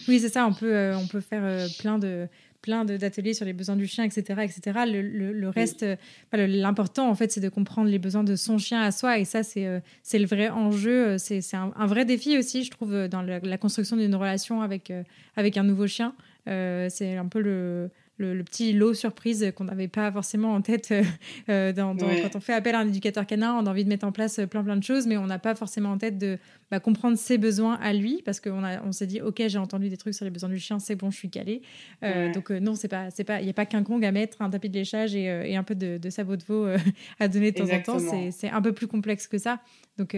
Oui, 0.09 0.19
c'est 0.19 0.29
ça. 0.29 0.47
On 0.47 0.53
peut, 0.53 0.75
euh, 0.75 0.97
on 0.97 1.05
peut 1.05 1.21
faire 1.21 1.43
euh, 1.43 1.67
plein 1.79 1.99
de 1.99 2.27
plein 2.61 2.83
d'ateliers 2.83 3.33
sur 3.33 3.45
les 3.45 3.53
besoins 3.53 3.77
du 3.77 3.87
chien, 3.87 4.03
etc., 4.03 4.21
etc. 4.43 4.79
Le, 4.85 5.01
le, 5.31 5.49
reste, 5.49 5.83
euh, 5.83 5.95
l'important 6.33 7.09
en 7.09 7.15
fait, 7.15 7.31
c'est 7.31 7.39
de 7.39 7.47
comprendre 7.47 7.89
les 7.89 7.99
besoins 7.99 8.25
de 8.25 8.35
son 8.35 8.57
chien 8.57 8.81
à 8.81 8.91
soi, 8.91 9.17
et 9.17 9.23
ça, 9.23 9.43
c'est 9.43 9.81
c'est 10.03 10.19
le 10.19 10.25
vrai 10.25 10.49
enjeu. 10.49 11.17
C'est 11.17 11.39
un, 11.53 11.71
un, 11.73 11.85
vrai 11.85 12.03
défi 12.03 12.37
aussi, 12.37 12.65
je 12.65 12.71
trouve, 12.71 13.07
dans 13.07 13.21
la, 13.21 13.57
construction 13.57 13.95
d'une 13.95 14.13
relation 14.13 14.61
avec 14.61 14.91
avec 15.37 15.55
un 15.55 15.63
nouveau 15.63 15.87
chien. 15.87 16.13
c'est 16.47 17.15
un 17.15 17.27
peu 17.27 17.39
le 17.39 17.89
le, 18.19 18.43
petit 18.43 18.73
lot 18.73 18.93
surprise 18.93 19.51
qu'on 19.55 19.63
n'avait 19.63 19.87
pas 19.87 20.11
forcément 20.11 20.53
en 20.53 20.61
tête 20.61 20.89
euh, 20.91 21.03
euh, 21.49 21.73
dans, 21.73 21.95
quand 21.95 22.35
on 22.35 22.39
fait 22.39 22.53
appel 22.53 22.75
à 22.75 22.79
un 22.79 22.87
éducateur 22.87 23.25
canin. 23.25 23.55
On 23.55 23.65
a 23.65 23.69
envie 23.69 23.83
de 23.83 23.89
mettre 23.89 24.05
en 24.05 24.11
place 24.11 24.39
plein 24.49 24.63
plein 24.63 24.75
de 24.75 24.83
choses, 24.83 25.07
mais 25.07 25.17
on 25.17 25.25
n'a 25.25 25.39
pas 25.39 25.55
forcément 25.55 25.91
en 25.91 25.97
tête 25.97 26.17
de 26.17 26.37
bah, 26.69 26.79
comprendre 26.79 27.17
ses 27.17 27.37
besoins 27.37 27.75
à 27.81 27.93
lui, 27.93 28.21
parce 28.23 28.39
qu'on 28.39 28.63
on 28.85 28.91
s'est 28.91 29.07
dit 29.07 29.21
ok 29.21 29.41
j'ai 29.47 29.57
entendu 29.57 29.89
des 29.89 29.97
trucs 29.97 30.13
sur 30.13 30.25
les 30.25 30.31
besoins 30.31 30.49
du 30.49 30.59
chien, 30.59 30.79
c'est 30.79 30.95
bon, 30.95 31.09
je 31.11 31.17
suis 31.17 31.29
calé. 31.29 31.61
Euh, 32.03 32.31
donc 32.33 32.49
non, 32.49 32.75
c'est 32.75 32.87
pas 32.87 33.09
c'est 33.09 33.23
pas 33.23 33.39
il 33.41 33.45
n'y 33.45 33.49
a 33.49 33.53
pas 33.53 33.65
qu'un 33.65 33.83
Kong 33.83 34.03
à 34.03 34.11
mettre, 34.11 34.41
un 34.41 34.49
tapis 34.49 34.69
de 34.69 34.75
léchage 34.75 35.15
et, 35.15 35.55
un 35.55 35.63
peu 35.63 35.75
de, 35.75 36.09
sabot 36.09 36.35
de 36.35 36.43
veau 36.43 36.67
à 37.19 37.27
donner 37.27 37.51
de 37.51 37.57
temps 37.57 37.73
en 37.73 37.81
temps. 37.81 38.31
C'est 38.31 38.49
un 38.49 38.61
peu 38.61 38.73
plus 38.73 38.87
complexe 38.87 39.27
que 39.27 39.37
ça. 39.37 39.59
Donc 39.97 40.15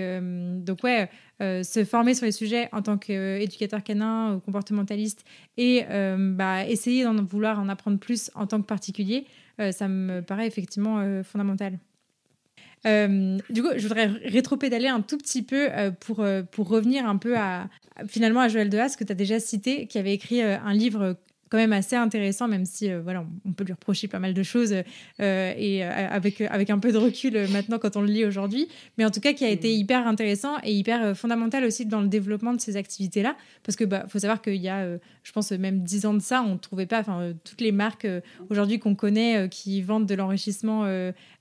donc 0.63 0.83
ouais, 0.83 1.09
se 1.39 1.83
former 1.85 2.13
sur 2.13 2.25
les 2.25 2.31
sujets 2.31 2.69
en 2.71 2.81
tant 2.81 2.97
qu'éducateur 2.97 3.83
canin 3.83 4.35
ou 4.35 4.39
comportementaliste 4.39 5.23
et 5.57 5.83
bah, 6.17 6.65
essayer 6.65 7.03
d'en 7.03 7.15
vouloir 7.23 7.59
en 7.59 7.69
apprendre 7.69 7.90
plus 7.97 8.31
en 8.35 8.47
tant 8.47 8.61
que 8.61 8.67
particulier, 8.67 9.25
euh, 9.59 9.71
ça 9.71 9.87
me 9.87 10.21
paraît 10.21 10.47
effectivement 10.47 10.99
euh, 10.99 11.23
fondamental. 11.23 11.79
Euh, 12.87 13.37
du 13.49 13.61
coup, 13.61 13.69
je 13.75 13.83
voudrais 13.83 14.07
rétro-pédaler 14.07 14.87
un 14.87 15.01
tout 15.01 15.17
petit 15.17 15.43
peu 15.43 15.69
pour, 15.99 16.25
pour 16.51 16.67
revenir 16.67 17.05
un 17.05 17.17
peu 17.17 17.37
à, 17.37 17.69
finalement 18.07 18.39
à 18.39 18.47
Joël 18.47 18.69
Dehas, 18.69 18.95
que 18.97 19.03
tu 19.03 19.11
as 19.11 19.15
déjà 19.15 19.39
cité, 19.39 19.85
qui 19.85 19.99
avait 19.99 20.13
écrit 20.13 20.41
un 20.41 20.73
livre 20.73 21.15
quand 21.51 21.57
même 21.57 21.73
assez 21.73 21.97
intéressant, 21.97 22.47
même 22.47 22.63
si 22.63 22.89
euh, 22.89 23.01
voilà, 23.01 23.25
on 23.45 23.51
peut 23.51 23.65
lui 23.65 23.73
reprocher 23.73 24.07
pas 24.07 24.19
mal 24.19 24.33
de 24.33 24.41
choses 24.41 24.71
euh, 24.71 25.53
et 25.57 25.83
euh, 25.83 26.07
avec, 26.09 26.39
avec 26.39 26.69
un 26.69 26.79
peu 26.79 26.93
de 26.93 26.97
recul 26.97 27.33
maintenant 27.51 27.77
quand 27.77 27.97
on 27.97 28.01
le 28.01 28.07
lit 28.07 28.23
aujourd'hui, 28.23 28.69
mais 28.97 29.03
en 29.03 29.11
tout 29.11 29.19
cas 29.19 29.33
qui 29.33 29.43
a 29.43 29.49
été 29.49 29.67
mm. 29.67 29.79
hyper 29.79 30.07
intéressant 30.07 30.55
et 30.63 30.73
hyper 30.73 31.15
fondamental 31.15 31.65
aussi 31.65 31.85
dans 31.85 31.99
le 31.99 32.07
développement 32.07 32.53
de 32.53 32.61
ces 32.61 32.77
activités-là, 32.77 33.35
parce 33.63 33.75
que 33.75 33.83
bah, 33.83 34.05
faut 34.07 34.19
savoir 34.19 34.41
qu'il 34.41 34.55
y 34.55 34.69
a, 34.69 34.97
je 35.23 35.31
pense 35.33 35.51
même 35.51 35.83
dix 35.83 36.05
ans 36.05 36.13
de 36.13 36.21
ça, 36.21 36.41
on 36.41 36.53
ne 36.53 36.57
trouvait 36.57 36.85
pas, 36.85 37.01
enfin 37.01 37.33
toutes 37.43 37.59
les 37.59 37.73
marques 37.73 38.07
aujourd'hui 38.49 38.79
qu'on 38.79 38.95
connaît 38.95 39.49
qui 39.49 39.81
vendent 39.81 40.05
de 40.05 40.15
l'enrichissement 40.15 40.85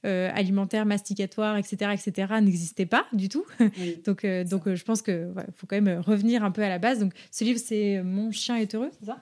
alimentaire, 0.02 0.86
masticatoire, 0.86 1.56
etc., 1.56 1.92
etc., 1.92 2.32
n'existaient 2.42 2.84
pas 2.84 3.06
du 3.12 3.28
tout. 3.28 3.44
donc 4.04 4.26
donc 4.26 4.74
je 4.74 4.84
pense 4.84 5.02
que 5.02 5.28
faut 5.56 5.68
quand 5.68 5.80
même 5.80 6.00
revenir 6.00 6.42
un 6.42 6.50
peu 6.50 6.62
à 6.62 6.68
la 6.68 6.78
base. 6.78 6.98
Donc 6.98 7.12
ce 7.30 7.44
livre 7.44 7.60
c'est 7.62 8.02
Mon 8.02 8.32
chien 8.32 8.56
est 8.56 8.74
heureux, 8.74 8.90
c'est 8.98 9.06
ça? 9.06 9.20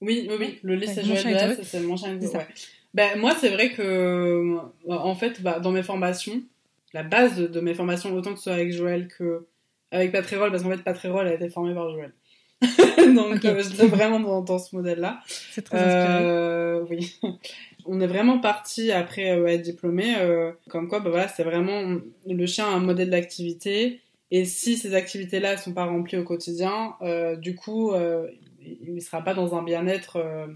Oui, 0.00 0.26
oui, 0.28 0.36
oui. 0.38 0.58
Le 0.62 0.74
lycée 0.76 1.02
Joël 1.02 1.56
de 1.56 1.62
c'est 1.62 1.80
mon 1.80 1.96
chien 1.96 2.16
ouais. 2.18 2.46
ben, 2.94 3.18
Moi, 3.18 3.34
c'est 3.38 3.48
vrai 3.48 3.70
que, 3.70 3.82
euh, 3.82 4.58
en 4.88 5.14
fait, 5.14 5.42
bah, 5.42 5.58
dans 5.58 5.72
mes 5.72 5.82
formations, 5.82 6.42
la 6.94 7.02
base 7.02 7.36
de, 7.38 7.60
mes 7.60 7.74
formations, 7.74 8.14
autant 8.14 8.32
que 8.32 8.38
ce 8.38 8.44
soit 8.44 8.54
avec 8.54 8.72
Joël 8.72 9.08
que 9.08 9.46
avec 9.90 10.12
Patrérol, 10.12 10.50
parce 10.50 10.62
qu'en 10.62 10.70
fait, 10.70 10.82
Patrérol 10.82 11.26
a 11.26 11.34
été 11.34 11.48
formé 11.48 11.74
par 11.74 11.90
Joël. 11.90 12.12
Donc, 13.14 13.44
euh, 13.44 13.62
je 13.62 13.74
suis 13.74 13.86
vraiment 13.86 14.20
dans, 14.40 14.58
ce 14.58 14.76
modèle-là. 14.76 15.20
C'est 15.26 15.62
très 15.62 15.78
inspirant. 15.78 16.18
Euh, 16.22 16.84
oui. 16.90 17.18
On 17.86 18.00
est 18.00 18.06
vraiment 18.06 18.38
parti 18.38 18.92
après 18.92 19.28
être 19.28 19.62
diplômé, 19.62 20.14
comme 20.68 20.88
quoi, 20.88 21.00
bah, 21.00 21.08
voilà, 21.08 21.26
c'est 21.26 21.42
vraiment 21.42 21.98
le 22.26 22.46
chien 22.46 22.66
a 22.66 22.68
un 22.68 22.80
modèle 22.80 23.08
d'activité. 23.08 24.00
Et 24.30 24.44
si 24.44 24.76
ces 24.76 24.94
activités-là 24.94 25.54
ne 25.54 25.58
sont 25.58 25.72
pas 25.72 25.86
remplies 25.86 26.18
au 26.18 26.24
quotidien, 26.24 26.96
du 27.38 27.54
coup, 27.54 27.94
il 28.62 28.94
ne 28.94 29.00
sera 29.00 29.22
pas 29.22 29.34
dans 29.34 29.56
un 29.56 29.62
bien-être 29.62 30.16
euh, 30.16 30.46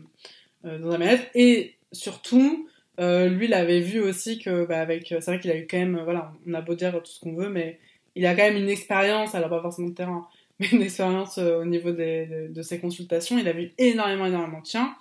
euh, 0.65 0.79
dans 0.79 0.93
un 0.93 0.99
bien-être. 0.99 1.27
Et 1.35 1.75
surtout 1.93 2.69
euh, 3.01 3.29
lui 3.29 3.47
il 3.47 3.55
avait 3.55 3.81
vu 3.81 4.01
aussi 4.01 4.39
que 4.39 4.67
bah, 4.67 4.81
avec 4.81 5.07
c'est 5.09 5.25
vrai 5.25 5.41
qu'il 5.41 5.51
a 5.51 5.57
eu 5.57 5.67
quand 5.67 5.79
même 5.79 6.01
voilà 6.05 6.33
on 6.47 6.55
a 6.55 6.61
beau 6.61 6.75
dire 6.75 6.93
tout 7.03 7.11
ce 7.11 7.21
qu'on 7.21 7.35
veut 7.35 7.49
mais 7.49 7.79
il 8.15 8.27
a 8.27 8.35
quand 8.35 8.43
même 8.43 8.57
une 8.57 8.69
expérience 8.69 9.35
alors 9.35 9.49
pas 9.49 9.63
forcément 9.63 9.89
de 9.89 9.95
terrain 9.95 10.27
mais 10.61 10.69
une 10.69 10.83
expérience 10.83 11.39
au 11.39 11.65
niveau 11.65 11.93
des, 11.93 12.49
de, 12.51 12.63
ses 12.63 12.79
consultations. 12.79 13.39
Il 13.39 13.49
a 13.49 13.53
vu 13.53 13.73
énormément 13.79 14.27
énormément 14.27 14.61
de 14.61 14.67
chiens. 14.67 14.95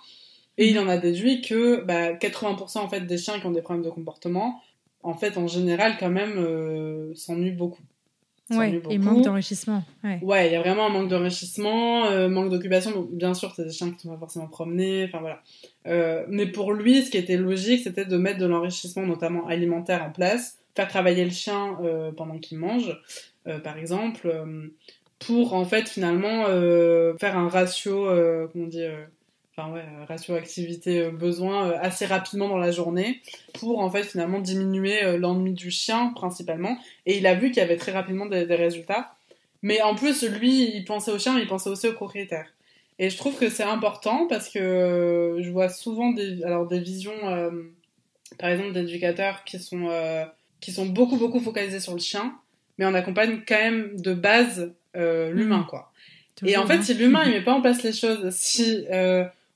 Et 0.58 0.68
il 0.68 0.78
en 0.78 0.88
a 0.88 0.98
déduit 0.98 1.40
que 1.40 1.82
bah, 1.82 2.14
80% 2.14 2.78
en 2.78 2.88
fait 2.88 3.02
des 3.02 3.18
chiens 3.18 3.38
qui 3.38 3.46
ont 3.46 3.52
des 3.52 3.62
problèmes 3.62 3.84
de 3.84 3.90
comportement 3.90 4.60
en 5.02 5.14
fait 5.14 5.36
en 5.36 5.46
général 5.46 5.96
quand 6.00 6.10
même 6.10 7.14
s'ennuient 7.14 7.52
beaucoup 7.52 7.82
Ouais, 8.56 8.80
et 8.90 8.98
manque 8.98 9.24
d'enrichissement. 9.24 9.82
Ouais. 10.04 10.46
il 10.46 10.52
y 10.52 10.56
a 10.56 10.60
vraiment 10.60 10.86
un 10.86 10.88
manque 10.88 11.08
d'enrichissement, 11.08 12.06
euh, 12.06 12.28
manque 12.28 12.50
d'occupation. 12.50 12.90
Donc, 12.92 13.12
bien 13.12 13.34
sûr, 13.34 13.52
c'est 13.54 13.64
des 13.64 13.72
chiens 13.72 13.88
qui 13.88 13.94
ne 13.94 14.00
sont 14.00 14.08
pas 14.10 14.18
forcément 14.18 14.48
promenés. 14.48 15.04
Enfin, 15.04 15.20
voilà. 15.20 15.42
Euh, 15.86 16.24
mais 16.28 16.46
pour 16.46 16.72
lui, 16.72 17.02
ce 17.02 17.10
qui 17.10 17.18
était 17.18 17.36
logique, 17.36 17.82
c'était 17.82 18.04
de 18.04 18.16
mettre 18.16 18.38
de 18.38 18.46
l'enrichissement, 18.46 19.06
notamment 19.06 19.46
alimentaire, 19.46 20.04
en 20.04 20.10
place, 20.10 20.58
faire 20.74 20.88
travailler 20.88 21.24
le 21.24 21.30
chien 21.30 21.78
euh, 21.82 22.12
pendant 22.12 22.38
qu'il 22.38 22.58
mange, 22.58 22.96
par 23.64 23.76
exemple, 23.76 24.32
pour 25.18 25.54
en 25.54 25.64
fait 25.64 25.88
finalement 25.88 26.44
faire 27.18 27.36
un 27.36 27.48
ratio, 27.48 28.06
comment 28.52 28.66
on 28.66 28.68
dit 28.68 28.84
enfin 29.56 29.72
ouais, 29.72 29.80
euh, 29.80 30.04
ratio 30.06 30.34
activité 30.34 31.00
euh, 31.00 31.10
besoin 31.10 31.68
euh, 31.68 31.78
assez 31.80 32.06
rapidement 32.06 32.48
dans 32.48 32.58
la 32.58 32.70
journée 32.70 33.20
pour 33.54 33.80
en 33.80 33.90
fait 33.90 34.04
finalement 34.04 34.40
diminuer 34.40 35.16
l'ennui 35.18 35.52
du 35.52 35.70
chien 35.70 36.12
principalement. 36.14 36.78
Et 37.06 37.18
il 37.18 37.26
a 37.26 37.34
vu 37.34 37.50
qu'il 37.50 37.58
y 37.58 37.64
avait 37.64 37.76
très 37.76 37.92
rapidement 37.92 38.26
des, 38.26 38.44
résultats. 38.44 39.14
Mais 39.62 39.80
en 39.82 39.94
plus, 39.94 40.24
lui, 40.24 40.74
il 40.74 40.84
pensait 40.84 41.12
au 41.12 41.18
chien, 41.18 41.34
mais 41.34 41.42
il 41.42 41.46
pensait 41.46 41.70
aussi 41.70 41.86
au 41.86 41.92
propriétaire. 41.92 42.46
Et 42.98 43.10
je 43.10 43.16
trouve 43.16 43.38
que 43.38 43.48
c'est 43.48 43.62
important 43.62 44.26
parce 44.26 44.48
que 44.48 45.38
je 45.40 45.50
vois 45.50 45.68
souvent 45.68 46.10
des, 46.10 46.42
alors 46.42 46.66
des 46.66 46.80
visions 46.80 47.12
par 48.38 48.50
exemple, 48.50 48.72
d'éducateurs 48.72 49.44
qui 49.44 49.58
sont 49.58 49.88
qui 50.60 50.72
sont 50.72 50.86
beaucoup 50.86 51.16
beaucoup 51.16 51.40
focalisés 51.40 51.80
sur 51.80 51.92
le 51.92 52.00
chien, 52.00 52.34
mais 52.78 52.86
on 52.86 52.94
accompagne 52.94 53.42
quand 53.46 53.58
même 53.58 54.00
de 54.00 54.14
base 54.14 54.72
l'humain, 54.94 55.58
mhm. 55.58 55.66
quoi. 55.66 55.92
Et 56.44 56.56
en 56.56 56.66
fait, 56.66 56.78
hein. 56.78 56.82
si 56.82 56.94
l'humain 56.94 57.22
il 57.24 57.32
met 57.32 57.42
pas 57.42 57.52
en 57.54 57.60
place 57.60 57.82
les 57.82 57.92
choses, 57.92 58.30
si 58.30 58.84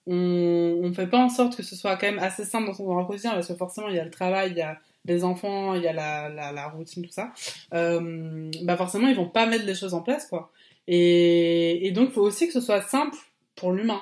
on, 0.07 0.81
on 0.83 0.93
fait 0.93 1.07
pas 1.07 1.19
en 1.19 1.29
sorte 1.29 1.57
que 1.57 1.63
ce 1.63 1.77
soit 1.77 1.97
quand 1.97 2.07
même 2.07 2.19
assez 2.19 2.45
simple 2.45 2.67
dans 2.67 2.75
son 2.75 3.05
quotidien, 3.05 3.33
parce 3.33 3.49
que 3.49 3.55
forcément 3.55 3.89
il 3.89 3.97
y 3.97 3.99
a 3.99 4.05
le 4.05 4.11
travail, 4.11 4.51
il 4.53 4.57
y 4.57 4.63
a 4.63 4.79
les 5.05 5.25
enfants, 5.25 5.75
il 5.75 5.83
y 5.83 5.89
a 5.89 5.93
la, 5.93 6.29
la, 6.29 6.53
la 6.53 6.69
routine, 6.69 7.05
tout 7.05 7.13
ça, 7.13 7.33
euh, 7.75 8.51
bah 8.63 8.77
forcément, 8.77 9.09
ils 9.09 9.17
vont 9.17 9.29
pas 9.29 9.47
mettre 9.47 9.65
les 9.65 9.75
choses 9.75 9.95
en 9.95 10.03
place, 10.03 10.27
quoi. 10.27 10.51
Et, 10.89 11.87
et 11.87 11.91
donc, 11.93 12.09
il 12.11 12.13
faut 12.13 12.23
aussi 12.23 12.47
que 12.47 12.53
ce 12.53 12.61
soit 12.61 12.83
simple 12.83 13.17
pour 13.55 13.73
l'humain. 13.73 14.01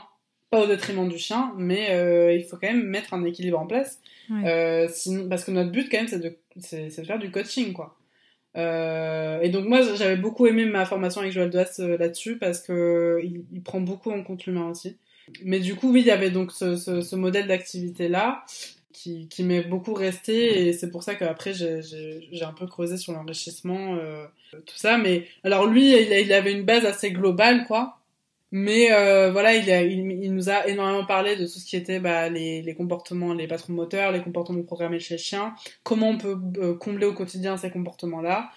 Pas 0.50 0.62
au 0.62 0.66
détriment 0.66 1.08
du 1.08 1.18
chien, 1.18 1.52
mais 1.56 1.90
euh, 1.90 2.34
il 2.34 2.44
faut 2.44 2.56
quand 2.56 2.68
même 2.68 2.84
mettre 2.84 3.14
un 3.14 3.24
équilibre 3.24 3.58
en 3.58 3.66
place. 3.66 4.00
Euh, 4.30 4.88
sinon, 4.90 5.28
parce 5.28 5.44
que 5.44 5.50
notre 5.50 5.70
but, 5.70 5.88
quand 5.90 5.98
même, 5.98 6.08
c'est 6.08 6.20
de, 6.20 6.38
c'est, 6.58 6.86
de 6.86 7.06
faire 7.06 7.18
du 7.18 7.30
coaching, 7.30 7.72
quoi. 7.72 7.96
Euh, 8.56 9.40
et 9.40 9.48
donc 9.48 9.66
moi 9.66 9.80
j'avais 9.82 10.14
beaucoup 10.16 10.46
aimé 10.46 10.64
ma 10.64 10.86
formation 10.86 11.22
avec 11.22 11.32
Joël 11.32 11.50
Doas 11.50 11.80
euh, 11.80 11.98
là-dessus 11.98 12.38
parce 12.38 12.60
que 12.60 13.18
il, 13.24 13.44
il, 13.52 13.64
prend 13.64 13.80
beaucoup 13.80 14.12
en 14.12 14.22
compte 14.22 14.46
l'humain 14.46 14.70
aussi. 14.70 14.96
Mais 15.42 15.60
du 15.60 15.74
coup 15.74 15.92
oui 15.92 16.00
il 16.00 16.06
y 16.06 16.10
avait 16.10 16.30
donc 16.30 16.52
ce, 16.52 17.14
modèle 17.14 17.46
d'activité 17.46 18.08
là 18.08 18.44
qui, 18.92 19.28
m'est 19.44 19.62
beaucoup 19.62 19.92
resté 19.92 20.66
et 20.66 20.72
c'est 20.72 20.90
pour 20.90 21.02
ça 21.02 21.14
qu'après 21.14 21.52
j'ai 21.52 22.42
un 22.42 22.52
peu 22.52 22.66
creusé 22.66 22.96
sur 22.96 23.12
l'enrichissement, 23.12 23.96
euh, 23.96 24.24
tout 24.52 24.76
ça. 24.76 24.96
Mais 24.96 25.26
alors 25.42 25.66
lui, 25.66 25.90
il, 25.90 26.32
avait 26.32 26.52
une 26.52 26.64
base 26.64 26.86
assez 26.86 27.10
globale, 27.10 27.66
quoi. 27.66 27.98
Mais 28.56 28.92
euh, 28.92 29.32
voilà, 29.32 29.56
il, 29.56 30.32
nous 30.32 30.48
a 30.48 30.68
énormément 30.68 31.04
parlé 31.04 31.34
de 31.34 31.44
tout 31.44 31.58
ce 31.58 31.66
qui 31.66 31.74
était 31.74 31.98
bah, 31.98 32.28
les, 32.28 32.62
les, 32.62 32.74
comportements, 32.74 33.34
les 33.34 33.48
patrons 33.48 33.72
moteurs, 33.72 34.12
les 34.12 34.22
comportements 34.22 34.62
programmés 34.62 35.00
chez 35.00 35.14
le 35.14 35.18
chien, 35.18 35.56
comment 35.82 36.10
on 36.10 36.18
peut 36.18 36.38
euh, 36.58 36.74
combler 36.74 37.06
au 37.06 37.14
quotidien 37.14 37.56
ces 37.56 37.70
comportements-là. 37.70 38.50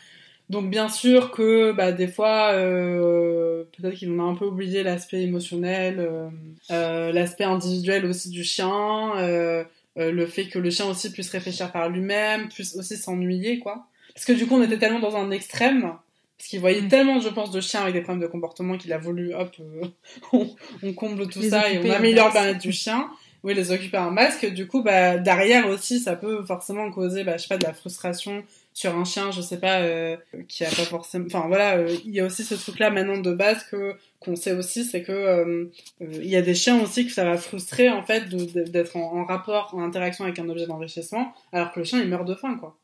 Donc 0.49 0.69
bien 0.69 0.87
sûr 0.87 1.31
que 1.31 1.73
bah, 1.73 1.91
des 1.91 2.07
fois, 2.07 2.51
euh, 2.53 3.63
peut-être 3.75 3.95
qu'il 3.95 4.11
en 4.11 4.19
a 4.19 4.31
un 4.31 4.35
peu 4.35 4.45
oublié 4.45 4.83
l'aspect 4.83 5.21
émotionnel, 5.21 5.99
euh, 5.99 6.29
euh 6.71 7.11
l'aspect 7.11 7.43
individuel 7.43 8.05
aussi 8.05 8.29
du 8.29 8.43
chien, 8.43 9.11
euh, 9.17 9.63
euh, 9.97 10.11
le 10.11 10.25
fait 10.27 10.45
que 10.45 10.59
le 10.59 10.69
chien 10.69 10.85
aussi 10.85 11.11
puisse 11.11 11.29
réfléchir 11.29 11.71
par 11.71 11.89
lui-même, 11.89 12.49
puisse 12.49 12.75
aussi 12.75 12.97
s'ennuyer, 12.97 13.59
quoi. 13.59 13.87
Parce 14.13 14.25
que 14.25 14.33
du 14.33 14.45
coup, 14.45 14.55
on 14.55 14.63
était 14.63 14.77
tellement 14.77 14.99
dans 14.99 15.15
un 15.15 15.31
extrême, 15.31 15.93
parce 16.37 16.49
qu'il 16.49 16.59
voyait 16.59 16.81
mm. 16.81 16.87
tellement, 16.87 17.19
je 17.19 17.29
pense, 17.29 17.51
de 17.51 17.61
chiens 17.61 17.81
avec 17.81 17.95
des 17.95 18.01
problèmes 18.01 18.21
de 18.21 18.27
comportement 18.27 18.77
qu'il 18.77 18.93
a 18.93 18.99
voulu, 18.99 19.33
hop, 19.33 19.55
euh, 19.59 19.85
on, 20.83 20.93
comble 20.93 21.27
tout 21.29 21.41
ça 21.41 21.71
et 21.71 21.79
on 21.79 21.89
améliore 21.89 22.27
le 22.27 22.33
bien-être 22.33 22.59
du 22.59 22.71
chien. 22.71 23.09
Oui, 23.43 23.53
les 23.53 23.71
occuper 23.71 23.97
en 23.97 24.11
masque. 24.11 24.45
Du 24.53 24.67
coup, 24.67 24.83
bah, 24.83 25.17
derrière 25.17 25.67
aussi, 25.67 25.99
ça 25.99 26.15
peut 26.15 26.43
forcément 26.45 26.91
causer, 26.91 27.23
bah, 27.23 27.37
je 27.37 27.43
sais 27.43 27.47
pas, 27.47 27.57
de 27.57 27.63
la 27.63 27.73
frustration 27.73 28.43
sur 28.77 28.95
un 28.95 29.05
chien, 29.05 29.31
je 29.31 29.41
sais 29.41 29.59
pas, 29.59 29.79
euh, 29.79 30.17
qui 30.47 30.63
a 30.63 30.67
pas 30.67 30.83
forcément. 30.83 31.25
Enfin 31.25 31.47
voilà, 31.47 31.77
euh, 31.77 31.97
il 32.05 32.11
y 32.11 32.19
a 32.19 32.25
aussi 32.27 32.43
ce 32.43 32.53
truc-là 32.53 32.91
maintenant 32.91 33.19
de 33.19 33.33
base 33.33 33.63
que 33.63 33.95
qu'on 34.19 34.35
sait 34.35 34.51
aussi, 34.51 34.83
c'est 34.83 35.01
que 35.01 35.11
euh, 35.11 35.71
il 35.99 36.27
y 36.27 36.35
a 36.35 36.43
des 36.43 36.53
chiens 36.53 36.79
aussi 36.79 37.07
que 37.07 37.11
ça 37.11 37.25
va 37.25 37.37
frustrer 37.37 37.89
en 37.89 38.03
fait 38.03 38.29
d'être 38.29 38.95
en, 38.95 39.25
rapport, 39.25 39.73
en 39.73 39.81
interaction 39.81 40.25
avec 40.25 40.37
un 40.37 40.47
objet 40.47 40.67
d'enrichissement, 40.67 41.33
alors 41.51 41.71
que 41.71 41.79
le 41.79 41.85
chien 41.85 42.03
il 42.03 42.07
meurt 42.07 42.27
de 42.27 42.35
faim 42.35 42.55
quoi. 42.59 42.77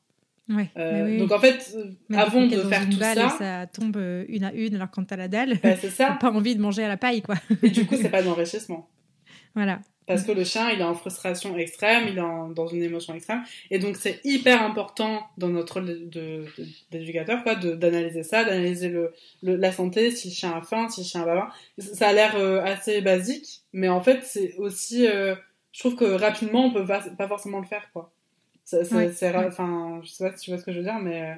Ouais, 0.49 0.67
oui. 0.75 1.17
Donc 1.19 1.31
en 1.31 1.37
fait, 1.37 1.77
avant 2.11 2.47
de 2.47 2.57
faire 2.57 2.89
tout 2.89 2.97
ça, 2.97 3.29
ça 3.29 3.67
tombe 3.67 4.03
une 4.29 4.45
à 4.45 4.51
une 4.51 4.73
alors 4.73 4.89
quand 4.89 5.03
t'as 5.03 5.15
la 5.15 5.27
dalle, 5.27 5.59
bah, 5.61 5.75
c'est 5.79 5.91
ça. 5.91 6.13
pas 6.19 6.31
envie 6.31 6.55
de 6.55 6.61
manger 6.61 6.83
à 6.83 6.87
la 6.87 6.97
paille 6.97 7.21
quoi. 7.21 7.35
Et 7.61 7.69
du 7.69 7.85
coup 7.85 7.97
c'est 8.01 8.09
pas 8.09 8.23
d'enrichissement. 8.23 8.89
Voilà. 9.55 9.81
Parce 10.05 10.23
que 10.23 10.31
le 10.31 10.43
chien, 10.43 10.69
il 10.71 10.81
est 10.81 10.83
en 10.83 10.95
frustration 10.95 11.57
extrême, 11.57 12.05
il 12.07 12.17
est 12.17 12.53
dans 12.55 12.67
une 12.67 12.83
émotion 12.83 13.13
extrême. 13.13 13.43
Et 13.71 13.79
donc, 13.79 13.95
c'est 13.95 14.19
hyper 14.23 14.61
important 14.61 15.25
dans 15.37 15.47
notre 15.49 15.75
rôle 15.75 16.09
d'éducateur, 16.91 17.43
quoi, 17.43 17.55
d'analyser 17.55 18.23
ça, 18.23 18.43
d'analyser 18.43 18.89
le, 18.89 19.13
la 19.41 19.71
santé, 19.71 20.11
si 20.11 20.29
le 20.29 20.33
chien 20.33 20.51
a 20.51 20.61
faim, 20.61 20.89
si 20.89 21.01
le 21.01 21.05
chien 21.05 21.21
a 21.21 21.25
pas 21.25 21.35
faim. 21.35 21.49
Ça 21.77 22.09
a 22.09 22.13
l'air 22.13 22.35
euh, 22.35 22.61
assez 22.63 23.01
basique, 23.01 23.61
mais 23.71 23.87
en 23.87 24.01
fait, 24.01 24.23
c'est 24.23 24.55
aussi, 24.57 25.07
euh, 25.07 25.35
je 25.71 25.79
trouve 25.79 25.95
que 25.95 26.05
rapidement, 26.05 26.65
on 26.65 26.73
peut 26.73 26.85
pas, 26.85 27.01
pas 27.17 27.27
forcément 27.27 27.59
le 27.59 27.65
faire, 27.65 27.89
quoi. 27.93 28.11
C'est, 28.65 28.81
enfin, 28.81 30.01
je 30.03 30.09
sais 30.09 30.29
pas 30.29 30.35
si 30.37 30.45
tu 30.45 30.51
vois 30.51 30.59
ce 30.59 30.65
que 30.65 30.71
je 30.71 30.77
veux 30.77 30.83
dire, 30.83 30.99
mais 30.99 31.35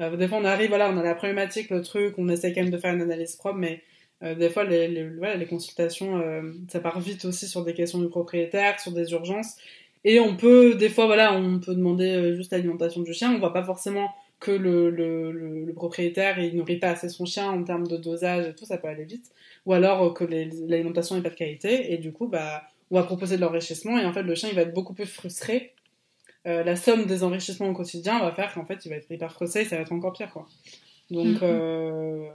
euh, 0.00 0.16
des 0.16 0.28
fois, 0.28 0.38
on 0.38 0.44
arrive, 0.44 0.68
voilà, 0.68 0.90
on 0.90 0.96
a 0.98 1.02
la 1.02 1.14
problématique, 1.14 1.70
le 1.70 1.82
truc, 1.82 2.14
on 2.18 2.28
essaie 2.28 2.52
quand 2.52 2.62
même 2.62 2.70
de 2.70 2.78
faire 2.78 2.94
une 2.94 3.02
analyse 3.02 3.36
propre, 3.36 3.58
mais 3.58 3.82
euh, 4.22 4.34
des 4.34 4.48
fois, 4.48 4.64
les, 4.64 4.88
les, 4.88 5.36
les 5.36 5.46
consultations, 5.46 6.18
euh, 6.18 6.52
ça 6.68 6.80
part 6.80 7.00
vite 7.00 7.24
aussi 7.24 7.46
sur 7.46 7.64
des 7.64 7.74
questions 7.74 7.98
du 7.98 8.08
propriétaire, 8.08 8.80
sur 8.80 8.92
des 8.92 9.12
urgences. 9.12 9.56
Et 10.04 10.20
on 10.20 10.36
peut, 10.36 10.74
des 10.74 10.88
fois, 10.88 11.06
voilà, 11.06 11.34
on 11.34 11.58
peut 11.58 11.74
demander 11.74 12.10
euh, 12.10 12.34
juste 12.36 12.52
l'alimentation 12.52 13.02
du 13.02 13.12
chien. 13.12 13.32
On 13.34 13.38
voit 13.38 13.52
pas 13.52 13.64
forcément 13.64 14.08
que 14.40 14.50
le, 14.50 14.90
le, 14.90 15.32
le, 15.32 15.72
propriétaire 15.72 16.38
il 16.38 16.54
nourrit 16.56 16.78
pas 16.78 16.90
assez 16.90 17.08
son 17.08 17.24
chien 17.24 17.50
en 17.50 17.64
termes 17.64 17.86
de 17.86 17.96
dosage 17.96 18.48
et 18.48 18.54
tout, 18.54 18.66
ça 18.66 18.76
peut 18.76 18.88
aller 18.88 19.04
vite. 19.04 19.30
Ou 19.64 19.72
alors 19.72 20.12
que 20.12 20.24
l'alimentation 20.24 21.16
n'est 21.16 21.22
pas 21.22 21.30
de 21.30 21.34
qualité. 21.34 21.92
Et 21.92 21.98
du 21.98 22.12
coup, 22.12 22.28
bah, 22.28 22.62
on 22.90 22.96
va 22.96 23.04
proposer 23.04 23.36
de 23.36 23.40
l'enrichissement. 23.40 23.98
Et 23.98 24.04
en 24.04 24.12
fait, 24.12 24.22
le 24.22 24.34
chien, 24.34 24.50
il 24.50 24.54
va 24.54 24.62
être 24.62 24.74
beaucoup 24.74 24.92
plus 24.92 25.06
frustré. 25.06 25.72
Euh, 26.46 26.62
la 26.62 26.76
somme 26.76 27.06
des 27.06 27.24
enrichissements 27.24 27.68
au 27.68 27.72
quotidien 27.72 28.18
va 28.20 28.32
faire 28.32 28.52
qu'en 28.52 28.66
fait, 28.66 28.84
il 28.84 28.90
va 28.90 28.96
être 28.96 29.10
hyper 29.10 29.32
frustré 29.32 29.62
et 29.62 29.64
ça 29.64 29.76
va 29.76 29.82
être 29.82 29.92
encore 29.92 30.12
pire, 30.12 30.30
quoi. 30.30 30.46
Donc, 31.10 31.40
mm-hmm. 31.40 32.32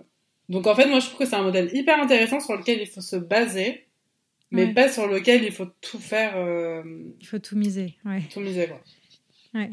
Donc 0.50 0.66
en 0.66 0.76
fait, 0.76 0.88
moi 0.88 1.00
je 1.00 1.06
trouve 1.06 1.20
que 1.20 1.26
c'est 1.26 1.36
un 1.36 1.44
modèle 1.44 1.70
hyper 1.74 2.00
intéressant 2.00 2.40
sur 2.40 2.58
lequel 2.58 2.82
il 2.82 2.88
faut 2.88 3.02
se 3.02 3.16
baser, 3.16 3.86
mais 4.52 4.74
pas 4.74 4.90
sur 4.90 5.08
lequel 5.08 5.44
il 5.44 5.52
faut 5.52 5.68
tout 5.82 6.00
faire. 6.00 6.34
Euh, 6.36 6.82
il 7.20 7.28
faut 7.28 7.40
tout 7.40 7.56
miser, 7.56 7.96
ouais. 8.04 8.24
Tout 8.34 8.40
miser, 8.40 8.68
quoi. 8.68 8.82
Ouais. 9.54 9.72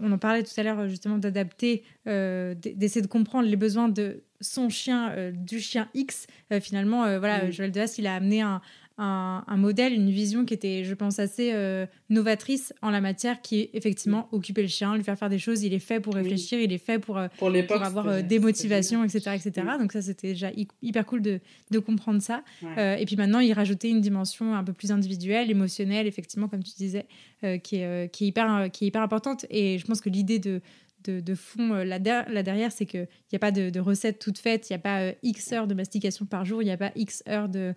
On 0.00 0.12
en 0.12 0.18
parlait 0.18 0.44
tout 0.44 0.52
à 0.56 0.62
l'heure 0.62 0.88
justement 0.88 1.18
d'adapter, 1.18 1.82
euh, 2.06 2.54
d'essayer 2.54 3.02
de 3.02 3.08
comprendre 3.08 3.48
les 3.48 3.56
besoins 3.56 3.88
de 3.88 4.22
son 4.40 4.68
chien, 4.68 5.10
euh, 5.10 5.32
du 5.32 5.58
chien 5.58 5.88
X. 5.94 6.28
finalement, 6.60 7.18
voilà, 7.18 7.46
mm. 7.46 7.50
Joël 7.50 7.72
Deas, 7.72 7.96
il 7.98 8.06
a 8.06 8.14
amené 8.14 8.40
un, 8.40 8.62
un, 8.98 9.56
modèle, 9.56 9.92
une 9.92 10.10
vision 10.10 10.44
qui 10.44 10.54
était, 10.54 10.82
je 10.84 10.94
pense, 10.94 11.18
assez 11.18 11.52
euh, 11.52 11.86
novatrice 12.10 12.74
en 12.82 12.90
la 12.90 13.00
matière, 13.00 13.40
qui 13.40 13.60
est 13.60 13.70
effectivement 13.74 14.28
occuper 14.32 14.62
le 14.62 14.68
chien, 14.68 14.96
lui 14.96 15.04
faire 15.04 15.18
faire 15.18 15.28
des 15.28 15.38
choses. 15.38 15.62
Il 15.62 15.72
est 15.72 15.78
fait 15.78 16.00
pour 16.00 16.14
réfléchir, 16.14 16.58
il 16.58 16.72
est 16.72 16.78
fait 16.78 16.98
pour, 16.98 17.16
euh, 17.16 17.28
pour, 17.38 17.82
avoir 17.82 18.08
euh, 18.08 18.22
des 18.22 18.40
motivations, 18.40 19.04
etc., 19.04 19.36
etc. 19.36 19.66
Donc 19.78 19.92
ça, 19.92 20.02
c'était 20.02 20.28
déjà 20.28 20.50
hyper 20.82 21.06
cool 21.06 21.22
de, 21.22 21.40
de 21.70 21.78
comprendre 21.78 22.20
ça. 22.20 22.42
et 22.76 23.04
puis 23.06 23.16
maintenant, 23.16 23.38
il 23.38 23.52
rajoutait 23.52 23.90
une 23.90 24.00
dimension 24.00 24.54
un 24.54 24.64
peu 24.64 24.72
plus 24.72 24.90
individuelle, 24.90 25.50
émotionnelle, 25.50 26.06
effectivement, 26.06 26.48
comme 26.48 26.64
tu 26.64 26.72
disais, 26.76 27.06
qui, 27.62 27.76
est, 27.76 28.12
qui, 28.12 28.24
est 28.24 28.28
hyper, 28.28 28.70
qui 28.72 28.84
est 28.84 28.88
hyper 28.88 29.02
importante. 29.02 29.46
Et 29.50 29.78
je 29.78 29.86
pense 29.86 30.00
que 30.00 30.08
l'idée 30.08 30.40
de 30.40 30.60
de, 31.04 31.34
fond 31.34 31.72
euh, 31.72 31.84
là, 31.84 31.98
derrière, 31.98 32.72
c'est 32.72 32.86
qu'il 32.86 33.08
n'y 33.32 33.36
a 33.36 33.38
pas 33.38 33.50
de, 33.50 33.80
recette 33.80 34.18
toute 34.18 34.38
faite, 34.38 34.68
il 34.68 34.72
n'y 34.72 34.76
a 34.76 34.80
pas 34.80 35.00
euh, 35.00 35.12
X 35.22 35.52
heures 35.52 35.66
de 35.66 35.74
mastication 35.74 36.26
par 36.26 36.44
jour, 36.44 36.62
il 36.62 36.66
n'y 36.66 36.70
a 36.70 36.76
pas 36.76 36.92
X 36.96 37.22
heures 37.28 37.48
de, 37.48 37.74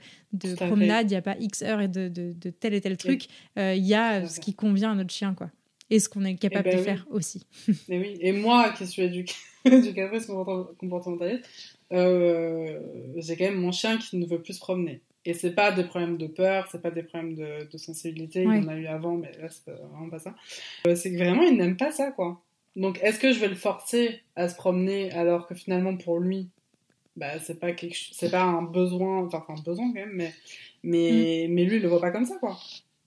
promenade, 0.55 1.09
il 1.09 1.13
n'y 1.13 1.17
a 1.17 1.21
pas 1.21 1.35
X 1.39 1.61
heures 1.61 1.87
de, 1.87 2.07
de, 2.07 2.49
tel 2.49 2.73
et 2.73 2.81
tel 2.81 2.97
truc. 2.97 3.27
Euh, 3.57 3.73
il 3.75 3.85
y 3.85 3.93
a 3.93 4.27
ce 4.27 4.39
qui 4.39 4.53
convient 4.53 4.91
à 4.91 4.95
notre 4.95 5.13
chien, 5.13 5.33
quoi. 5.33 5.49
Et 5.89 5.99
ce 5.99 6.07
qu'on 6.07 6.23
est 6.23 6.35
capable 6.35 6.69
eh 6.69 6.71
ben 6.71 6.79
de 6.79 6.83
faire 6.83 7.05
aussi. 7.09 7.45
Et, 7.89 7.99
oui. 7.99 8.17
et 8.21 8.31
moi, 8.31 8.69
qui 8.69 8.87
suis 8.87 9.01
éducatrice 9.65 10.25
comportementaliste, 10.25 11.43
j'ai 11.91 13.35
quand 13.37 13.45
même 13.45 13.59
mon 13.59 13.73
chien 13.73 13.97
qui 13.97 14.17
ne 14.17 14.25
veut 14.25 14.41
plus 14.41 14.53
se 14.53 14.59
promener. 14.59 15.01
Et 15.25 15.33
c'est 15.33 15.53
pas 15.53 15.71
des 15.71 15.83
problèmes 15.83 16.17
de 16.17 16.27
peur, 16.27 16.67
c'est 16.71 16.81
pas 16.81 16.91
des 16.91 17.03
problèmes 17.03 17.35
de, 17.35 17.77
sensibilité, 17.77 18.43
il 18.43 18.45
y 18.45 18.65
en 18.65 18.67
a 18.69 18.75
eu 18.75 18.87
avant, 18.87 19.17
mais 19.17 19.31
là 19.39 19.49
c'est 19.49 19.69
vraiment 19.69 20.09
pas 20.09 20.17
ça. 20.17 20.33
c'est 20.95 21.11
que 21.11 21.17
vraiment 21.17 21.43
il 21.43 21.57
n'aime 21.57 21.77
pas 21.77 21.91
ça, 21.91 22.11
quoi. 22.11 22.41
Donc, 22.75 22.99
est-ce 23.01 23.19
que 23.19 23.33
je 23.33 23.39
vais 23.39 23.47
le 23.47 23.55
forcer 23.55 24.21
à 24.35 24.47
se 24.47 24.55
promener 24.55 25.11
alors 25.11 25.47
que 25.47 25.55
finalement 25.55 25.97
pour 25.97 26.19
lui, 26.19 26.47
bah 27.17 27.39
c'est 27.39 27.59
pas 27.59 27.73
quelque, 27.73 27.97
c'est 28.13 28.31
pas 28.31 28.43
un 28.43 28.61
besoin, 28.61 29.25
enfin 29.25 29.43
un 29.49 29.61
besoin 29.61 29.87
quand 29.87 29.99
même, 29.99 30.13
mais 30.13 30.33
mais 30.83 31.47
mm. 31.47 31.53
mais 31.53 31.63
lui 31.65 31.75
il 31.77 31.81
le 31.81 31.89
voit 31.89 31.99
pas 31.99 32.11
comme 32.11 32.25
ça 32.25 32.37
quoi. 32.39 32.57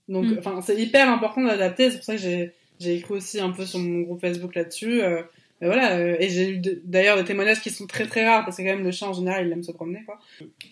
Donc, 0.09 0.27
mm. 0.27 0.37
enfin 0.39 0.61
c'est 0.61 0.77
hyper 0.77 1.09
important 1.09 1.43
d'adapter. 1.43 1.91
C'est 1.91 1.97
pour 1.97 2.05
ça 2.05 2.17
que 2.17 2.21
j'ai 2.21 2.53
j'ai 2.81 2.97
écrit 2.97 3.15
aussi 3.15 3.41
un 3.41 3.51
peu 3.51 3.65
sur 3.65 3.79
mon 3.79 4.01
groupe 4.01 4.21
Facebook 4.21 4.55
là-dessus. 4.55 5.03
Euh, 5.03 5.23
voilà, 5.63 5.97
euh, 5.97 6.17
et 6.19 6.29
j'ai 6.29 6.51
eu 6.51 6.63
d'ailleurs 6.85 7.17
des 7.17 7.25
témoignages 7.25 7.61
qui 7.63 7.71
sont 7.71 7.87
très 7.87 8.07
très 8.07 8.27
rares 8.27 8.45
parce 8.45 8.59
que 8.59 8.63
quand 8.63 8.69
même 8.69 8.85
le 8.85 8.91
chien 8.91 9.09
en 9.09 9.13
général 9.15 9.47
il 9.47 9.53
aime 9.53 9.63
se 9.63 9.73
promener 9.73 10.05
quoi. 10.05 10.19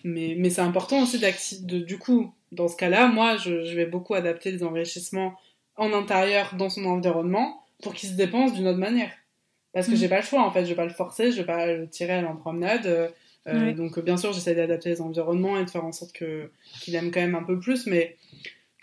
Mais 0.03 0.35
mais 0.37 0.51
c'est 0.51 0.61
important 0.61 1.01
aussi 1.01 1.19
de 1.19 1.79
du 1.79 1.97
coup 1.97 2.31
dans 2.51 2.67
ce 2.67 2.75
cas-là, 2.75 3.07
moi 3.07 3.37
je, 3.37 3.63
je 3.63 3.75
vais 3.75 3.87
beaucoup 3.87 4.13
adapter 4.13 4.51
les 4.51 4.63
enrichissements 4.63 5.33
en 5.75 5.91
intérieur 5.93 6.53
dans 6.55 6.69
son 6.69 6.85
environnement 6.85 7.62
pour 7.81 7.93
qu'il 7.93 8.09
se 8.09 8.15
dépense 8.15 8.53
d'une 8.53 8.67
autre 8.67 8.79
manière. 8.79 9.11
Parce 9.73 9.87
que 9.87 9.93
mm. 9.93 9.97
j'ai 9.97 10.07
pas 10.07 10.17
le 10.17 10.23
choix, 10.25 10.43
en 10.43 10.51
fait, 10.51 10.63
je 10.63 10.69
vais 10.69 10.75
pas 10.75 10.85
le 10.85 10.91
forcer, 10.91 11.31
je 11.31 11.37
vais 11.37 11.45
pas 11.45 11.65
le 11.65 11.89
tirer 11.89 12.23
en 12.23 12.35
promenade. 12.35 12.85
Euh, 12.85 13.09
euh, 13.47 13.73
donc, 13.73 13.99
bien 13.99 14.17
sûr, 14.17 14.31
j'essaie 14.31 14.55
d'adapter 14.55 14.89
les 14.89 15.01
environnements 15.01 15.57
et 15.57 15.65
de 15.65 15.69
faire 15.69 15.83
en 15.83 15.91
sorte 15.91 16.13
que 16.13 16.49
qu'il 16.81 16.95
aime 16.95 17.11
quand 17.11 17.19
même 17.19 17.35
un 17.35 17.43
peu 17.43 17.59
plus, 17.59 17.87
mais 17.87 18.15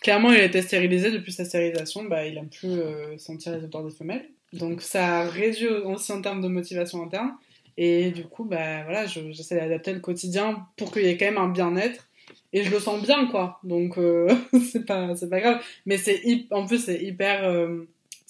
clairement, 0.02 0.32
il 0.32 0.40
a 0.40 0.44
été 0.44 0.60
stérilisé 0.60 1.10
depuis 1.10 1.32
sa 1.32 1.44
stérilisation, 1.44 2.04
bah, 2.04 2.26
il 2.26 2.36
aime 2.36 2.50
plus 2.50 2.68
euh, 2.68 3.16
sentir 3.18 3.56
les 3.56 3.64
odeurs 3.64 3.84
des 3.84 3.94
femelles. 3.94 4.28
Donc, 4.52 4.82
ça 4.82 5.28
réduit 5.28 5.68
aussi 5.68 6.12
en 6.12 6.20
termes 6.20 6.42
de 6.42 6.48
motivation 6.48 7.02
interne. 7.02 7.32
Et 7.76 8.10
du 8.10 8.24
coup, 8.24 8.44
bah, 8.44 8.82
voilà, 8.82 9.06
j'essaie 9.06 9.54
d'adapter 9.54 9.92
le 9.92 10.00
quotidien 10.00 10.66
pour 10.76 10.92
qu'il 10.92 11.04
y 11.04 11.06
ait 11.06 11.16
quand 11.16 11.26
même 11.26 11.38
un 11.38 11.48
bien-être. 11.48 12.08
Et 12.52 12.64
je 12.64 12.70
le 12.70 12.80
sens 12.80 13.00
bien, 13.00 13.26
quoi. 13.26 13.60
Donc, 13.62 13.96
c'est 14.72 14.84
pas, 14.84 15.14
pas 15.14 15.40
grave. 15.40 15.62
Mais 15.86 15.98
c'est 15.98 16.20
en 16.50 16.66
plus, 16.66 16.84
c'est 16.84 17.00
hyper 17.00 17.48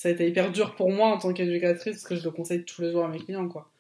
ça 0.00 0.08
a 0.08 0.12
été 0.12 0.26
hyper 0.26 0.50
dur 0.50 0.74
pour 0.76 0.90
moi 0.90 1.08
en 1.08 1.18
tant 1.18 1.30
qu'éducatrice 1.34 1.92
parce 1.96 2.04
que 2.04 2.16
je 2.16 2.24
le 2.24 2.30
conseille 2.30 2.64
tous 2.64 2.80
les 2.80 2.90
jours 2.90 3.04
à 3.04 3.08
mes 3.08 3.18
clients, 3.18 3.46
quoi. 3.48 3.70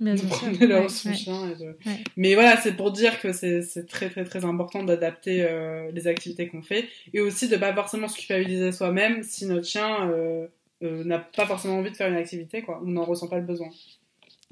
Bien 0.00 0.12
de 0.14 0.18
sûr. 0.18 0.28
prendre 0.28 0.60
Ouais, 0.60 0.66
leur 0.66 0.82
ouais. 0.82 0.88
soutien 0.90 1.50
et 1.50 1.54
de- 1.54 1.76
Ouais. 1.86 2.04
Mais 2.16 2.34
voilà, 2.34 2.56
c'est 2.60 2.72
pour 2.76 2.90
dire 2.92 3.18
que 3.20 3.32
c'est 3.32 3.86
très 3.88 4.10
très 4.10 4.24
très 4.24 4.44
important 4.44 4.82
d'adapter 4.82 5.44
euh, 5.48 5.90
les 5.92 6.06
activités 6.08 6.46
qu'on 6.48 6.60
fait 6.60 6.88
et 7.14 7.20
aussi 7.20 7.48
de 7.48 7.56
pas 7.56 7.72
forcément 7.72 8.08
se 8.08 8.18
culpabiliser 8.18 8.70
soi-même 8.72 9.22
si 9.22 9.46
notre 9.46 9.66
chien 9.66 10.10
euh, 10.10 10.46
euh, 10.82 11.04
n'a 11.04 11.20
pas 11.20 11.46
forcément 11.46 11.78
envie 11.78 11.90
de 11.92 11.96
faire 11.96 12.08
une 12.10 12.16
activité, 12.16 12.60
quoi, 12.62 12.82
ou 12.82 12.90
n'en 12.90 13.04
ressent 13.04 13.28
pas 13.28 13.38
le 13.38 13.46
besoin. 13.46 13.70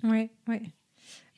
Ouais, 0.04 0.30
ouais. 0.48 0.62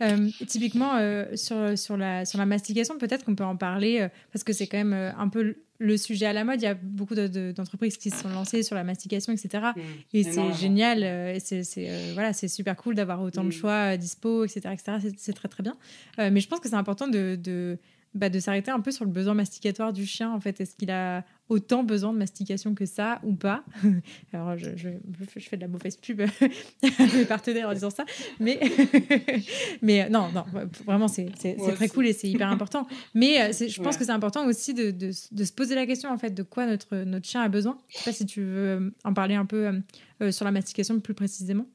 Euh, 0.02 0.28
typiquement, 0.46 0.96
euh, 0.96 1.34
sur, 1.36 1.78
sur, 1.78 1.96
la, 1.96 2.24
sur 2.24 2.38
la 2.38 2.46
mastication, 2.46 2.98
peut-être 2.98 3.24
qu'on 3.24 3.34
peut 3.36 3.44
en 3.44 3.56
parler, 3.56 4.00
euh, 4.00 4.08
parce 4.32 4.44
que 4.44 4.52
c'est 4.52 4.66
quand 4.66 4.78
même 4.84 5.14
un 5.16 5.28
peu 5.28 5.56
le- 5.82 5.96
sujet 5.96 6.26
à 6.26 6.32
la 6.32 6.44
mode. 6.44 6.60
Il 6.60 6.64
y 6.64 6.68
a 6.68 6.74
beaucoup 6.74 7.14
de- 7.14 7.26
de- 7.28 7.52
d'entreprises 7.52 7.96
qui 7.96 8.10
se 8.10 8.18
sont 8.18 8.28
lancées 8.28 8.62
sur 8.62 8.74
la 8.76 8.84
mastication, 8.84 9.32
etc. 9.32 9.66
Et 10.12 10.22
c'est 10.22 10.32
Énormément. 10.32 10.56
génial, 10.56 11.02
euh, 11.04 11.34
et 11.34 11.40
c'est 11.40 11.64
c'est, 11.64 11.88
euh, 11.90 12.10
voilà, 12.14 12.32
c'est 12.32 12.48
super 12.48 12.76
cool 12.76 12.94
d'avoir 12.94 13.20
autant 13.22 13.42
de 13.44 13.48
Mm. 13.48 13.52
choix 13.52 13.92
euh, 13.94 13.96
dispo, 13.96 14.44
etc. 14.44 14.60
etc. 14.72 14.98
C'est- 15.00 15.18
C'est 15.18 15.32
très 15.32 15.48
très 15.48 15.62
bien. 15.62 15.76
Euh, 16.18 16.30
mais 16.32 16.40
je 16.40 16.48
pense 16.48 16.60
que 16.60 16.68
c'est 16.68 16.74
important 16.76 17.08
de, 17.08 17.36
de, 17.36 17.78
bah, 18.14 18.28
de 18.28 18.38
s'arrêter 18.40 18.70
un 18.70 18.80
peu 18.80 18.90
sur 18.90 19.04
le 19.04 19.10
besoin 19.10 19.34
masticatoire 19.34 19.92
du 19.92 20.04
chien. 20.06 20.30
En 20.32 20.40
fait, 20.40 20.60
est-ce 20.60 20.74
qu'il 20.76 20.90
a 20.90 21.24
autant 21.52 21.84
besoin 21.84 22.12
de 22.12 22.18
mastication 22.18 22.74
que 22.74 22.86
ça 22.86 23.20
ou 23.22 23.34
pas 23.34 23.64
Alors, 24.32 24.56
je, 24.56 24.70
je, 24.76 24.88
je 25.36 25.48
fais 25.48 25.56
de 25.56 25.62
la 25.62 25.68
mauvaise 25.68 25.96
pub 25.96 26.20
à 26.22 26.26
mes 27.16 27.24
partenaires 27.26 27.68
en 27.68 27.74
disant 27.74 27.90
ça, 27.90 28.04
mais, 28.40 28.58
mais 29.82 30.04
euh, 30.04 30.08
non, 30.08 30.30
non, 30.32 30.44
vraiment, 30.84 31.08
c'est 31.08 31.30
Ouais, 31.58 31.74
très 31.74 31.88
cool 31.88 32.06
et 32.06 32.12
c'est 32.12 32.28
hyper 32.28 32.48
important. 32.48 32.86
Mais 33.14 33.40
euh, 33.40 33.52
je 33.52 33.80
pense 33.80 33.94
Ouais. 33.94 33.98
que 34.00 34.04
c'est 34.06 34.10
important 34.12 34.46
aussi 34.46 34.74
de, 34.74 34.90
de, 34.90 35.10
de 35.32 35.44
se 35.44 35.52
poser 35.52 35.74
la 35.74 35.86
question 35.86 36.10
en 36.10 36.18
fait 36.18 36.30
de 36.30 36.42
quoi 36.42 36.66
notre, 36.66 36.96
notre 36.96 37.26
chien 37.26 37.42
a 37.42 37.48
besoin. 37.48 37.78
Je 37.88 37.98
sais 37.98 38.04
pas 38.04 38.12
si 38.12 38.26
tu 38.26 38.40
veux 38.42 38.68
euh, 38.68 38.90
en 39.04 39.12
parler 39.12 39.34
un 39.34 39.44
peu 39.46 39.70
euh, 40.22 40.32
sur 40.32 40.44
la 40.44 40.50
mastication 40.52 40.98
plus 41.00 41.14
précisément. 41.14 41.66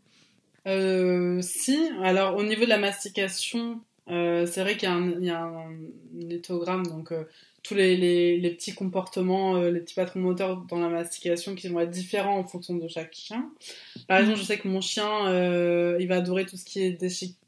Euh, 0.68 1.40
si, 1.42 1.78
alors 2.04 2.36
au 2.36 2.44
niveau 2.44 2.64
de 2.66 2.70
la 2.70 2.78
mastication, 2.80 3.80
euh, 4.10 4.46
c'est 4.46 4.62
vrai 4.62 4.76
qu'il 4.76 4.90
y 4.90 4.92
a 4.92 4.96
un, 4.96 5.12
il 5.12 5.24
y 5.26 5.30
a 5.30 5.42
un, 5.44 5.70
un 5.72 6.30
éthogramme, 6.30 6.86
donc 6.88 7.12
euh, 7.12 7.24
tous 7.68 7.74
les, 7.76 7.98
les, 7.98 8.38
les 8.38 8.50
petits 8.52 8.74
comportements, 8.74 9.58
euh, 9.58 9.72
les 9.72 9.82
petits 9.82 9.96
patrons 9.96 10.20
moteurs 10.20 10.58
dans 10.70 10.80
la 10.80 10.90
mastication 10.90 11.54
qui 11.56 11.68
vont 11.68 11.80
être 11.82 11.90
différents 11.90 12.38
en 12.38 12.44
fonction 12.46 12.76
de 12.76 12.88
chaque 12.88 13.14
chien. 13.14 13.50
Par 14.08 14.20
exemple, 14.20 14.38
je 14.38 14.44
sais 14.44 14.58
que 14.58 14.68
mon 14.68 14.80
chien, 14.80 15.28
euh, 15.28 15.98
il 16.00 16.08
va 16.08 16.18
adorer 16.18 16.46
tout 16.46 16.56
ce 16.56 16.64
qui 16.64 16.82
est 16.82 17.04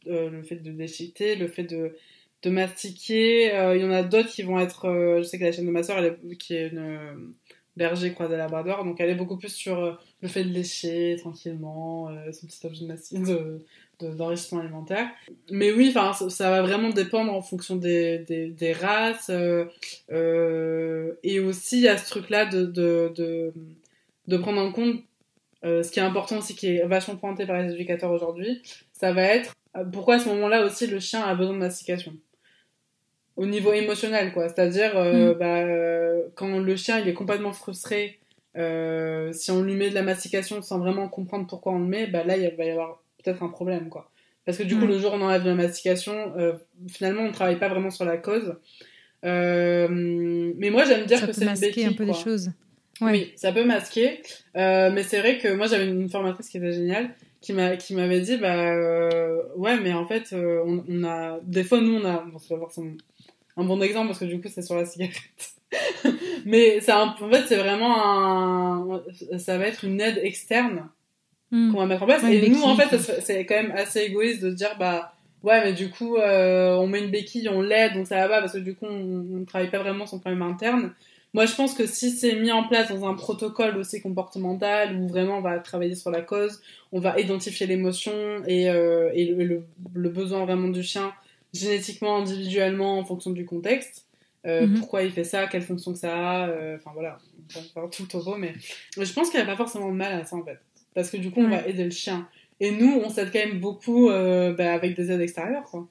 euh, 0.08 0.30
le 0.30 0.44
fait 0.44 0.58
de 0.58 0.72
déchiqueter, 0.72 1.36
le 1.36 1.48
fait 1.48 1.64
de, 1.64 1.96
de 2.44 2.50
mastiquer. 2.50 3.46
Il 3.76 3.82
y 3.82 3.86
en 3.86 3.92
a 3.92 4.04
d'autres 4.04 4.30
qui 4.30 4.44
vont 4.44 4.60
être, 4.60 5.18
je 5.20 5.24
sais 5.24 5.40
que 5.40 5.46
la 5.46 5.52
chaîne 5.52 5.66
de 5.66 5.72
ma 5.72 5.84
soeur, 5.84 6.00
elle 6.00 6.18
est, 6.30 6.36
qui 6.36 6.54
est 6.56 6.68
une 6.70 7.34
berger 7.78 8.12
croisée 8.12 8.36
labrador, 8.36 8.84
donc 8.84 9.00
elle 9.00 9.10
est 9.10 9.16
beaucoup 9.16 9.38
plus 9.38 9.54
sur 9.54 9.98
le 10.22 10.28
fait 10.28 10.44
de 10.44 10.50
lécher 10.50 11.16
tranquillement, 11.18 12.10
son 12.34 12.46
petit 12.48 12.66
objet 12.68 12.86
de- 13.14 13.62
d'enrichissement 14.00 14.60
alimentaire. 14.60 15.08
Mais 15.52 15.72
oui, 15.72 15.92
ça, 15.92 16.14
ça 16.14 16.50
va 16.50 16.62
vraiment 16.62 16.90
dépendre 16.90 17.34
en 17.34 17.42
fonction 17.42 17.76
des, 17.76 18.20
des, 18.20 18.48
des 18.48 18.74
races. 18.74 19.30
euh, 19.30 19.66
euh, 20.12 21.14
et 21.24 21.40
aussi, 21.40 21.78
il 21.78 21.84
y 21.84 21.88
a 21.88 21.98
ce 21.98 22.10
truc-là 22.10 22.46
de, 22.46 22.66
de, 22.66 23.12
de, 23.16 23.54
de 24.28 24.38
prendre 24.38 24.62
en 24.62 24.72
compte 24.72 25.02
euh, 25.66 25.84
ce 25.84 25.92
qui 25.92 26.00
est 26.00 26.04
important 26.04 26.38
aussi, 26.38 26.56
qui 26.56 26.68
est 26.68 26.86
vachement 26.86 27.16
pointé 27.16 27.46
par 27.46 27.62
les 27.62 27.74
éducateurs 27.74 28.12
aujourd'hui, 28.12 28.62
ça 28.94 29.12
va 29.14 29.24
être 29.24 29.54
pourquoi 29.92 30.16
à 30.16 30.20
ce 30.20 30.30
moment-là 30.30 30.66
aussi 30.66 30.88
le 30.88 31.00
chien 31.00 31.22
a 31.22 31.36
besoin 31.36 31.54
de 31.54 31.60
mastication? 31.60 32.14
Au 33.36 33.46
niveau 33.46 33.72
émotionnel, 33.72 34.34
quoi. 34.34 34.50
C'est-à-dire, 34.50 34.98
euh, 34.98 35.34
bah, 35.34 35.64
quand 36.36 36.60
le 36.60 36.76
chien 36.76 37.00
il 37.00 37.08
est 37.08 37.14
complètement 37.14 37.54
frustré, 37.54 38.20
si 38.56 39.52
on 39.52 39.62
lui 39.62 39.76
met 39.76 39.90
de 39.90 39.96
la 39.96 40.02
mastication 40.02 40.62
sans 40.62 40.80
vraiment 40.80 41.08
comprendre 41.08 41.48
pourquoi 41.48 41.72
on 41.74 41.80
le 41.80 41.86
met, 41.86 42.08
bah 42.08 42.24
là 42.26 42.36
il 42.36 42.54
va 42.58 42.66
y 42.66 42.70
avoir 42.72 43.02
peut-être 43.24 43.44
un 43.44 43.50
problème, 43.50 43.90
quoi. 43.90 44.12
Parce 44.46 44.58
que 44.58 44.64
du 44.64 44.76
coup, 44.78 44.86
Mm. 44.86 44.90
le 44.90 45.00
jour 45.00 45.14
où 45.14 45.16
on 45.18 45.22
enlève 45.22 45.46
la 45.46 45.56
mastication, 45.56 46.34
euh, 46.38 46.54
finalement, 46.88 47.22
on 47.24 47.28
ne 47.28 47.34
travaille 47.34 47.60
pas 47.60 47.70
vraiment 47.70 47.90
sur 47.92 48.06
la 48.06 48.18
cause. 48.18 48.56
Euh, 49.26 49.88
mais 50.58 50.70
moi, 50.70 50.86
j'aime 50.86 51.06
dire 51.06 51.20
ça 51.20 51.28
que 51.28 51.34
c'est 51.34 51.46
une 51.46 51.60
béquille, 51.60 51.86
un 51.86 51.94
peu 51.94 52.06
quoi. 52.06 52.14
des 52.16 52.20
choses. 52.20 52.52
Ouais. 53.02 53.12
Oui, 53.12 53.34
ça 53.36 53.52
peut 53.52 53.66
masquer. 53.66 54.22
Euh, 54.58 54.92
mais 54.92 55.04
c'est 55.04 55.20
vrai 55.20 55.38
que 55.38 55.54
moi, 55.54 55.68
j'avais 55.68 55.88
une 55.88 56.10
formatrice 56.10 56.50
qui 56.50 56.58
était 56.58 56.74
géniale, 56.74 57.12
qui 57.42 57.54
m'a 57.54 57.78
qui 57.78 57.94
m'avait 57.96 58.20
dit, 58.22 58.38
bah 58.38 58.74
ouais, 59.56 59.80
mais 59.80 59.94
en 59.94 60.06
fait, 60.06 60.34
on, 60.34 60.84
on 60.88 61.04
a 61.04 61.40
des 61.44 61.64
fois, 61.64 61.80
nous, 61.82 61.96
on 61.96 62.06
a, 62.06 62.24
bon, 62.26 62.38
c'est 62.40 62.50
pas 62.54 62.60
forcément 62.60 62.92
un 63.58 63.64
bon 63.64 63.82
exemple 63.82 64.08
parce 64.08 64.20
que 64.20 64.26
du 64.26 64.40
coup, 64.42 64.48
c'est 64.50 64.62
sur 64.62 64.76
la 64.76 64.86
cigarette. 64.86 65.16
mais 66.46 66.80
un- 66.90 67.16
en 67.22 67.30
fait, 67.30 67.44
c'est 67.48 67.58
vraiment 67.58 67.96
un, 68.94 69.04
ça 69.38 69.58
va 69.58 69.68
être 69.68 69.84
une 69.86 70.02
aide 70.02 70.20
externe 70.24 70.88
Mm. 71.52 71.72
qu'on 71.72 71.80
va 71.80 71.86
mettre 71.88 72.04
en 72.04 72.06
place. 72.06 72.22
Ouais, 72.24 72.36
et 72.36 72.50
nous, 72.50 72.62
en 72.64 72.76
fait, 72.76 72.96
c'est 72.98 73.46
quand 73.46 73.56
même 73.56 73.72
assez 73.72 74.02
égoïste 74.02 74.42
de 74.44 74.52
se 74.52 74.56
dire, 74.56 74.76
bah, 74.80 75.14
ouais, 75.44 75.64
mais 75.64 75.74
du 75.74 75.90
coup, 75.90 76.16
euh, 76.18 76.76
on 76.76 76.86
met 76.88 77.00
une 77.04 77.10
béquille, 77.12 77.50
on 77.50 77.62
l'aide, 77.62 77.94
donc 77.94 78.06
ça 78.08 78.18
va 78.18 78.28
pas, 78.28 78.40
parce 78.42 78.54
que 78.54 78.60
du 78.60 78.76
coup, 78.76 78.86
on 78.86 79.40
ne 79.40 79.46
travaille 79.46 79.72
pas 79.72 79.80
vraiment 79.80 80.06
son 80.06 80.20
problème 80.20 80.44
interne. 80.44 80.94
Moi, 81.34 81.46
je 81.46 81.54
pense 81.56 81.74
que 81.76 81.86
si 81.86 82.10
c'est 82.12 82.36
mis 82.36 82.52
en 82.52 82.68
place 82.68 82.90
dans 82.90 83.08
un 83.08 83.14
protocole 83.14 83.78
aussi 83.78 84.02
comportemental, 84.02 84.96
où 84.96 85.08
vraiment 85.08 85.38
on 85.38 85.42
va 85.42 85.60
travailler 85.60 85.96
sur 85.96 86.10
la 86.12 86.22
cause, 86.22 86.62
on 86.92 87.00
va 87.00 87.20
identifier 87.20 87.68
l'émotion 87.68 88.12
et, 88.48 88.70
euh, 88.70 89.10
et 89.14 89.26
le, 89.26 89.44
le- 89.44 89.64
le 89.94 90.10
besoin 90.10 90.44
vraiment 90.46 90.70
du 90.70 90.82
chien, 90.84 91.12
génétiquement, 91.54 92.18
individuellement, 92.18 92.98
en 93.00 93.04
fonction 93.06 93.32
du 93.32 93.46
contexte. 93.46 94.06
Euh, 94.46 94.66
Mhm. 94.68 94.80
Pourquoi 94.80 95.04
il 95.04 95.12
fait 95.12 95.24
ça, 95.26 95.48
quelle 95.48 95.62
fonction 95.64 95.92
que 95.94 96.00
ça 96.00 96.14
a, 96.16 96.48
euh, 96.48 96.78
enfin 96.78 96.92
voilà, 96.94 97.18
on 97.56 97.60
va 97.60 97.66
faire 97.82 97.90
tout 97.90 98.04
le 98.04 98.08
topo, 98.08 98.36
mais 98.38 98.54
mais 98.98 99.04
je 99.06 99.14
pense 99.14 99.30
qu'il 99.30 99.40
n'y 99.40 99.46
a 99.46 99.50
pas 99.50 99.58
forcément 99.58 99.90
de 99.92 99.96
mal 99.98 100.14
à 100.14 100.24
ça 100.26 100.36
en 100.38 100.44
fait. 100.46 100.60
Parce 100.94 101.10
que 101.10 101.18
du 101.18 101.32
coup, 101.32 101.42
on 101.42 101.50
Ouais. 101.50 101.62
va 101.62 101.68
aider 101.68 101.84
le 101.84 101.92
chien. 101.92 102.28
Et 102.60 102.72
nous, 102.72 103.02
on 103.04 103.10
s'aide 103.10 103.32
quand 103.32 103.40
même 103.40 103.60
beaucoup 103.60 104.10
euh, 104.10 104.54
bah, 104.54 104.74
avec 104.74 104.96
des 104.96 105.12
aides 105.12 105.22
extérieures, 105.22 105.64
quoi. 105.64 105.88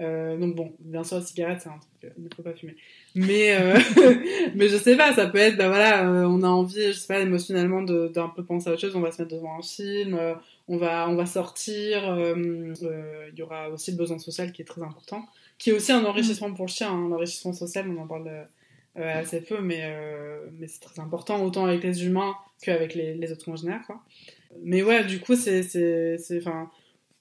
Euh, 0.00 0.36
donc 0.36 0.56
bon, 0.56 0.72
bien 0.80 1.04
sûr, 1.04 1.18
la 1.18 1.22
cigarette, 1.22 1.60
c'est 1.62 1.68
un 1.68 1.78
truc, 1.78 2.12
il 2.18 2.24
ne 2.24 2.28
faut 2.34 2.42
pas 2.42 2.52
fumer. 2.52 2.74
Mais, 3.14 3.54
euh, 3.54 3.78
mais 4.56 4.68
je 4.68 4.76
sais 4.76 4.96
pas, 4.96 5.12
ça 5.12 5.26
peut 5.28 5.38
être, 5.38 5.56
bah 5.56 5.68
voilà, 5.68 6.08
euh, 6.10 6.24
on 6.24 6.42
a 6.42 6.48
envie, 6.48 6.88
je 6.88 6.92
sais 6.98 7.06
pas, 7.06 7.20
émotionnellement 7.20 7.80
d'un 7.82 8.28
peu 8.30 8.44
penser 8.44 8.68
à 8.70 8.72
autre 8.72 8.80
chose, 8.80 8.96
on 8.96 9.00
va 9.00 9.12
se 9.12 9.22
mettre 9.22 9.32
devant 9.36 9.56
un 9.56 9.62
film, 9.62 10.18
on, 10.66 10.76
va, 10.78 11.08
on 11.08 11.14
va 11.14 11.26
sortir, 11.26 12.02
il 12.36 13.38
y 13.38 13.42
aura 13.42 13.68
aussi 13.68 13.92
le 13.92 13.96
besoin 13.96 14.18
social 14.18 14.50
qui 14.50 14.62
est 14.62 14.64
très 14.64 14.82
important, 14.82 15.24
qui 15.58 15.70
est 15.70 15.72
aussi 15.72 15.92
un 15.92 16.04
enrichissement 16.04 16.52
pour 16.52 16.66
le 16.66 16.72
chien, 16.72 16.90
hein, 16.90 17.08
l'enrichissement 17.08 17.52
social, 17.52 17.86
on 17.88 18.02
en 18.02 18.08
parle 18.08 18.28
euh, 18.96 19.20
assez 19.20 19.40
peu, 19.40 19.60
mais, 19.60 19.80
euh, 19.82 20.46
mais 20.52 20.68
c'est 20.68 20.80
très 20.80 21.00
important, 21.00 21.42
autant 21.42 21.66
avec 21.66 21.82
les 21.82 22.04
humains 22.06 22.34
qu'avec 22.62 22.94
les, 22.94 23.14
les 23.14 23.32
autres 23.32 23.44
congénères. 23.44 23.80
Mais 24.62 24.84
ouais, 24.84 25.04
du 25.04 25.18
coup, 25.18 25.34
c'est, 25.34 25.62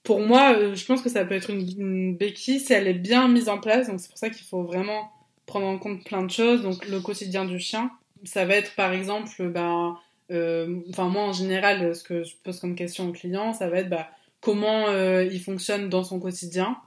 pour 0.04 0.20
moi, 0.20 0.56
euh, 0.56 0.76
je 0.76 0.86
pense 0.86 1.02
que 1.02 1.10
ça 1.10 1.26
peut 1.26 1.34
être 1.34 1.50
une, 1.50 2.16
béquille 2.16 2.60
si 2.60 2.74
elle 2.74 2.88
est 2.88 2.94
bien 2.94 3.28
mise 3.28 3.50
en 3.50 3.58
place. 3.58 3.88
Donc 3.88 4.00
c'est 4.00 4.10
pour 4.10 4.20
ça 4.20 4.30
qu'il 4.30 4.46
faut 4.46 4.62
vraiment 4.62 5.12
prendre 5.48 5.66
en 5.66 5.80
compte 5.80 6.04
plein 6.04 6.22
de 6.24 6.30
choses. 6.30 6.62
Donc 6.62 6.88
le 6.88 7.00
quotidien 7.00 7.46
du 7.46 7.60
chien, 7.60 7.90
ça 8.24 8.46
va 8.46 8.56
être 8.56 8.76
par 8.76 8.94
exemple, 8.94 9.50
ben, 9.50 9.98
euh, 10.32 10.68
moi 10.98 11.24
en 11.24 11.34
général, 11.34 11.96
ce 11.96 12.04
que 12.04 12.24
je 12.24 12.36
pose 12.44 12.60
comme 12.60 12.76
question 12.76 13.10
aux 13.10 13.14
clients, 13.14 13.52
ça 13.54 13.68
va 13.68 13.80
être 13.80 13.90
bah, 13.90 14.10
comment 14.42 14.92
il 15.22 15.42
fonctionne 15.42 15.90
dans 15.90 16.04
son 16.04 16.20
quotidien. 16.20 16.78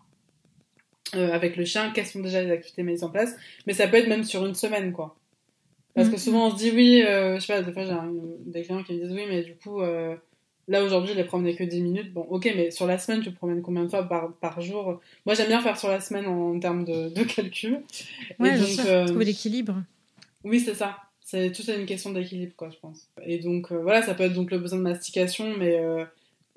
Euh, 1.15 1.33
avec 1.33 1.57
le 1.57 1.65
chien, 1.65 1.93
quelles 1.95 2.07
sont 2.07 2.21
déjà 2.21 2.43
les 2.43 2.51
activités 2.51 2.83
mises 2.83 3.05
en 3.05 3.11
place, 3.11 3.35
mais 3.67 3.73
ça 3.73 3.87
peut 3.89 3.97
être 3.97 4.09
même 4.09 4.25
sur 4.25 4.45
une 4.45 4.55
semaine, 4.55 4.93
quoi. 4.93 5.17
Parce 5.95 6.09
que 6.09 6.15
Mhm. 6.15 6.19
souvent 6.21 6.47
on 6.49 6.51
se 6.51 6.57
dit 6.57 6.71
oui, 6.75 7.03
euh, 7.03 7.37
je 7.39 7.47
sais 7.47 7.55
pas, 7.55 7.63
des 7.63 7.73
fois 7.73 7.85
j'ai 7.87 7.95
des 8.51 8.63
clients 8.63 8.83
qui 8.83 8.93
me 8.95 9.01
disent 9.03 9.13
oui, 9.13 9.25
mais 9.29 9.43
du 9.43 9.55
coup, 9.57 9.81
euh, 9.81 10.15
là 10.69 10.85
aujourd'hui 10.85 11.13
je 11.13 11.17
les 11.17 11.25
promenais 11.25 11.55
que 11.55 11.65
10 11.65 11.81
minutes. 11.81 12.13
Bon, 12.13 12.21
ok, 12.29 12.53
mais 12.55 12.71
sur 12.71 12.87
la 12.87 12.99
semaine 12.99 13.23
tu 13.23 13.31
promènes 13.33 13.63
combien 13.63 13.85
de 13.85 13.89
fois 13.89 14.03
par, 14.03 14.33
par 14.35 14.61
jour? 14.61 15.01
Moi 15.25 15.35
j'aime 15.35 15.47
bien 15.49 15.63
faire 15.63 15.79
sur 15.79 15.89
la 15.89 16.01
semaine 16.03 16.27
en, 16.27 16.59
termes 16.61 16.85
de, 16.85 17.09
de 17.09 17.23
calcul. 17.25 17.81
Ouais, 18.39 18.57
Et 18.57 18.59
donc, 18.59 18.69
sûr, 18.69 18.85
euh, 18.87 19.07
trouver 19.07 19.25
l'équilibre. 19.25 19.83
oui, 20.45 20.61
c'est 20.61 20.75
ça. 20.75 20.99
C'est 21.23 21.51
tout 21.51 21.69
est 21.71 21.81
une 21.81 21.87
question 21.87 22.13
d'équilibre, 22.13 22.53
quoi, 22.57 22.69
je 22.71 22.77
pense. 22.79 23.09
Et 23.25 23.39
donc 23.39 23.73
voilà, 23.73 24.03
ça 24.03 24.15
peut 24.15 24.25
être 24.25 24.35
donc 24.35 24.51
le 24.51 24.59
besoin 24.59 24.79
de 24.79 24.85
mastication, 24.85 25.57
mais 25.59 25.81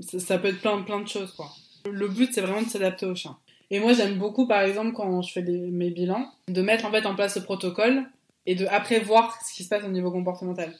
ça, 0.01 0.19
ça 0.19 0.37
peut 0.37 0.49
être 0.49 0.59
plein, 0.59 0.81
plein 0.81 0.99
de 0.99 1.07
choses, 1.07 1.31
quoi. 1.31 1.49
Le 1.89 2.07
but, 2.09 2.31
c'est 2.33 2.41
vraiment 2.41 2.61
de 2.61 2.67
s'adapter 2.67 3.05
au 3.05 3.15
chien. 3.15 3.37
Et 3.71 3.79
moi, 3.79 3.93
j'aime 3.93 4.17
beaucoup, 4.17 4.47
par 4.47 4.61
exemple, 4.61 4.93
quand 4.93 5.21
je 5.21 5.31
fais 5.31 5.41
mes 5.43 5.89
bilans, 5.91 6.27
de 6.47 6.61
mettre 6.61 6.85
en 6.85 6.91
fait 6.91 7.05
en 7.05 7.15
place 7.15 7.35
ce 7.35 7.39
protocole 7.39 8.03
et 8.45 8.55
de 8.55 8.65
après 8.67 8.99
voir 8.99 9.39
ce 9.45 9.53
qui 9.53 9.63
se 9.63 9.69
passe 9.69 9.83
au 9.83 9.89
niveau 9.89 10.11
comportemental. 10.11 10.73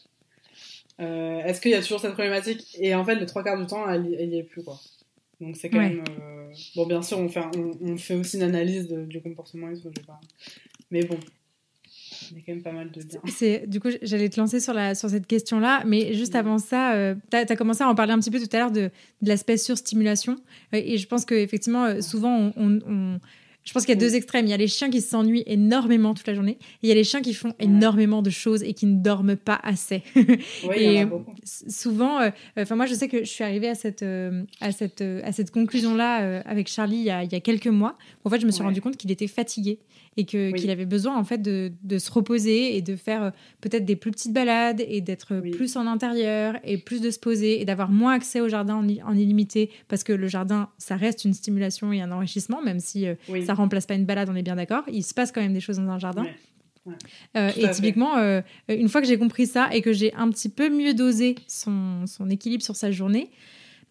Euh, 1.00 1.40
Est-ce 1.44 1.62
qu'il 1.62 1.72
y 1.72 1.76
a 1.76 1.82
toujours 1.82 2.00
cette 2.00 2.14
problématique? 2.14 2.76
Et 2.80 2.94
en 2.96 3.06
fait, 3.06 3.16
les 3.16 3.26
trois 3.26 3.44
quarts 3.44 3.58
du 3.60 3.66
temps, 3.68 3.88
elle, 3.90 4.14
elle 4.20 4.30
y 4.34 4.38
est 4.40 4.44
plus, 4.44 4.64
quoi. 4.64 4.80
Donc 5.40 5.56
c'est 5.56 5.70
quand 5.70 5.78
Ouais. 5.78 5.90
même. 5.90 6.04
euh, 6.20 6.52
Bon, 6.76 6.88
bien 6.88 7.02
sûr, 7.04 7.20
on 7.20 7.30
fait, 7.30 7.42
on, 7.56 7.72
on 7.82 7.98
fait 7.98 8.16
aussi 8.16 8.38
une 8.38 8.44
analyse 8.44 8.88
de- 8.88 9.06
du 9.06 9.22
comportement 9.22 9.70
et 9.70 9.76
tout, 9.76 9.84
je 9.96 10.02
vais 10.02 10.06
pas- 10.08 10.20
Mais 10.92 11.04
bon, 11.04 11.18
il 12.32 12.38
y 12.38 12.40
a 12.40 12.44
quand 12.46 12.54
même 12.54 12.64
pas 12.64 12.72
mal 12.72 12.92
de 12.92 13.02
bien. 13.04 13.20
C'est 13.28 13.68
du 13.68 13.80
coup 13.80 13.90
j'allais 14.02 14.30
te 14.30 14.40
lancer 14.40 14.60
sur 14.60 14.74
la 14.74 14.96
sur 14.96 15.10
cette 15.10 15.28
question 15.28 15.60
là, 15.60 15.84
mais 15.86 16.14
juste 16.14 16.36
avant 16.36 16.58
ça, 16.58 16.94
euh, 16.94 17.16
tu 17.32 17.38
as, 17.38 17.56
commencé 17.56 17.84
à 17.84 17.90
en 17.90 17.96
parler 17.96 18.14
un 18.14 18.20
petit 18.20 18.32
peu 18.32 18.40
tout 18.40 18.50
à 18.56 18.60
l'heure 18.60 18.72
de, 18.72 18.90
de 19.22 19.28
l'aspect 19.28 19.58
surstimulation, 19.58 20.36
et 20.74 20.98
je 20.98 21.08
pense 21.08 21.26
que 21.26 21.36
effectivement 21.36 21.86
euh, 21.86 22.02
souvent 22.02 22.36
on, 22.36 22.54
on- 22.58 22.80
on- 22.88 23.20
Je 23.70 23.74
pense 23.76 23.86
qu'il 23.86 23.94
y 23.94 23.98
a 24.00 24.02
deux 24.02 24.16
extrêmes. 24.16 24.48
Il 24.48 24.50
y 24.50 24.54
a 24.54 24.58
les 24.58 24.68
chiens 24.68 24.90
qui 24.90 25.00
s'ennuient 25.00 25.44
énormément 25.46 26.16
toute 26.16 26.26
la 26.26 26.34
journée. 26.34 26.58
Et 26.60 26.88
il 26.88 26.90
y 26.90 26.92
a 26.92 26.96
les 26.96 27.04
chiens 27.04 27.22
qui 27.22 27.36
font 27.36 27.54
énormément 27.60 28.24
de 28.24 28.32
choses 28.32 28.64
et 28.64 28.74
qui 28.74 28.88
ne 28.88 29.00
dorment 29.00 29.36
pas 29.36 29.60
assez. 29.62 30.02
Oui, 30.68 30.76
il 30.78 30.94
y 30.94 31.00
en 31.00 31.04
a 31.04 31.06
beaucoup. 31.06 31.36
souvent, 31.44 32.20
euh, 32.20 32.30
enfin 32.58 32.76
moi 32.76 32.86
je 32.86 32.94
sais 32.94 33.08
que 33.08 33.20
je 33.20 33.30
suis 33.30 33.44
arrivée 33.44 33.70
à 33.70 33.76
cette, 33.76 34.04
euh, 34.04 34.44
à 34.60 34.72
cette, 34.72 35.02
euh, 35.02 35.22
à 35.24 35.32
cette 35.32 35.52
conclusion-là 35.52 36.42
avec 36.46 36.68
Charlie 36.68 36.98
il 36.98 37.04
y, 37.04 37.10
a, 37.10 37.24
il 37.24 37.32
y, 37.32 37.36
a, 37.36 37.40
quelques 37.40 37.68
mois. 37.68 37.98
En 38.26 38.30
fait, 38.30 38.40
je 38.40 38.46
me 38.46 38.52
suis 38.52 38.64
rendu 38.64 38.82
compte 38.82 38.98
qu'il 38.98 39.12
était 39.12 39.28
fatigué 39.28 39.80
et 40.18 40.26
que 40.26 40.52
qu'il 40.52 40.70
avait 40.70 40.86
besoin 40.86 41.18
en 41.18 41.24
fait 41.24 41.42
de, 41.42 41.72
de, 41.84 41.98
se 41.98 42.12
reposer 42.12 42.76
et 42.76 42.82
de 42.82 42.96
faire 42.96 43.32
peut-être 43.62 43.86
des 43.86 43.96
plus 43.96 44.12
petites 44.12 44.34
balades 44.34 44.82
et 44.88 45.02
d'être 45.02 45.40
plus 45.52 45.78
en 45.78 45.86
intérieur 45.86 46.56
et 46.64 46.78
plus 46.78 47.00
de 47.00 47.12
se 47.12 47.20
poser 47.20 47.62
et 47.62 47.66
d'avoir 47.66 47.90
moins 47.90 48.14
accès 48.14 48.42
au 48.42 48.50
jardin 48.50 48.76
en, 49.06 49.14
illimité 49.14 49.70
parce 49.88 50.04
que 50.04 50.12
le 50.12 50.28
jardin 50.28 50.70
ça 50.78 50.96
reste 50.96 51.26
une 51.26 51.34
stimulation 51.34 51.94
et 51.94 52.02
un 52.02 52.12
enrichissement 52.12 52.62
même 52.62 52.80
si 52.80 53.06
ça 53.46 53.54
remplace 53.60 53.86
pas 53.86 53.96
une 53.96 54.06
balade, 54.06 54.30
on 54.30 54.36
est 54.36 54.44
bien 54.44 54.56
d'accord. 54.56 54.84
Il 54.92 55.04
se 55.04 55.14
passe 55.14 55.32
quand 55.32 55.42
même 55.42 55.54
des 55.54 55.60
choses 55.60 55.78
dans 55.78 55.90
un 55.90 56.00
jardin. 56.00 56.26
Euh, 57.38 57.52
et 57.56 57.70
typiquement, 57.72 58.18
euh, 58.18 58.42
une 58.68 58.90
fois 58.90 59.02
que 59.02 59.08
j'ai 59.08 59.18
compris 59.18 59.46
ça 59.46 59.70
et 59.72 59.82
que 59.82 59.94
j'ai 59.94 60.14
un 60.16 60.30
petit 60.30 60.50
peu 60.50 60.70
mieux 60.70 60.94
dosé 60.94 61.36
son, 61.48 62.06
son 62.08 62.30
équilibre 62.30 62.64
sur 62.64 62.76
sa 62.76 62.92
journée, 62.92 63.30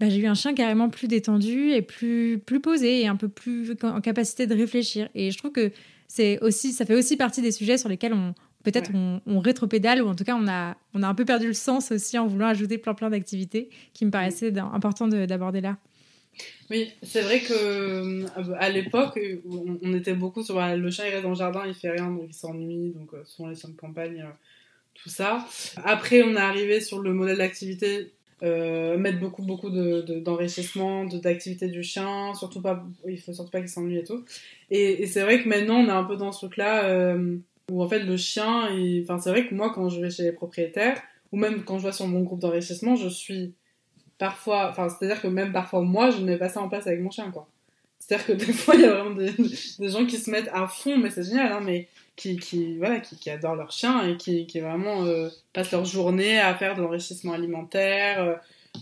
bah, 0.00 0.08
j'ai 0.08 0.18
eu 0.18 0.26
un 0.26 0.34
chien 0.34 0.54
carrément 0.54 0.88
plus 0.88 1.08
détendu 1.08 1.70
et 1.70 1.82
plus, 1.82 2.38
plus 2.44 2.60
posé 2.60 3.02
et 3.02 3.06
un 3.06 3.16
peu 3.16 3.28
plus 3.28 3.74
en 3.82 4.00
capacité 4.00 4.46
de 4.46 4.54
réfléchir. 4.54 5.08
Et 5.14 5.30
je 5.30 5.38
trouve 5.38 5.52
que 5.52 5.72
c'est 6.06 6.38
aussi, 6.40 6.72
ça 6.72 6.86
fait 6.86 6.94
aussi 6.94 7.16
partie 7.16 7.42
des 7.42 7.52
sujets 7.52 7.78
sur 7.78 7.88
lesquels 7.88 8.14
on 8.14 8.34
peut-être 8.64 8.90
on, 8.92 9.20
on, 9.26 9.38
rétropédale 9.40 10.02
ou 10.02 10.08
en 10.08 10.14
tout 10.14 10.24
cas 10.24 10.34
on 10.34 10.48
a, 10.48 10.76
on 10.94 11.02
a 11.02 11.08
un 11.08 11.14
peu 11.14 11.24
perdu 11.24 11.46
le 11.46 11.52
sens 11.52 11.92
aussi 11.92 12.18
en 12.18 12.26
voulant 12.26 12.48
ajouter 12.48 12.76
plein 12.76 12.94
plein 12.94 13.08
d'activités 13.08 13.70
qui 13.94 14.04
me 14.04 14.10
paraissaient 14.10 14.56
important 14.58 15.08
d'aborder 15.08 15.60
là. 15.60 15.78
Oui, 16.70 16.92
c'est 17.02 17.22
vrai 17.22 17.40
que 17.40 17.52
euh, 17.54 18.26
à 18.58 18.68
l'époque, 18.68 19.18
on, 19.82 19.94
était 19.94 20.14
beaucoup 20.14 20.42
sur 20.42 20.56
bah, 20.56 20.76
le 20.76 20.90
chien 20.90 21.06
il 21.06 21.10
reste 21.10 21.22
dans 21.22 21.30
le 21.30 21.34
jardin, 21.34 21.62
il 21.66 21.74
fait 21.74 21.90
rien, 21.90 22.10
donc 22.10 22.26
il 22.28 22.34
s'ennuie, 22.34 22.90
donc 22.90 23.14
euh, 23.14 23.22
souvent 23.24 23.48
les 23.48 23.54
chiens 23.54 23.70
de 23.70 23.76
campagne, 23.76 24.20
euh, 24.20 24.32
tout 24.94 25.08
ça. 25.08 25.46
Après, 25.84 26.22
on 26.22 26.34
est 26.34 26.40
arrivé 26.40 26.80
sur 26.80 27.00
le 27.00 27.14
modèle 27.14 27.38
d'activité, 27.38 28.12
mettre 28.42 29.18
beaucoup 29.18 29.42
beaucoup 29.42 29.70
d'enrichissement, 29.70 31.04
de, 31.06 31.18
d'activité 31.18 31.68
du 31.68 31.82
chien, 31.82 32.34
surtout 32.34 32.60
pas, 32.60 32.84
il 33.06 33.18
faut 33.18 33.32
surtout 33.32 33.50
pas 33.50 33.60
qu'il 33.60 33.68
s'ennuie 33.68 33.98
et 33.98 34.04
tout. 34.04 34.24
Et, 34.70 35.06
c'est 35.06 35.22
vrai 35.22 35.42
que 35.42 35.48
maintenant, 35.48 35.76
on 35.76 35.86
est 35.86 35.90
un 35.90 36.04
peu 36.04 36.16
dans 36.16 36.32
ce 36.32 36.46
truc-là 36.46 37.16
où 37.70 37.82
en 37.82 37.88
fait 37.88 38.00
le 38.00 38.16
chien, 38.16 38.68
enfin 39.02 39.18
c'est 39.18 39.30
vrai 39.30 39.46
que 39.46 39.54
moi 39.54 39.72
quand 39.74 39.88
je 39.88 40.00
vais 40.00 40.10
chez 40.10 40.22
les 40.22 40.32
propriétaires 40.32 41.02
ou 41.32 41.36
même 41.36 41.64
quand 41.64 41.78
je 41.78 41.86
vais 41.86 41.92
sur 41.92 42.06
mon 42.06 42.22
groupe 42.22 42.40
d'enrichissement, 42.40 42.96
je 42.96 43.08
suis 43.08 43.54
parfois, 44.18 44.68
enfin, 44.70 44.88
c'est-à-dire 44.88 45.22
que 45.22 45.28
même 45.28 45.52
parfois, 45.52 45.82
moi, 45.82 46.10
je 46.10 46.18
ne 46.18 46.24
mets 46.24 46.38
pas 46.38 46.48
ça 46.48 46.60
en 46.60 46.68
place 46.68 46.86
avec 46.86 47.00
mon 47.00 47.10
chien, 47.10 47.30
quoi. 47.30 47.48
C'est-à-dire 48.00 48.26
que 48.26 48.32
des 48.32 48.52
fois, 48.52 48.74
il 48.74 48.82
y 48.82 48.84
a 48.84 48.94
vraiment 48.94 49.14
des, 49.14 49.32
des, 49.78 49.88
gens 49.88 50.06
qui 50.06 50.16
se 50.16 50.30
mettent 50.30 50.50
à 50.52 50.66
fond, 50.66 50.96
mais 50.98 51.10
c'est 51.10 51.24
génial, 51.24 51.52
hein, 51.52 51.60
mais 51.64 51.88
qui, 52.16 52.36
qui, 52.36 52.76
voilà, 52.78 52.98
qui, 53.00 53.16
qui, 53.16 53.30
adorent 53.30 53.54
leur 53.54 53.70
chien 53.70 54.06
et 54.06 54.16
qui, 54.16 54.46
qui 54.46 54.60
vraiment 54.60 55.04
euh, 55.04 55.28
passent 55.52 55.70
leur 55.70 55.84
journée 55.84 56.38
à 56.38 56.54
faire 56.54 56.74
de 56.74 56.82
l'enrichissement 56.82 57.32
alimentaire, 57.32 58.20
euh, 58.20 58.34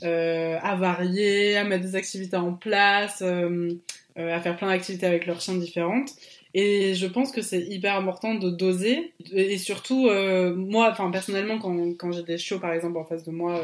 euh 0.04 0.58
à 0.62 0.74
varier, 0.76 1.56
à 1.56 1.64
mettre 1.64 1.84
des 1.84 1.96
activités 1.96 2.36
en 2.36 2.54
place, 2.54 3.22
euh, 3.22 3.74
euh, 4.18 4.34
à 4.34 4.40
faire 4.40 4.56
plein 4.56 4.68
d'activités 4.68 5.06
avec 5.06 5.26
leurs 5.26 5.40
chiens 5.40 5.56
différentes. 5.56 6.10
Et 6.54 6.94
je 6.94 7.06
pense 7.06 7.32
que 7.32 7.42
c'est 7.42 7.60
hyper 7.60 7.96
important 7.96 8.34
de 8.34 8.48
doser. 8.48 9.12
Et 9.32 9.58
surtout, 9.58 10.08
moi, 10.56 10.88
enfin, 10.90 11.10
personnellement, 11.10 11.58
quand, 11.58 11.92
quand 11.98 12.12
j'ai 12.12 12.22
des 12.22 12.38
chiots, 12.38 12.58
par 12.58 12.72
exemple, 12.72 12.96
en 12.96 13.04
face 13.04 13.24
de 13.24 13.30
moi, 13.30 13.60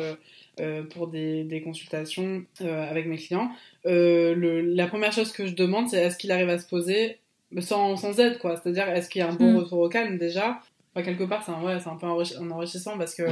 euh, 0.61 0.83
pour 0.83 1.07
des, 1.07 1.45
des 1.45 1.63
consultations 1.63 2.45
euh, 2.61 2.91
avec 2.91 3.07
mes 3.07 3.17
clients, 3.17 3.51
euh, 3.87 4.35
le, 4.35 4.61
la 4.61 4.87
première 4.87 5.11
chose 5.11 5.33
que 5.33 5.47
je 5.47 5.55
demande, 5.55 5.89
c'est 5.89 5.97
est-ce 5.97 6.19
qu'il 6.19 6.31
arrive 6.31 6.51
à 6.51 6.59
se 6.59 6.69
poser 6.69 7.21
sans, 7.61 7.97
sans 7.97 8.21
aide, 8.21 8.39
quoi. 8.39 8.57
C'est-à-dire, 8.57 8.87
est-ce 8.91 9.09
qu'il 9.09 9.21
y 9.21 9.23
a 9.23 9.29
un 9.29 9.35
bon 9.35 9.53
mm. 9.53 9.57
retour 9.57 9.79
au 9.79 9.89
calme 9.89 10.19
déjà? 10.19 10.61
Enfin, 10.95 11.05
Quelque 11.07 11.25
part, 11.25 11.43
c'est 11.43 11.53
un, 11.53 11.63
ouais, 11.63 11.73
un 11.73 11.97
peu 11.97 12.07
un 12.07 12.51
enrichissant 12.51 12.99
parce 12.99 13.15
que 13.15 13.23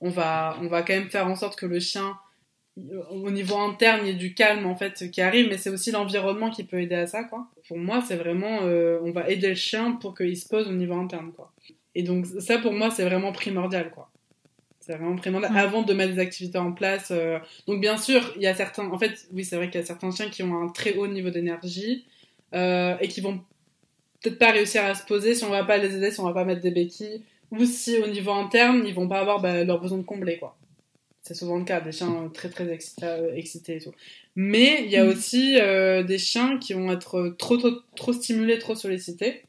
on 0.00 0.08
va, 0.08 0.56
on 0.62 0.68
va 0.68 0.82
quand 0.82 0.94
même 0.94 1.10
faire 1.10 1.26
en 1.26 1.34
sorte 1.34 1.58
que 1.58 1.66
le 1.66 1.80
chien, 1.80 2.16
au 3.10 3.30
niveau 3.32 3.56
interne, 3.56 4.02
il 4.04 4.06
y 4.06 4.10
ait 4.10 4.14
du 4.14 4.34
calme 4.34 4.64
en 4.64 4.76
fait 4.76 5.10
qui 5.10 5.20
arrive, 5.20 5.48
mais 5.48 5.58
c'est 5.58 5.70
aussi 5.70 5.90
l'environnement 5.90 6.50
qui 6.50 6.62
peut 6.62 6.80
aider 6.80 6.94
à 6.94 7.08
ça, 7.08 7.24
quoi. 7.24 7.48
Pour 7.66 7.78
moi, 7.78 8.04
c'est 8.06 8.16
vraiment, 8.16 8.58
on 8.60 9.10
va 9.10 9.28
aider 9.28 9.48
le 9.48 9.56
chien 9.56 9.94
pour 10.00 10.16
qu'il 10.16 10.36
se 10.36 10.48
pose 10.48 10.68
au 10.68 10.72
niveau 10.74 10.94
interne, 10.94 11.32
quoi. 11.32 11.50
Et 11.96 12.04
donc 12.04 12.26
ça, 12.26 12.58
pour 12.58 12.72
moi, 12.72 12.92
c'est 12.92 13.04
vraiment 13.04 13.32
primordial, 13.32 13.90
quoi. 13.90 14.12
C'est 14.88 14.96
vraiment 14.96 15.16
primordial 15.16 15.54
avant 15.54 15.82
de 15.82 15.92
mettre 15.92 16.14
des 16.14 16.18
activités 16.18 16.56
en 16.56 16.72
place. 16.72 17.08
Euh. 17.10 17.38
Donc 17.66 17.78
bien 17.78 17.98
sûr, 17.98 18.32
il 18.36 18.42
y 18.42 18.46
a 18.46 18.54
certains. 18.54 18.90
En 18.90 18.98
fait, 18.98 19.28
oui, 19.34 19.44
c'est 19.44 19.56
vrai 19.56 19.68
qu'il 19.68 19.78
y 19.78 19.84
a 19.84 19.86
certains 19.86 20.10
chiens 20.10 20.30
qui 20.30 20.42
ont 20.42 20.62
un 20.62 20.68
très 20.68 20.94
haut 20.96 21.06
niveau 21.06 21.28
d'énergie 21.28 22.06
euh, 22.54 22.96
et 22.98 23.08
qui 23.08 23.20
vont 23.20 23.38
peut-être 24.22 24.38
pas 24.38 24.50
réussir 24.50 24.82
à 24.84 24.94
se 24.94 25.04
poser 25.04 25.34
si 25.34 25.44
on 25.44 25.50
va 25.50 25.62
pas 25.64 25.76
les 25.76 25.94
aider, 25.94 26.10
si 26.10 26.20
on 26.20 26.24
va 26.24 26.32
pas 26.32 26.46
mettre 26.46 26.62
des 26.62 26.70
béquilles, 26.70 27.20
ou 27.50 27.66
si 27.66 27.98
au 27.98 28.06
niveau 28.06 28.30
interne 28.32 28.82
ils 28.86 28.94
vont 28.94 29.06
pas 29.08 29.20
avoir 29.20 29.42
bah, 29.42 29.62
leurs 29.62 29.78
besoins 29.78 29.98
de 29.98 30.04
combler 30.04 30.38
quoi. 30.38 30.56
C'est 31.20 31.34
souvent 31.34 31.58
le 31.58 31.64
cas 31.64 31.82
des 31.82 31.92
chiens 31.92 32.30
très 32.32 32.48
très 32.48 32.64
euh, 33.02 33.34
excités, 33.34 33.76
et 33.76 33.80
tout. 33.80 33.92
Mais 34.36 34.84
il 34.84 34.90
y 34.90 34.96
a 34.96 35.04
mm. 35.04 35.08
aussi 35.08 35.58
des 36.06 36.18
chiens 36.18 36.56
qui 36.56 36.72
vont 36.72 36.90
être 36.90 37.34
trop, 37.36 37.58
trop, 37.58 37.72
trop 37.94 38.14
stimulés, 38.14 38.58
trop 38.58 38.74
sollicités, 38.74 39.42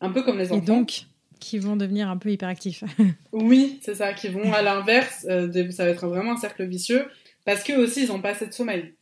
un 0.00 0.10
peu 0.10 0.22
comme 0.22 0.38
les 0.38 0.52
enfants. 0.52 0.62
Et 0.62 0.66
donc 0.66 1.06
qui 1.44 1.58
vont 1.58 1.76
devenir 1.76 2.08
un 2.08 2.16
peu 2.16 2.30
hyperactifs. 2.30 2.84
oui, 3.32 3.78
c'est 3.82 3.94
ça, 3.94 4.14
qui 4.14 4.28
vont 4.28 4.50
à 4.54 4.62
l'inverse, 4.62 5.26
euh, 5.28 5.70
ça 5.70 5.84
va 5.84 5.90
être 5.90 6.08
vraiment 6.08 6.32
un 6.32 6.36
cercle 6.38 6.64
vicieux, 6.64 7.04
parce 7.44 7.62
qu'eux 7.62 7.76
aussi, 7.76 8.04
ils 8.04 8.08
n'ont 8.08 8.22
pas 8.22 8.30
assez 8.30 8.46
de 8.46 8.52
sommeil. 8.52 8.94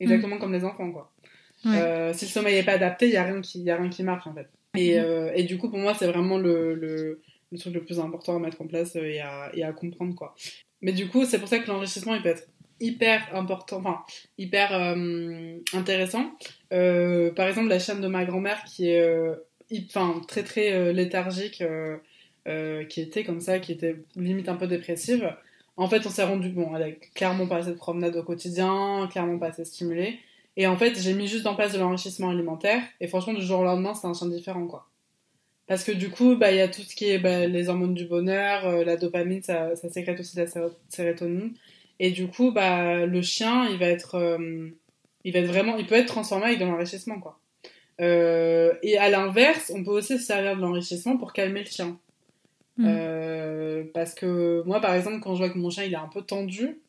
Exactement 0.00 0.36
mm. 0.36 0.38
comme 0.38 0.52
les 0.54 0.64
enfants, 0.64 0.90
quoi. 0.90 1.12
Euh, 1.66 2.14
si 2.14 2.24
le 2.24 2.30
sommeil 2.30 2.54
n'est 2.54 2.62
pas 2.62 2.72
adapté, 2.72 3.06
il 3.06 3.10
n'y 3.10 3.16
a, 3.18 3.24
rien 3.24 3.40
qui, 3.42 3.68
a 3.68 3.76
rien 3.76 3.90
qui 3.90 4.02
marche, 4.02 4.26
en 4.26 4.32
fait. 4.32 4.48
Et, 4.76 4.98
mm. 4.98 5.04
euh, 5.04 5.32
et 5.34 5.42
du 5.42 5.58
coup, 5.58 5.68
pour 5.68 5.78
moi, 5.78 5.92
c'est 5.92 6.06
vraiment 6.06 6.38
le, 6.38 6.74
le, 6.74 7.20
le, 7.52 7.58
truc 7.58 7.74
le 7.74 7.84
plus 7.84 8.00
important 8.00 8.36
à 8.36 8.38
mettre 8.38 8.62
en 8.62 8.66
place 8.66 8.96
et 8.96 9.20
à, 9.20 9.50
et 9.52 9.62
à 9.62 9.72
comprendre, 9.72 10.14
quoi. 10.14 10.34
Mais 10.80 10.92
du 10.92 11.08
coup, 11.08 11.26
c'est 11.26 11.38
pour 11.38 11.48
ça 11.48 11.58
que 11.58 11.68
l'enrichissement, 11.68 12.14
il 12.14 12.22
peut 12.22 12.30
être 12.30 12.48
hyper 12.80 13.28
important, 13.34 13.78
enfin, 13.78 14.00
hyper 14.38 14.72
intéressant. 15.74 16.32
par 16.70 17.46
exemple, 17.46 17.68
la 17.68 17.78
chaîne 17.78 18.00
de 18.00 18.08
ma 18.08 18.24
grand-mère 18.24 18.62
qui 18.64 18.88
est 18.88 19.28
enfin 19.86 20.20
très 20.26 20.42
très 20.42 20.72
euh, 20.72 20.92
léthargique, 20.92 21.60
euh, 21.60 21.96
euh, 22.46 22.84
qui 22.84 23.00
était 23.00 23.24
comme 23.24 23.40
ça, 23.40 23.58
qui 23.58 23.72
était 23.72 23.96
limite 24.16 24.48
un 24.48 24.56
peu 24.56 24.66
dépressive. 24.66 25.34
En 25.76 25.88
fait, 25.88 26.06
on 26.06 26.10
s'est 26.10 26.24
rendu 26.24 26.48
bon, 26.50 26.74
elle 26.74 26.82
a 26.82 26.90
clairement 27.14 27.46
pas 27.46 27.58
assez 27.58 27.70
de 27.70 27.76
promenade 27.76 28.16
au 28.16 28.22
quotidien, 28.22 29.08
clairement 29.10 29.38
pas 29.38 29.48
assez 29.48 29.64
stimulée. 29.64 30.18
Et 30.56 30.66
en 30.66 30.76
fait, 30.76 31.00
j'ai 31.00 31.14
mis 31.14 31.28
juste 31.28 31.46
en 31.46 31.54
place 31.54 31.72
de 31.72 31.78
l'enrichissement 31.78 32.30
alimentaire. 32.30 32.82
Et 33.00 33.06
franchement, 33.06 33.32
du 33.34 33.42
jour 33.42 33.60
au 33.60 33.64
lendemain, 33.64 33.94
c'est 33.94 34.08
un 34.08 34.14
chien 34.14 34.28
différent, 34.28 34.66
quoi. 34.66 34.88
Parce 35.68 35.84
que 35.84 35.92
du 35.92 36.10
coup, 36.10 36.36
bah, 36.36 36.50
il 36.50 36.56
y 36.58 36.60
a 36.60 36.68
tout 36.68 36.82
ce 36.82 36.96
qui 36.96 37.10
est 37.10 37.18
bah, 37.18 37.46
les 37.46 37.68
hormones 37.68 37.94
du 37.94 38.06
bonheur, 38.06 38.84
la 38.84 38.96
dopamine, 38.96 39.42
ça, 39.42 39.76
ça, 39.76 39.90
sécrète 39.90 40.18
aussi 40.18 40.36
de 40.36 40.42
la 40.42 40.70
sérotonine. 40.88 41.52
Et 42.00 42.10
du 42.10 42.28
coup, 42.28 42.52
bah, 42.52 43.06
le 43.06 43.22
chien, 43.22 43.68
il 43.68 43.78
va 43.78 43.86
être, 43.86 44.38
il 45.24 45.32
va 45.32 45.38
être 45.40 45.46
vraiment, 45.46 45.76
il 45.76 45.86
peut 45.86 45.94
être 45.94 46.06
transformé 46.06 46.46
avec 46.46 46.58
de 46.58 46.64
l'enrichissement, 46.64 47.20
quoi. 47.20 47.38
Euh, 48.00 48.74
et 48.82 48.96
à 48.98 49.08
l'inverse, 49.08 49.72
on 49.74 49.82
peut 49.82 49.90
aussi 49.90 50.18
se 50.18 50.24
servir 50.24 50.56
de 50.56 50.60
l'enrichissement 50.60 51.16
pour 51.16 51.32
calmer 51.32 51.60
le 51.60 51.66
chien. 51.66 51.98
Mm. 52.76 52.86
Euh, 52.86 53.84
parce 53.92 54.14
que 54.14 54.62
moi, 54.66 54.80
par 54.80 54.94
exemple, 54.94 55.20
quand 55.20 55.34
je 55.34 55.42
vois 55.42 55.50
que 55.50 55.58
mon 55.58 55.70
chien 55.70 55.84
il 55.84 55.92
est 55.92 55.96
un 55.96 56.08
peu 56.08 56.22
tendu, 56.22 56.80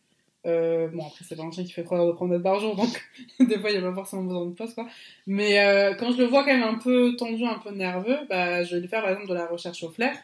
euh, 0.45 0.88
bon 0.88 1.05
après 1.05 1.26
c'est 1.28 1.36
pas 1.36 1.43
un 1.43 1.51
chien 1.51 1.64
qui 1.64 1.72
fait 1.72 1.84
3 1.84 1.99
heures 1.99 2.07
de 2.07 2.12
promenade 2.14 2.43
par 2.43 2.60
jour, 2.60 2.76
donc 2.76 3.10
des 3.39 3.60
fois 3.60 3.72
il 3.72 3.80
n'y 3.80 3.86
a 3.86 3.89
pas 3.89 3.95
forcément 3.95 4.24
besoin 4.24 4.45
de 4.45 4.53
pause 4.53 4.74
quoi. 4.74 4.88
Mais 5.26 5.55
quand 5.99 6.12
je 6.12 6.18
le 6.18 6.26
vois 6.26 6.43
quand 6.43 6.53
même 6.53 6.64
un 6.64 6.78
peu 6.78 7.16
tendu, 7.18 7.43
un 7.43 7.60
peu 7.60 7.72
nerveux, 7.72 8.20
bah, 8.30 8.64
je 8.64 8.76
vais 8.76 8.82
lui 8.82 8.88
faire 8.88 9.01
par 9.01 9.12
exemple 9.12 9.30
de 9.30 9.34
la 9.34 9.47
recherche 9.47 9.84
au 9.84 9.89
flair. 9.89 10.16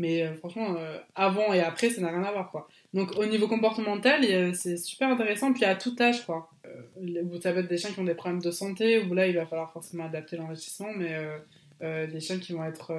Mais 0.00 0.32
franchement, 0.34 0.76
avant 1.16 1.52
et 1.52 1.60
après, 1.60 1.90
ça 1.90 2.00
n'a 2.00 2.10
rien 2.10 2.22
à 2.22 2.30
voir 2.30 2.52
quoi. 2.52 2.68
Donc 2.94 3.16
au 3.18 3.26
niveau 3.26 3.48
comportemental, 3.48 4.54
c'est 4.54 4.76
super 4.76 5.08
intéressant. 5.08 5.52
Puis 5.52 5.64
à 5.64 5.74
tout 5.74 5.94
âge 6.00 6.24
quoi. 6.24 6.50
Euh, 6.68 7.22
peut 7.22 7.58
être 7.60 7.68
des 7.68 7.78
chiens 7.78 7.90
qui 7.90 8.00
ont 8.00 8.04
des 8.04 8.14
problèmes 8.14 8.42
de 8.42 8.50
santé, 8.50 8.98
où 8.98 9.14
là, 9.14 9.26
il 9.26 9.34
va 9.34 9.46
falloir 9.46 9.72
forcément 9.72 10.04
adapter 10.04 10.36
l'enrichissement, 10.36 10.88
mais 10.96 11.14
euh, 11.14 11.38
euh, 11.82 12.06
des 12.06 12.20
chiens 12.20 12.38
qui 12.38 12.52
vont 12.52 12.64
être 12.64 12.92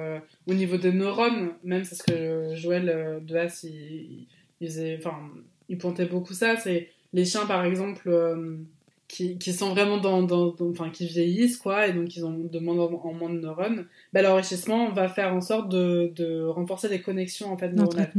au 0.46 0.54
niveau 0.54 0.76
des 0.76 0.92
neurones, 0.92 1.52
même 1.64 1.84
c'est 1.84 1.94
ce 1.94 2.02
que 2.02 2.54
Joël 2.56 3.20
de 3.22 3.36
Haas, 3.36 3.64
il, 3.64 4.26
il, 4.60 4.96
enfin, 4.98 5.16
il 5.68 5.78
pointait 5.78 6.06
beaucoup 6.06 6.34
ça, 6.34 6.56
c'est 6.56 6.88
les 7.12 7.24
chiens, 7.24 7.46
par 7.46 7.64
exemple, 7.64 8.10
qui, 9.08 9.52
sont 9.52 9.70
vraiment 9.70 9.98
dans, 9.98 10.26
enfin, 10.60 10.90
qui 10.90 11.06
vieillissent, 11.06 11.58
quoi, 11.58 11.86
et 11.88 11.92
donc 11.92 12.16
ils 12.16 12.24
ont 12.24 12.38
de 12.38 12.58
moins 12.58 12.78
en 12.78 13.12
moins 13.12 13.30
de 13.30 13.40
neurones, 13.40 13.86
bah, 14.12 14.22
l'enrichissement 14.22 14.90
va 14.90 15.08
faire 15.08 15.34
en 15.34 15.40
sorte 15.40 15.68
de, 15.70 16.12
de 16.14 16.44
renforcer 16.44 16.88
les 16.88 17.00
connexions, 17.00 17.52
en 17.52 17.58
fait, 17.58 17.70
neuronales. 17.70 18.12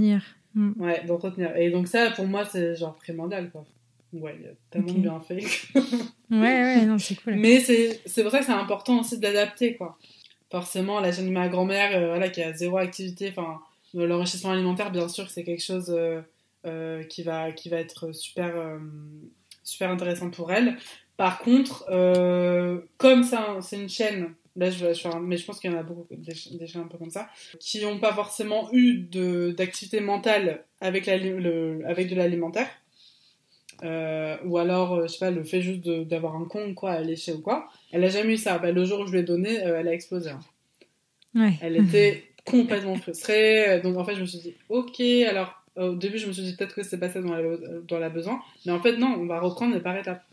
Mm. 0.54 0.72
Ouais, 0.78 1.04
d'entretenir. 1.06 1.56
Et 1.56 1.70
donc 1.70 1.88
ça, 1.88 2.12
pour 2.12 2.26
moi, 2.26 2.46
c'est 2.46 2.76
genre 2.76 2.96
primordial, 2.96 3.50
quoi. 3.52 3.66
Ouais, 4.14 4.36
il 4.40 4.46
y 4.46 4.48
a 4.48 4.52
tellement 4.70 4.94
bien 4.94 5.20
fait. 5.22 5.46
ouais, 6.32 6.40
ouais, 6.40 6.86
non, 6.86 6.98
c'est 6.98 7.16
cool. 7.16 7.36
Mais 7.36 7.60
c'est 7.62 8.24
pour 8.24 8.32
ça 8.32 8.40
que 8.40 8.46
c'est 8.46 8.52
important 8.52 9.00
aussi 9.00 9.18
d'adapter, 9.20 9.76
quoi. 9.76 9.98
Forcément, 10.50 11.00
la 11.00 11.14
chaîne 11.14 11.28
de 11.28 11.32
ma 11.32 11.48
grand-mère, 11.48 11.96
euh, 11.96 12.08
voilà, 12.10 12.28
qui 12.28 12.44
a 12.44 12.52
zéro 12.52 12.78
activité, 12.78 13.30
enfin, 13.30 13.62
l'enrichissement 13.94 14.52
alimentaire, 14.52 14.92
bien 14.92 15.08
sûr, 15.08 15.30
c'est 15.30 15.46
quelque 15.46 15.64
chose 15.64 15.90
euh, 15.90 16.22
euh, 16.66 17.04
qui, 17.04 17.24
va, 17.24 17.54
qui 17.54 17.70
va 17.70 17.78
être 17.78 18.12
super, 18.12 18.54
super 19.64 19.90
intéressant 19.90 20.30
pour 20.30 20.52
elle. 20.52 20.76
Par 21.16 21.40
contre, 21.40 21.86
comme 22.98 23.24
c'est 23.24 23.78
une 23.78 23.90
chaîne 23.90 24.34
Là, 24.56 24.70
je, 24.70 24.94
je 24.94 25.18
mais 25.20 25.38
je 25.38 25.46
pense 25.46 25.60
qu'il 25.60 25.72
y 25.72 25.74
en 25.74 25.78
a 25.78 25.84
beaucoup, 25.84 26.06
des, 26.12 26.34
chiens 26.34 26.82
un 26.82 26.88
peu 26.88 26.98
comme 26.98 27.10
ça, 27.10 27.30
qui 27.60 27.82
n'ont 27.82 28.00
pas 28.00 28.14
forcément 28.14 28.70
eu 28.74 29.08
d'activité 29.56 30.02
mentale 30.02 30.66
avec, 30.82 31.06
la, 31.06 31.18
le, 31.18 31.82
avec 31.86 32.10
de 32.10 32.16
l'alimentaire. 32.16 32.68
Euh, 33.84 34.38
ou 34.46 34.58
alors, 34.58 34.94
euh, 34.94 35.08
je 35.08 35.14
sais 35.14 35.20
pas, 35.20 35.32
le 35.32 35.44
fait 35.44 35.62
juste 35.62 35.88
d'avoir 35.90 36.36
un 36.36 36.46
con, 36.46 36.74
quoi, 36.74 36.92
à 36.92 37.02
lécher 37.02 37.34
ou 37.34 37.42
quoi. 37.42 37.70
Elle 37.92 38.04
a 38.04 38.10
jamais 38.10 38.34
eu 38.34 38.38
ça. 38.38 38.60
Bah, 38.60 38.72
le 38.72 38.86
jour 38.86 39.00
où 39.00 39.08
je 39.08 39.12
lui 39.12 39.20
ai 39.20 39.24
donné, 39.24 39.56
elle 39.56 39.88
a 39.88 39.94
explosé. 39.94 40.32
Hein. 40.32 40.40
Ouais. 41.34 41.54
Elle 41.62 41.78
était 41.78 42.26
complètement 42.46 42.96
frustrée. 42.96 43.80
Donc, 43.82 43.98
en 43.98 44.04
fait, 44.04 44.16
je 44.16 44.22
me 44.22 44.26
suis 44.26 44.40
dit, 44.40 44.56
ok, 44.70 45.00
alors, 45.28 45.64
au 45.78 45.96
début, 45.96 46.18
je 46.18 46.28
me 46.28 46.34
suis 46.34 46.44
dit 46.44 46.56
peut-être 46.56 46.76
que 46.76 46.84
c'est 46.84 47.00
pas 47.00 47.10
ça 47.10 47.22
dont 47.22 47.34
elle, 47.34 48.04
a 48.04 48.10
besoin. 48.10 48.40
Mais 48.66 48.72
en 48.72 48.82
fait, 48.82 48.98
non, 48.98 49.16
on 49.20 49.26
va 49.26 49.40
reprendre 49.40 49.80
par 49.80 49.98
étapes. 49.98 50.24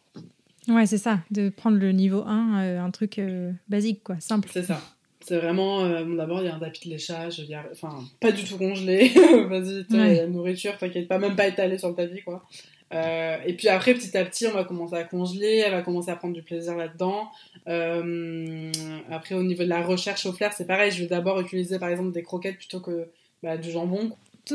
Ouais, 0.68 0.86
c'est 0.86 0.98
ça, 0.98 1.20
de 1.30 1.48
prendre 1.48 1.78
le 1.78 1.92
niveau 1.92 2.22
1, 2.26 2.62
euh, 2.62 2.80
un 2.80 2.90
truc 2.90 3.18
euh, 3.18 3.52
basique, 3.68 4.02
quoi, 4.04 4.16
simple. 4.20 4.48
C'est 4.52 4.64
ça. 4.64 4.80
C'est 5.20 5.38
vraiment, 5.38 5.80
euh, 5.80 6.04
d'abord, 6.16 6.40
il 6.40 6.46
y 6.46 6.48
a 6.48 6.54
un 6.54 6.58
tapis 6.58 6.88
de 6.88 6.94
léchage, 6.94 7.38
y 7.40 7.54
a, 7.54 7.64
enfin, 7.72 8.04
pas 8.20 8.32
du 8.32 8.44
tout 8.44 8.58
congelé. 8.58 9.08
Vas-y, 9.48 9.84
la 9.90 10.26
nourriture, 10.26 10.76
t'inquiète 10.76 11.08
pas, 11.08 11.18
même 11.18 11.36
pas 11.36 11.48
étalé 11.48 11.78
sur 11.78 11.88
le 11.88 11.94
tapis, 11.94 12.22
quoi. 12.22 12.44
et 12.92 13.54
puis 13.54 13.68
après, 13.68 13.94
petit 13.94 14.16
à 14.16 14.24
petit, 14.24 14.46
on 14.46 14.52
va 14.52 14.64
commencer 14.64 14.94
à 14.94 15.04
congeler, 15.04 15.62
elle 15.66 15.72
va 15.72 15.82
commencer 15.82 16.10
à 16.10 16.16
prendre 16.16 16.34
du 16.34 16.42
plaisir 16.42 16.76
là-dedans. 16.76 17.28
après, 19.10 19.34
au 19.34 19.42
niveau 19.42 19.64
de 19.64 19.68
la 19.68 19.82
recherche 19.82 20.26
au 20.26 20.32
flair, 20.32 20.52
c'est 20.52 20.66
pareil, 20.66 20.90
je 20.90 21.00
vais 21.00 21.08
d'abord 21.08 21.40
utiliser 21.40 21.78
par 21.78 21.88
exemple 21.88 22.12
des 22.12 22.22
croquettes 22.22 22.58
plutôt 22.58 22.80
que 22.80 23.08
bah, 23.42 23.56
du 23.56 23.70
jambon. 23.70 24.12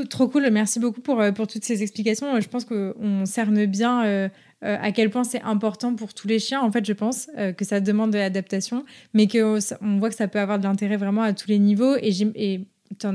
Trop 0.09 0.28
cool, 0.28 0.49
merci 0.51 0.80
beaucoup 0.80 1.01
pour, 1.01 1.22
pour 1.36 1.45
toutes 1.45 1.64
ces 1.64 1.84
explications. 1.84 2.39
Je 2.39 2.47
pense 2.47 2.66
qu'on 2.66 3.26
cerne 3.26 3.66
bien 3.66 4.03
euh, 4.05 4.30
à 4.64 4.91
quel 4.91 5.09
point 5.09 5.24
c'est 5.24 5.41
important 5.41 5.95
pour 5.95 6.14
tous 6.14 6.28
les 6.28 6.39
chiens, 6.39 6.61
en 6.61 6.72
fait, 6.72 6.86
je 6.86 6.93
pense, 6.93 7.30
euh, 7.38 7.51
que 7.51 7.66
ça 7.66 7.80
demande 7.80 8.11
de 8.11 8.18
l'adaptation, 8.18 8.86
mais 9.14 9.28
qu'on 9.28 9.59
voit 9.99 10.09
que 10.09 10.16
ça 10.16 10.28
peut 10.28 10.39
avoir 10.39 10.59
de 10.59 10.64
l'intérêt 10.64 10.97
vraiment 10.97 11.22
à 11.22 11.34
tous 11.34 11.47
les 11.49 11.59
niveaux. 11.59 11.95
Et, 11.97 12.61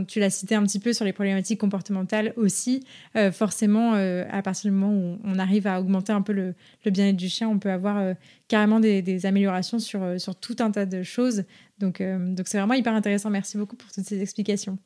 tu 0.08 0.18
l'as 0.18 0.30
cité 0.30 0.56
un 0.56 0.64
petit 0.64 0.80
peu 0.80 0.92
sur 0.92 1.04
les 1.04 1.12
problématiques 1.12 1.60
comportementales 1.60 2.32
aussi. 2.34 2.82
Euh, 3.14 3.30
forcément, 3.30 3.92
à 3.92 4.42
partir 4.42 4.72
du 4.72 4.76
moment 4.76 4.92
où 4.92 5.18
on 5.22 5.38
arrive 5.38 5.68
à 5.68 5.80
augmenter 5.80 6.12
un 6.12 6.20
peu 6.20 6.32
le, 6.32 6.54
bien-être 6.86 7.16
du 7.16 7.28
chien, 7.28 7.48
on 7.48 7.60
peut 7.60 7.70
avoir 7.70 8.14
carrément 8.48 8.80
des, 8.80 9.24
améliorations 9.24 9.78
sur, 9.78 10.20
sur 10.20 10.34
tout 10.34 10.56
un 10.58 10.72
tas 10.72 10.84
de 10.84 11.04
choses. 11.04 11.44
Donc, 11.78 12.02
donc 12.02 12.48
c'est 12.48 12.58
vraiment 12.58 12.74
hyper 12.74 12.92
intéressant. 12.92 13.30
Merci 13.30 13.56
beaucoup 13.56 13.76
pour 13.76 13.92
toutes 13.92 14.04
ces 14.04 14.20
explications. 14.20 14.78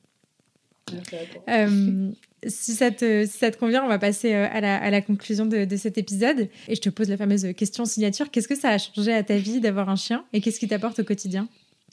Euh, 1.49 2.11
si, 2.47 2.75
ça 2.75 2.91
te, 2.91 3.25
si 3.27 3.39
ça 3.39 3.51
te 3.51 3.59
convient, 3.59 3.85
on 3.85 3.89
va 3.89 3.99
passer 3.99 4.35
euh, 4.35 4.47
à 4.51 4.61
la, 4.61 4.77
à 4.77 4.91
la 4.91 5.01
conclusion 5.01 5.47
de, 5.47 5.65
de, 5.65 5.77
cet 5.77 5.99
épisode. 5.99 6.49
Et 6.69 6.75
je 6.75 6.81
te 6.81 6.89
pose 6.89 7.09
la 7.09 7.17
fameuse 7.17 7.55
question 7.57 7.85
signature. 7.85 8.31
Qu'est-ce 8.31 8.49
que 8.49 8.59
ça 8.59 8.71
a 8.71 8.79
changé 8.79 9.13
à 9.13 9.23
ta 9.23 9.37
vie 9.37 9.61
d'avoir 9.61 9.89
un 9.89 9.97
chien 9.97 10.25
et 10.33 10.41
qu'est-ce 10.41 10.59
qui 10.59 10.69
t'apporte 10.69 10.99
au 11.01 11.05
quotidien? 11.05 11.49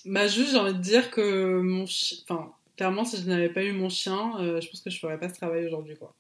Bah 0.06 0.28
juste, 0.28 0.52
j'ai 0.52 0.58
envie 0.58 0.74
de 0.74 0.80
dire 0.80 1.12
que 1.12 1.60
mon 1.62 1.86
chien... 1.86 2.20
Enfin, 2.28 2.52
clairement, 2.78 3.06
si 3.06 3.18
je 3.18 3.28
n'avais 3.28 3.50
pas 3.50 3.64
eu 3.64 3.74
mon 3.74 3.90
chien, 3.90 4.34
euh, 4.40 4.62
je 4.62 4.70
pense 4.70 4.82
que 4.82 4.90
je 4.90 4.96
ne 4.96 5.00
ferais 5.00 5.20
pas 5.20 5.30
ce 5.30 5.36
travail 5.36 5.66
aujourd'hui, 5.66 5.96
quoi. 5.96 6.14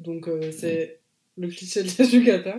Donc 0.00 0.28
c'est 0.50 0.98
le 1.38 1.46
cliché 1.46 1.84
de 1.84 1.88
l'éducateur. 1.98 2.58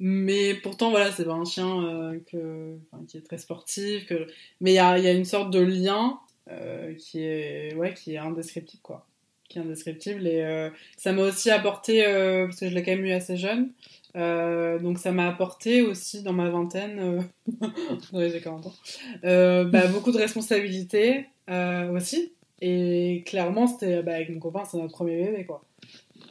Mais 0.00 0.54
pourtant, 0.54 0.90
voilà, 0.90 1.12
c'est 1.12 1.24
pas 1.24 1.34
un 1.34 1.44
chien 1.44 2.12
que, 2.28 2.76
qui 3.06 3.18
est 3.18 3.20
très 3.20 3.38
sportif. 3.38 4.06
Que... 4.06 4.26
Mais 4.60 4.72
il 4.72 4.74
y 4.74 4.80
a, 4.80 4.98
y 4.98 5.06
a, 5.06 5.12
une 5.12 5.24
sorte 5.24 5.52
de 5.52 5.60
lien 5.60 6.18
euh, 6.50 6.94
qui 6.94 7.22
est 7.22 7.72
ouais 7.76 7.94
qui 7.94 8.14
est 8.14 8.18
indescriptible 8.18 8.82
quoi 8.82 9.06
qui 9.48 9.58
est 9.58 9.62
indescriptible 9.62 10.26
et 10.26 10.42
euh, 10.42 10.70
ça 10.96 11.12
m'a 11.12 11.22
aussi 11.22 11.50
apporté 11.50 12.04
euh, 12.04 12.46
parce 12.46 12.58
que 12.58 12.68
je 12.68 12.74
l'ai 12.74 12.82
quand 12.82 12.90
même 12.90 13.04
eu 13.04 13.12
assez 13.12 13.36
jeune 13.36 13.70
donc 14.14 14.98
ça 14.98 15.12
m'a 15.12 15.28
apporté 15.28 15.82
aussi 15.82 16.24
dans 16.24 16.32
ma 16.32 16.50
vingtaine 16.50 17.28
j'ai 18.12 18.40
40 18.40 18.66
ans 18.66 18.74
bah, 19.22 19.86
beaucoup 19.86 20.10
de 20.10 20.18
responsabilités 20.18 21.26
aussi 21.94 22.32
et 22.60 23.22
clairement 23.24 23.68
c'était 23.68 24.02
bah, 24.02 24.16
avec 24.16 24.30
mon 24.30 24.40
copain 24.40 24.64
c'est 24.64 24.78
notre 24.78 24.94
premier 24.94 25.22
bébé 25.22 25.44
quoi 25.46 25.62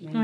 donc, 0.01 0.15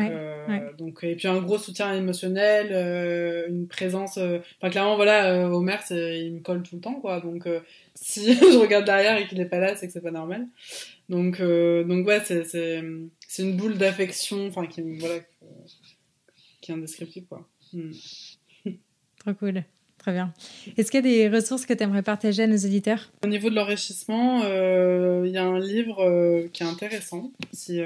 donc, 0.80 1.04
et 1.04 1.16
puis 1.16 1.28
un 1.28 1.40
gros 1.40 1.60
soutien 1.60 1.94
émotionnel, 1.94 3.46
une 3.48 3.68
présence. 3.68 4.18
Enfin, 4.18 4.72
clairement, 4.72 4.96
voilà, 4.96 5.48
Homer, 5.50 5.78
il 5.92 6.34
me 6.34 6.40
colle 6.40 6.64
tout 6.64 6.78
le 6.78 6.82
temps, 6.82 6.96
quoi. 6.96 7.20
Donc, 7.20 7.48
si 8.02 8.34
je 8.34 8.58
regarde 8.58 8.86
derrière 8.86 9.18
et 9.18 9.28
qu'il 9.28 9.38
n'est 9.38 9.46
pas 9.46 9.60
là, 9.60 9.76
c'est 9.76 9.88
que 9.88 9.94
c'est 9.94 10.02
pas 10.02 10.12
normal. 10.12 10.48
Donc, 11.10 11.40
euh, 11.40 11.84
donc 11.84 12.06
ouais, 12.08 12.22
c'est 12.24 12.82
une 13.40 13.58
boule 13.58 13.78
d'affection, 13.78 14.48
enfin, 14.48 14.68
qui, 14.68 14.82
voilà, 14.98 15.20
qui 16.62 16.72
est 16.72 16.76
indescriptible, 16.76 17.28
quoi. 17.28 17.48
Hmm. 17.74 17.92
Trop 19.20 19.34
cool. 19.34 19.64
Très 19.98 20.14
bien. 20.14 20.34
Est-ce 20.78 20.92
qu'il 20.92 21.06
y 21.06 21.26
a 21.26 21.30
des 21.30 21.36
ressources 21.36 21.66
que 21.66 21.74
tu 21.74 21.84
aimerais 21.84 22.04
partager 22.04 22.44
à 22.44 22.48
nos 22.48 22.56
éditeurs 22.56 23.12
Au 23.26 23.28
niveau 23.28 23.50
de 23.50 23.56
l'enrichissement, 23.56 24.42
euh, 24.44 25.24
il 25.26 25.32
y 25.32 25.38
a 25.38 25.44
un 25.44 25.60
livre 25.60 26.00
euh, 26.00 26.48
qui 26.54 26.64
est 26.64 26.68
intéressant, 26.68 27.32
si, 27.52 27.82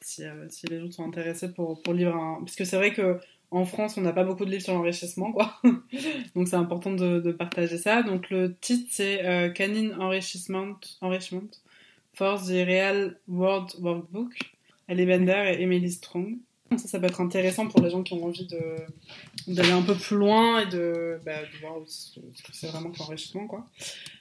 si, 0.00 0.24
si, 0.48 0.66
les 0.66 0.80
gens 0.80 0.90
sont 0.90 1.06
intéressés 1.06 1.52
pour, 1.52 1.80
pour 1.82 1.92
lire 1.92 2.16
un... 2.16 2.38
Parce 2.40 2.56
que 2.56 2.64
c'est 2.64 2.76
vrai 2.76 2.92
que 2.92 3.20
en 3.50 3.64
France, 3.64 3.96
on 3.96 4.02
n'a 4.02 4.12
pas 4.12 4.24
beaucoup 4.24 4.44
de 4.44 4.50
livres 4.50 4.62
sur 4.62 4.74
l'enrichissement, 4.74 5.32
quoi. 5.32 5.60
Donc 6.34 6.48
c'est 6.48 6.56
important 6.56 6.92
de, 6.92 7.32
partager 7.32 7.78
ça. 7.78 8.02
Donc 8.02 8.30
le 8.30 8.54
titre 8.54 8.88
c'est 8.90 9.24
euh, 9.24 9.50
Canine 9.50 9.94
Enrichment, 9.98 10.76
Enrichment 11.00 11.50
for 12.12 12.40
the 12.40 12.64
Real 12.66 13.18
World 13.28 13.70
Workbook. 13.80 14.34
Ellie 14.88 15.06
Bender 15.06 15.54
et 15.56 15.62
Emily 15.62 15.90
Strong. 15.90 16.38
Ça, 16.72 16.88
ça 16.88 16.98
peut 16.98 17.06
être 17.06 17.20
intéressant 17.20 17.68
pour 17.68 17.80
les 17.80 17.90
gens 17.90 18.02
qui 18.02 18.14
ont 18.14 18.24
envie 18.24 18.46
d'aller 19.46 19.72
un 19.72 19.82
peu 19.82 19.94
plus 19.94 20.16
loin 20.16 20.60
et 20.60 20.66
de, 20.66 21.18
bah, 21.24 21.32
voir 21.60 21.76
ce 21.86 22.18
que 22.18 22.52
c'est 22.52 22.68
vraiment 22.68 22.90
que 22.90 22.98
l'enrichissement, 22.98 23.46
quoi. 23.46 23.66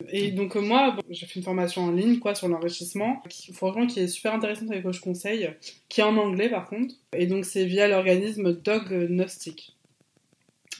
Et 0.09 0.31
donc, 0.31 0.55
euh, 0.55 0.61
moi, 0.61 0.95
j'ai 1.09 1.25
fait 1.25 1.39
une 1.39 1.45
formation 1.45 1.83
en 1.83 1.91
ligne, 1.91 2.19
quoi, 2.19 2.35
sur 2.35 2.47
l'enrichissement, 2.47 3.21
qui, 3.29 3.53
franchement, 3.53 3.87
qui 3.87 3.99
est 3.99 4.07
super 4.07 4.33
intéressante 4.33 4.71
et 4.71 4.81
que 4.81 4.91
je 4.91 5.01
conseille, 5.01 5.49
qui 5.87 6.01
est 6.01 6.03
en 6.03 6.17
anglais, 6.17 6.49
par 6.49 6.67
contre. 6.67 6.95
Et 7.13 7.27
donc, 7.27 7.45
c'est 7.45 7.65
via 7.65 7.87
l'organisme 7.87 8.53
Dog 8.53 8.91
Gnostic. 9.09 9.75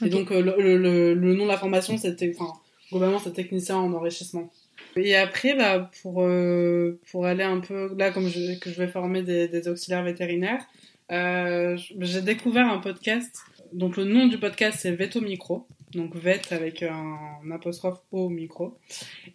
Et 0.04 0.08
donc, 0.08 0.30
euh, 0.30 0.40
le, 0.40 1.14
le, 1.14 1.34
nom 1.34 1.44
de 1.44 1.50
la 1.50 1.58
formation, 1.58 1.96
c'était, 1.96 2.32
enfin, 2.34 2.52
globalement, 2.90 3.18
c'est 3.18 3.32
technicien 3.32 3.76
en 3.76 3.92
enrichissement. 3.92 4.50
Et 4.96 5.14
après, 5.16 5.54
bah, 5.54 5.90
pour, 6.02 6.22
euh, 6.22 6.98
pour 7.10 7.26
aller 7.26 7.44
un 7.44 7.60
peu, 7.60 7.94
là, 7.96 8.10
comme 8.10 8.28
je, 8.28 8.58
que 8.58 8.70
je 8.70 8.78
vais 8.78 8.88
former 8.88 9.22
des, 9.22 9.48
des 9.48 9.68
auxiliaires 9.68 10.02
vétérinaires, 10.02 10.66
euh, 11.12 11.76
j'ai 11.98 12.22
découvert 12.22 12.66
un 12.66 12.78
podcast. 12.78 13.44
Donc 13.72 13.96
le 13.96 14.04
nom 14.04 14.26
du 14.26 14.38
podcast 14.38 14.78
c'est 14.80 14.92
Veto 14.92 15.20
Micro. 15.20 15.66
Donc 15.92 16.14
vet 16.14 16.40
avec 16.50 16.82
un, 16.82 17.18
apostrophe 17.52 18.00
au 18.12 18.28
micro. 18.28 18.78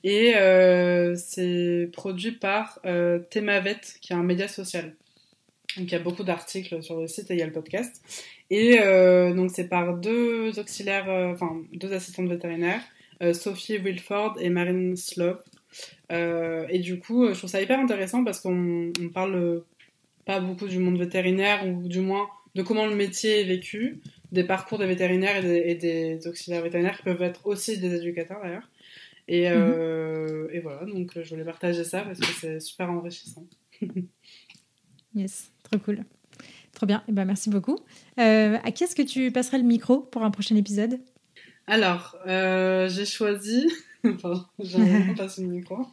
Et 0.04 0.36
euh, 0.36 1.16
c'est 1.16 1.90
produit 1.92 2.32
par 2.32 2.80
euh, 2.86 3.20
Themavet 3.30 3.82
qui 4.02 4.14
est 4.14 4.16
un 4.16 4.24
média 4.24 4.48
social. 4.48 4.96
Donc 5.78 5.88
il 5.88 5.92
y 5.92 5.96
a 5.96 6.00
beaucoup 6.00 6.24
d'articles 6.24 6.82
sur 6.82 7.00
le 7.00 7.08
site 7.08 7.30
et 7.32 7.34
il 7.34 7.40
y 7.40 7.44
a 7.44 7.46
le 7.46 7.52
podcast. 7.52 8.02
Et 8.50 8.80
euh, 8.80 9.34
donc 9.34 9.52
c'est 9.52 9.68
par 9.68 9.98
deux 9.98 10.58
auxiliaires, 10.58 11.10
enfin 11.34 11.62
deux 11.74 11.92
assistantes 11.92 12.30
vétérinaires, 12.30 12.82
Sophie 13.34 13.78
Wilford 13.78 14.38
et 14.40 14.50
Marine 14.50 14.96
Slop. 14.96 15.40
et 16.10 16.80
du 16.80 17.00
coup, 17.00 17.28
je 17.28 17.38
trouve 17.38 17.50
ça 17.50 17.62
hyper 17.62 17.80
intéressant 17.80 18.24
parce 18.24 18.40
qu'on 18.40 18.92
parle 19.14 19.64
pas 20.26 20.40
beaucoup 20.40 20.68
du 20.68 20.80
monde 20.80 20.98
vétérinaire, 20.98 21.68
ou 21.68 21.88
du 21.88 22.00
moins 22.00 22.28
de 22.56 22.62
comment 22.62 22.86
le 22.86 22.96
métier 22.96 23.42
est 23.42 23.44
vécu, 23.44 24.00
des 24.32 24.44
parcours 24.44 24.78
des 24.78 24.86
vétérinaires 24.86 25.46
et 25.46 25.76
des, 25.76 26.28
auxiliaires 26.28 26.64
vétérinaires 26.64 26.98
qui 26.98 27.04
peuvent 27.04 27.22
être 27.22 27.46
aussi 27.46 27.78
des 27.78 27.96
éducateurs 27.96 28.40
d'ailleurs. 28.44 28.70
Et, 29.28 29.50
euh, 29.50 30.48
et, 30.52 30.60
voilà, 30.60 30.86
donc 30.86 31.12
je 31.20 31.30
voulais 31.30 31.44
partager 31.44 31.84
ça 31.84 32.02
parce 32.02 32.20
que 32.20 32.28
c'est 32.40 32.60
super 32.60 32.92
enrichissant. 32.92 33.46
yes, 35.16 35.52
trop 35.64 35.80
cool. 35.80 36.04
Trop 36.74 36.86
bien, 36.86 37.00
et 37.00 37.10
eh 37.10 37.12
ben, 37.14 37.26
merci 37.26 37.50
beaucoup. 37.50 37.80
Euh, 38.20 38.58
à 38.64 38.72
qui 38.72 38.84
est-ce 38.84 38.96
que 38.96 39.02
tu 39.02 39.32
passerais 39.32 39.58
le 39.58 39.64
micro 39.64 40.00
pour 40.00 40.24
un 40.24 40.32
prochain 40.32 40.56
épisode? 40.56 41.00
Alors, 41.68 42.18
euh, 42.28 42.88
j'ai 42.90 43.06
choisi, 43.06 43.72
enfin, 44.06 44.48
j'ai 44.60 45.16
passé 45.16 45.42
le 45.42 45.48
micro, 45.48 45.88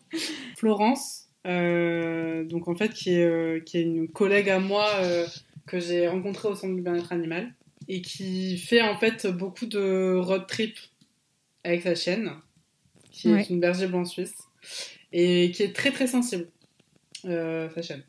Florence 0.56 1.28
euh, 1.46 2.44
donc 2.44 2.68
en 2.68 2.74
fait 2.76 2.90
qui 2.90 3.14
est, 3.14 3.24
euh, 3.24 3.60
qui 3.60 3.78
est 3.78 3.82
une 3.82 4.08
collègue 4.08 4.48
à 4.48 4.60
moi 4.60 4.86
euh, 5.00 5.26
que 5.66 5.80
j'ai 5.80 6.06
rencontrée 6.06 6.48
au 6.48 6.54
centre 6.54 6.74
du 6.74 6.82
bien-être 6.82 7.12
animal 7.12 7.52
et 7.88 8.02
qui 8.02 8.58
fait 8.58 8.82
en 8.82 8.96
fait 8.96 9.26
beaucoup 9.26 9.66
de 9.66 10.14
road 10.16 10.46
trip 10.46 10.76
avec 11.64 11.82
sa 11.82 11.94
chienne, 11.94 12.32
qui 13.10 13.30
est 13.30 13.50
une 13.50 13.60
berger 13.60 13.86
blanc 13.86 14.04
suisse 14.04 14.34
et 15.12 15.50
qui 15.52 15.62
est 15.62 15.74
très 15.74 15.90
très 15.90 16.06
sensible, 16.06 16.48
sa 17.24 17.82
chienne. 17.82 18.02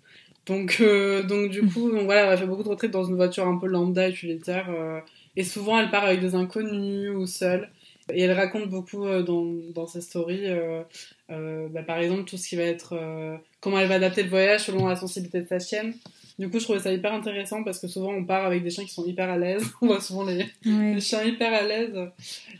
Donc, 0.46 0.82
donc 1.28 1.52
du 1.52 1.62
coup, 1.66 1.92
donc, 1.92 2.04
voilà, 2.04 2.34
elle 2.34 2.40
fait 2.40 2.46
beaucoup 2.46 2.64
de 2.64 2.70
road 2.70 2.78
trip 2.78 2.92
dans 2.92 3.04
une 3.04 3.16
voiture 3.16 3.48
un 3.48 3.58
peu 3.58 3.68
lambda 3.68 4.10
utilitaire 4.10 4.70
et 5.36 5.44
souvent 5.44 5.80
elle 5.80 5.90
part 5.90 6.06
avec 6.06 6.20
des 6.20 6.36
inconnus 6.36 7.12
ou 7.16 7.26
seule. 7.26 7.70
Et 8.12 8.22
elle 8.22 8.34
raconte 8.34 8.70
beaucoup 8.70 9.06
euh, 9.06 9.24
dans, 9.24 9.46
dans 9.74 9.88
ses 9.88 10.02
stories, 10.02 10.48
euh, 10.48 10.84
euh, 11.30 11.70
bah, 11.70 11.84
par 11.84 12.00
exemple, 12.00 12.26
tout 12.26 12.38
ce 12.38 12.50
qui 12.50 12.56
va 12.56 12.64
être 12.64 13.00
comment 13.62 13.80
elle 13.80 13.88
va 13.88 13.96
adapter 13.96 14.24
le 14.24 14.30
voyage 14.30 14.62
selon 14.66 14.88
la 14.88 14.96
sensibilité 14.96 15.42
de 15.42 15.48
sa 15.48 15.60
chienne. 15.60 15.94
Du 16.40 16.50
coup, 16.50 16.60
je 16.60 16.64
trouvais 16.64 16.80
ça 16.80 16.92
hyper 16.92 17.14
intéressant 17.14 17.64
parce 17.64 17.80
que 17.80 17.88
souvent 17.88 18.12
on 18.14 18.26
part 18.26 18.46
avec 18.46 18.64
des 18.64 18.70
chiens 18.70 18.84
qui 18.86 18.94
sont 18.94 19.06
hyper 19.06 19.30
à 19.30 19.38
l'aise. 19.38 19.64
On 19.82 19.88
voit 19.88 20.02
souvent 20.02 20.26
les, 20.26 21.00
chiens 21.00 21.24
hyper 21.24 21.54
à 21.54 21.62
l'aise 21.62 21.96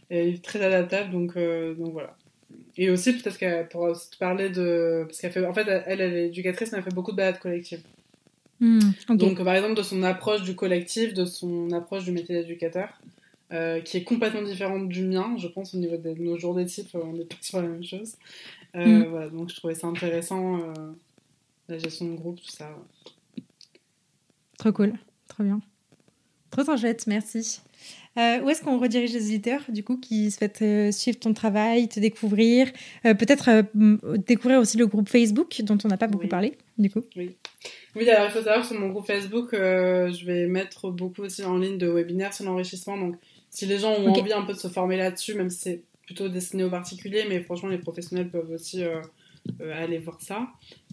et 0.10 0.38
très 0.40 0.62
adaptables. 0.64 1.12
Donc, 1.12 1.36
donc 1.36 1.92
voilà. 1.94 2.16
et 2.78 2.90
aussi 2.92 3.14
peut-être 3.14 3.38
qu'elle 3.38 3.68
pourra 3.70 3.90
aussi 3.92 4.12
te 4.12 4.18
parler 4.18 4.50
de 4.50 5.04
parce 5.08 5.20
qu'elle 5.20 5.32
fait 5.32 5.46
en 5.46 5.54
fait 5.54 5.68
elle 5.68 5.84
elle 6.02 6.14
est 6.14 6.28
éducatrice 6.28 6.72
mais 6.72 6.78
elle 6.78 6.84
fait 6.84 6.94
beaucoup 6.94 7.12
de 7.12 7.18
balades 7.18 7.40
collectives. 7.40 7.82
Hmm. 8.60 8.80
Donc 9.10 9.44
par 9.44 9.56
exemple 9.56 9.76
de 9.76 9.82
son 9.84 10.04
approche 10.04 10.44
du 10.44 10.56
collectif, 10.56 11.14
de 11.14 11.26
son 11.26 11.72
approche 11.72 12.04
du 12.06 12.12
métier 12.12 12.36
d'éducateur. 12.36 12.90
euh, 13.52 13.82
qui 13.82 13.98
est 13.98 14.04
complètement 14.04 14.42
différente 14.42 14.88
du 14.90 15.04
mien, 15.06 15.36
je 15.38 15.48
pense 15.48 15.76
au 15.76 15.78
niveau 15.78 15.98
de 15.98 16.12
nos 16.14 16.38
jours 16.38 16.56
d'éthique, 16.56 16.90
on 16.94 17.14
n'est 17.14 17.26
pas 17.26 17.36
sur 17.42 17.62
la 17.62 17.68
même 17.68 17.84
chose. 17.84 18.14
Euh, 18.76 18.86
Mm. 18.86 19.04
voilà, 19.10 19.30
donc 19.30 19.50
je 19.50 19.56
trouvais 19.56 19.76
ça 19.76 19.88
intéressant, 19.88 20.60
euh, 20.60 20.74
la 21.70 21.78
gestion 21.78 22.08
de 22.12 22.16
groupe, 22.16 22.40
tout 22.42 22.50
ça. 22.50 22.70
Trop 24.64 24.72
cool, 24.72 24.94
trop 25.28 25.44
bien. 25.44 25.60
Trop 26.50 26.78
chouette, 26.78 27.06
merci. 27.06 27.60
Euh, 28.18 28.40
où 28.40 28.50
est-ce 28.50 28.62
qu'on 28.64 28.80
redirige 28.80 29.12
les 29.12 29.26
auditeurs, 29.26 29.60
du 29.68 29.84
coup, 29.84 29.98
qui 29.98 30.32
souhaitent 30.32 30.62
euh, 30.62 30.90
suivre 30.94 31.20
ton 31.20 31.34
travail, 31.34 31.90
te 31.90 32.00
découvrir 32.00 32.72
Euh, 33.06 33.14
Peut-être 33.14 33.50
euh, 33.50 33.98
découvrir 34.26 34.62
aussi 34.62 34.78
le 34.78 34.88
groupe 34.88 35.10
Facebook, 35.10 35.62
dont 35.64 35.78
on 35.84 35.90
n'a 35.90 35.98
pas 35.98 36.08
beaucoup 36.08 36.24
Oui. 36.24 36.30
parlé, 36.30 36.54
du 36.78 36.90
coup? 36.90 37.02
Oui, 37.18 38.10
alors 38.10 38.28
il 38.28 38.32
faut 38.32 38.42
savoir 38.42 38.62
que 38.62 38.68
sur 38.68 38.80
mon 38.80 38.88
groupe 38.88 39.06
Facebook, 39.06 39.54
euh, 39.54 40.10
je 40.14 40.26
vais 40.26 40.48
mettre 40.48 40.92
beaucoup 40.92 41.24
aussi 41.24 41.44
en 41.44 41.58
ligne 41.58 41.78
de 41.78 41.90
webinaires 41.90 42.34
sur 42.34 42.46
l'enrichissement. 42.46 42.98
Donc, 42.98 43.18
si 43.50 43.66
les 43.66 43.80
gens 43.80 43.92
ont 43.92 44.08
envie 44.08 44.32
un 44.32 44.44
peu 44.44 44.54
de 44.54 44.60
se 44.60 44.70
former 44.70 44.96
là-dessus, 44.96 45.34
même 45.34 45.50
si 45.50 45.60
c'est 45.60 45.82
plutôt 46.06 46.30
destiné 46.30 46.64
aux 46.64 46.70
particuliers, 46.70 47.26
mais 47.28 47.42
franchement, 47.42 47.68
les 47.68 47.80
professionnels 47.80 48.30
peuvent 48.30 48.52
aussi 48.52 48.82
euh, 48.86 49.02
euh, 49.60 49.84
aller 49.84 49.98
voir 49.98 50.22
ça. 50.22 50.48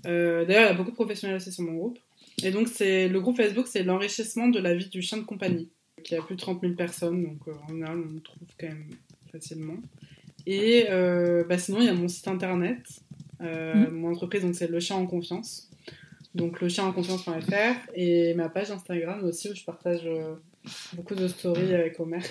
Euh, 0.07 0.45
D'ailleurs, 0.45 0.63
il 0.65 0.67
y 0.67 0.71
a 0.71 0.75
beaucoup 0.75 0.91
de 0.91 0.97
professionnels 0.97 1.37
aussi 1.37 1.53
sur 1.53 1.63
mon 1.63 1.75
groupe. 1.75 2.01
Et 2.45 2.51
donc, 2.51 2.69
c'est 2.69 3.09
le 3.09 3.21
groupe 3.21 3.37
Facebook, 3.37 3.67
c'est 3.67 3.83
l'enrichissement 3.83 4.49
de 4.49 4.59
la 4.59 4.75
vie 4.75 4.89
du 4.89 5.03
chien 5.03 5.19
de 5.19 5.25
compagnie, 5.25 5.69
qui 6.05 6.15
a 6.15 6.23
plus 6.23 6.37
de 6.37 6.41
30 6.41 6.61
000 6.61 6.75
personnes. 6.75 7.23
Donc, 7.23 7.39
euh, 7.49 7.53
en 7.65 7.69
général, 7.69 7.99
on 7.99 8.13
le 8.15 8.21
trouve 8.21 8.49
quand 8.59 8.69
même 8.69 8.89
facilement. 9.31 9.77
Et 10.47 10.87
euh, 10.91 11.45
bah, 11.45 11.59
sinon, 11.59 11.81
il 11.81 11.87
y 11.87 11.89
a 11.89 11.95
mon 11.95 12.09
site 12.09 12.29
internet, 12.29 12.79
euh, 13.43 13.75
Mhm. 13.89 13.95
mon 13.95 14.11
entreprise, 14.11 14.43
donc 14.43 14.55
c'est 14.55 14.69
Le 14.69 14.81
Chien 14.81 14.97
en 14.97 15.07
Confiance. 15.07 15.71
Donc, 16.35 16.61
le 16.61 16.69
chien 16.69 16.85
en 16.85 16.93
confiance.fr 16.93 17.91
et 17.95 18.35
ma 18.35 18.49
page 18.49 18.71
Instagram 18.71 19.25
aussi 19.25 19.51
où 19.51 19.55
je 19.55 19.65
partage 19.65 20.09
beaucoup 20.93 21.17
de 21.17 21.27
stories 21.27 21.75
avec 21.75 21.99
Omer. 21.99 22.23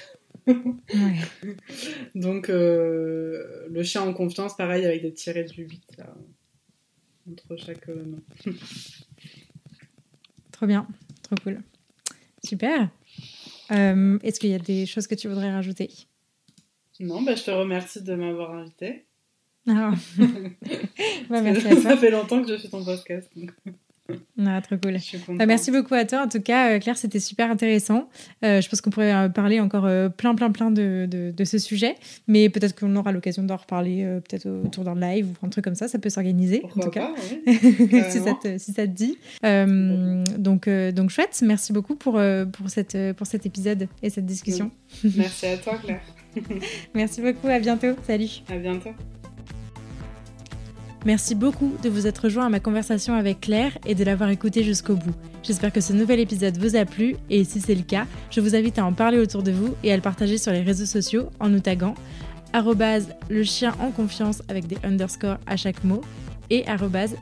Ouais. 0.47 0.55
Donc, 2.15 2.47
le 2.47 3.83
chien 3.83 4.01
en 4.03 4.13
confiance, 4.13 4.55
pareil, 4.55 4.85
avec 4.85 5.01
des 5.01 5.11
tirés 5.11 5.43
du 5.43 5.63
8 5.63 5.97
là, 5.97 6.15
entre 7.29 7.57
chaque 7.57 7.89
nom. 7.89 8.21
Trop 10.59 10.67
bien, 10.67 10.85
trop 11.23 11.37
cool. 11.41 11.61
Super. 12.43 12.89
Euh, 13.71 14.19
Est-ce 14.23 14.41
qu'il 14.41 14.49
y 14.49 14.53
a 14.53 14.59
des 14.59 14.85
choses 14.85 15.07
que 15.07 15.15
tu 15.15 15.29
voudrais 15.29 15.49
rajouter? 15.53 15.89
Non, 16.99 17.21
bah, 17.21 17.35
je 17.35 17.43
te 17.45 17.51
remercie 17.51 18.01
de 18.03 18.13
m'avoir 18.13 18.51
invité. 18.55 19.05
Ah. 19.69 19.93
Bah, 21.29 21.39
Merci 21.41 21.65
à 21.65 21.75
ça 21.77 21.95
fait 21.95 22.11
longtemps 22.11 22.43
que 22.43 22.49
je 22.49 22.57
fais 22.57 22.67
ton 22.67 22.83
podcast. 22.83 23.29
donc 23.37 23.51
Ah, 24.45 24.61
trop 24.61 24.77
cool. 24.77 24.97
Bah, 25.37 25.45
merci 25.45 25.69
beaucoup 25.69 25.93
à 25.93 26.05
toi. 26.05 26.23
En 26.23 26.27
tout 26.27 26.41
cas, 26.41 26.71
euh, 26.71 26.79
Claire, 26.79 26.97
c'était 26.97 27.19
super 27.19 27.51
intéressant. 27.51 28.09
Euh, 28.43 28.61
je 28.61 28.69
pense 28.69 28.81
qu'on 28.81 28.89
pourrait 28.89 29.13
euh, 29.13 29.29
parler 29.29 29.59
encore 29.59 29.87
plein, 30.13 30.33
plein, 30.33 30.51
plein 30.51 30.71
de, 30.71 31.07
de, 31.09 31.31
de 31.35 31.43
ce 31.43 31.57
sujet. 31.57 31.95
Mais 32.27 32.49
peut-être 32.49 32.79
qu'on 32.79 32.95
aura 32.95 33.11
l'occasion 33.11 33.43
d'en 33.43 33.57
reparler 33.57 34.03
euh, 34.03 34.21
peut-être 34.21 34.47
autour 34.47 34.83
d'un 34.85 34.95
live 34.95 35.27
ou 35.27 35.45
un 35.45 35.49
truc 35.49 35.65
comme 35.65 35.75
ça. 35.75 35.87
Ça 35.87 35.99
peut 35.99 36.09
s'organiser, 36.09 36.63
en 36.63 36.79
tout 36.79 36.89
cas. 36.89 37.09
pas, 37.45 37.51
si, 38.09 38.19
ça 38.19 38.33
te, 38.41 38.57
si 38.57 38.71
ça 38.71 38.87
te 38.87 38.91
dit. 38.91 39.17
Euh, 39.45 40.23
donc, 40.37 40.69
donc, 40.69 41.09
chouette. 41.09 41.41
Merci 41.45 41.73
beaucoup 41.73 41.95
pour, 41.95 42.19
pour, 42.53 42.69
cette, 42.69 42.97
pour 43.13 43.27
cet 43.27 43.45
épisode 43.45 43.87
et 44.01 44.09
cette 44.09 44.25
discussion. 44.25 44.71
Merci 45.03 45.47
à 45.47 45.57
toi, 45.57 45.77
Claire. 45.83 46.01
Merci 46.93 47.21
beaucoup. 47.21 47.47
À 47.47 47.59
bientôt. 47.59 47.95
Salut. 48.05 48.41
À 48.49 48.57
bientôt. 48.57 48.91
Merci 51.05 51.33
beaucoup 51.33 51.73
de 51.81 51.87
vous 51.87 52.07
être 52.07 52.25
rejoint 52.25 52.45
à 52.45 52.49
ma 52.49 52.59
conversation 52.59 53.13
avec 53.13 53.39
Claire 53.41 53.77
et 53.85 53.95
de 53.95 54.03
l'avoir 54.03 54.29
écouté 54.29 54.63
jusqu'au 54.63 54.95
bout. 54.95 55.15
J'espère 55.43 55.71
que 55.71 55.79
ce 55.79 55.93
nouvel 55.93 56.19
épisode 56.19 56.57
vous 56.57 56.75
a 56.75 56.83
plu 56.83 57.15
et 57.29 57.45
si 57.45 57.61
c'est 57.61 57.75
le 57.75 57.83
cas, 57.83 58.05
je 58.29 58.41
vous 58.41 58.53
invite 58.53 58.79
à 58.79 58.85
en 58.85 58.91
parler 58.91 59.17
autour 59.17 59.41
de 59.41 59.51
vous 59.51 59.75
et 59.83 59.93
à 59.93 59.95
le 59.95 60.01
partager 60.01 60.37
sur 60.37 60.51
les 60.51 60.61
réseaux 60.61 60.85
sociaux 60.85 61.29
en 61.39 61.47
nous 61.49 61.61
taguant 61.61 61.95
le 63.29 63.43
chien 63.43 63.73
en 63.79 63.91
confiance 63.91 64.41
avec 64.49 64.67
des 64.67 64.77
underscores 64.83 65.37
à 65.45 65.55
chaque 65.55 65.83
mot 65.83 66.01
et 66.49 66.65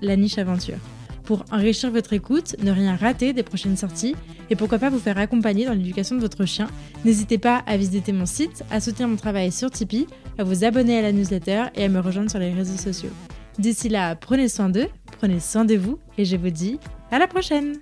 la 0.02 0.16
niche 0.16 0.38
aventure. 0.38 0.78
Pour 1.26 1.44
enrichir 1.52 1.92
votre 1.92 2.14
écoute, 2.14 2.56
ne 2.64 2.72
rien 2.72 2.96
rater 2.96 3.34
des 3.34 3.44
prochaines 3.44 3.76
sorties 3.76 4.16
et 4.50 4.56
pourquoi 4.56 4.80
pas 4.80 4.90
vous 4.90 5.00
faire 5.00 5.18
accompagner 5.18 5.66
dans 5.66 5.74
l'éducation 5.74 6.16
de 6.16 6.22
votre 6.22 6.46
chien, 6.46 6.68
n'hésitez 7.04 7.38
pas 7.38 7.62
à 7.68 7.76
visiter 7.76 8.14
mon 8.14 8.26
site, 8.26 8.64
à 8.72 8.80
soutenir 8.80 9.10
mon 9.10 9.18
travail 9.18 9.52
sur 9.52 9.70
Tipeee, 9.70 10.08
à 10.38 10.46
vous 10.46 10.64
abonner 10.64 10.98
à 10.98 11.02
la 11.02 11.12
newsletter 11.12 11.66
et 11.76 11.84
à 11.84 11.90
me 11.90 12.00
rejoindre 12.00 12.32
sur 12.32 12.40
les 12.40 12.54
réseaux 12.54 12.78
sociaux. 12.78 13.12
D'ici 13.60 13.90
là, 13.90 14.16
prenez 14.16 14.50
soin 14.50 14.70
d'eux, 14.70 14.88
prenez 15.18 15.40
soin 15.40 15.66
de 15.66 15.76
vous 15.76 15.98
et 16.18 16.26
je 16.26 16.38
vous 16.38 16.52
dis 16.52 16.80
à 17.10 17.18
la 17.18 17.28
prochaine 17.28 17.78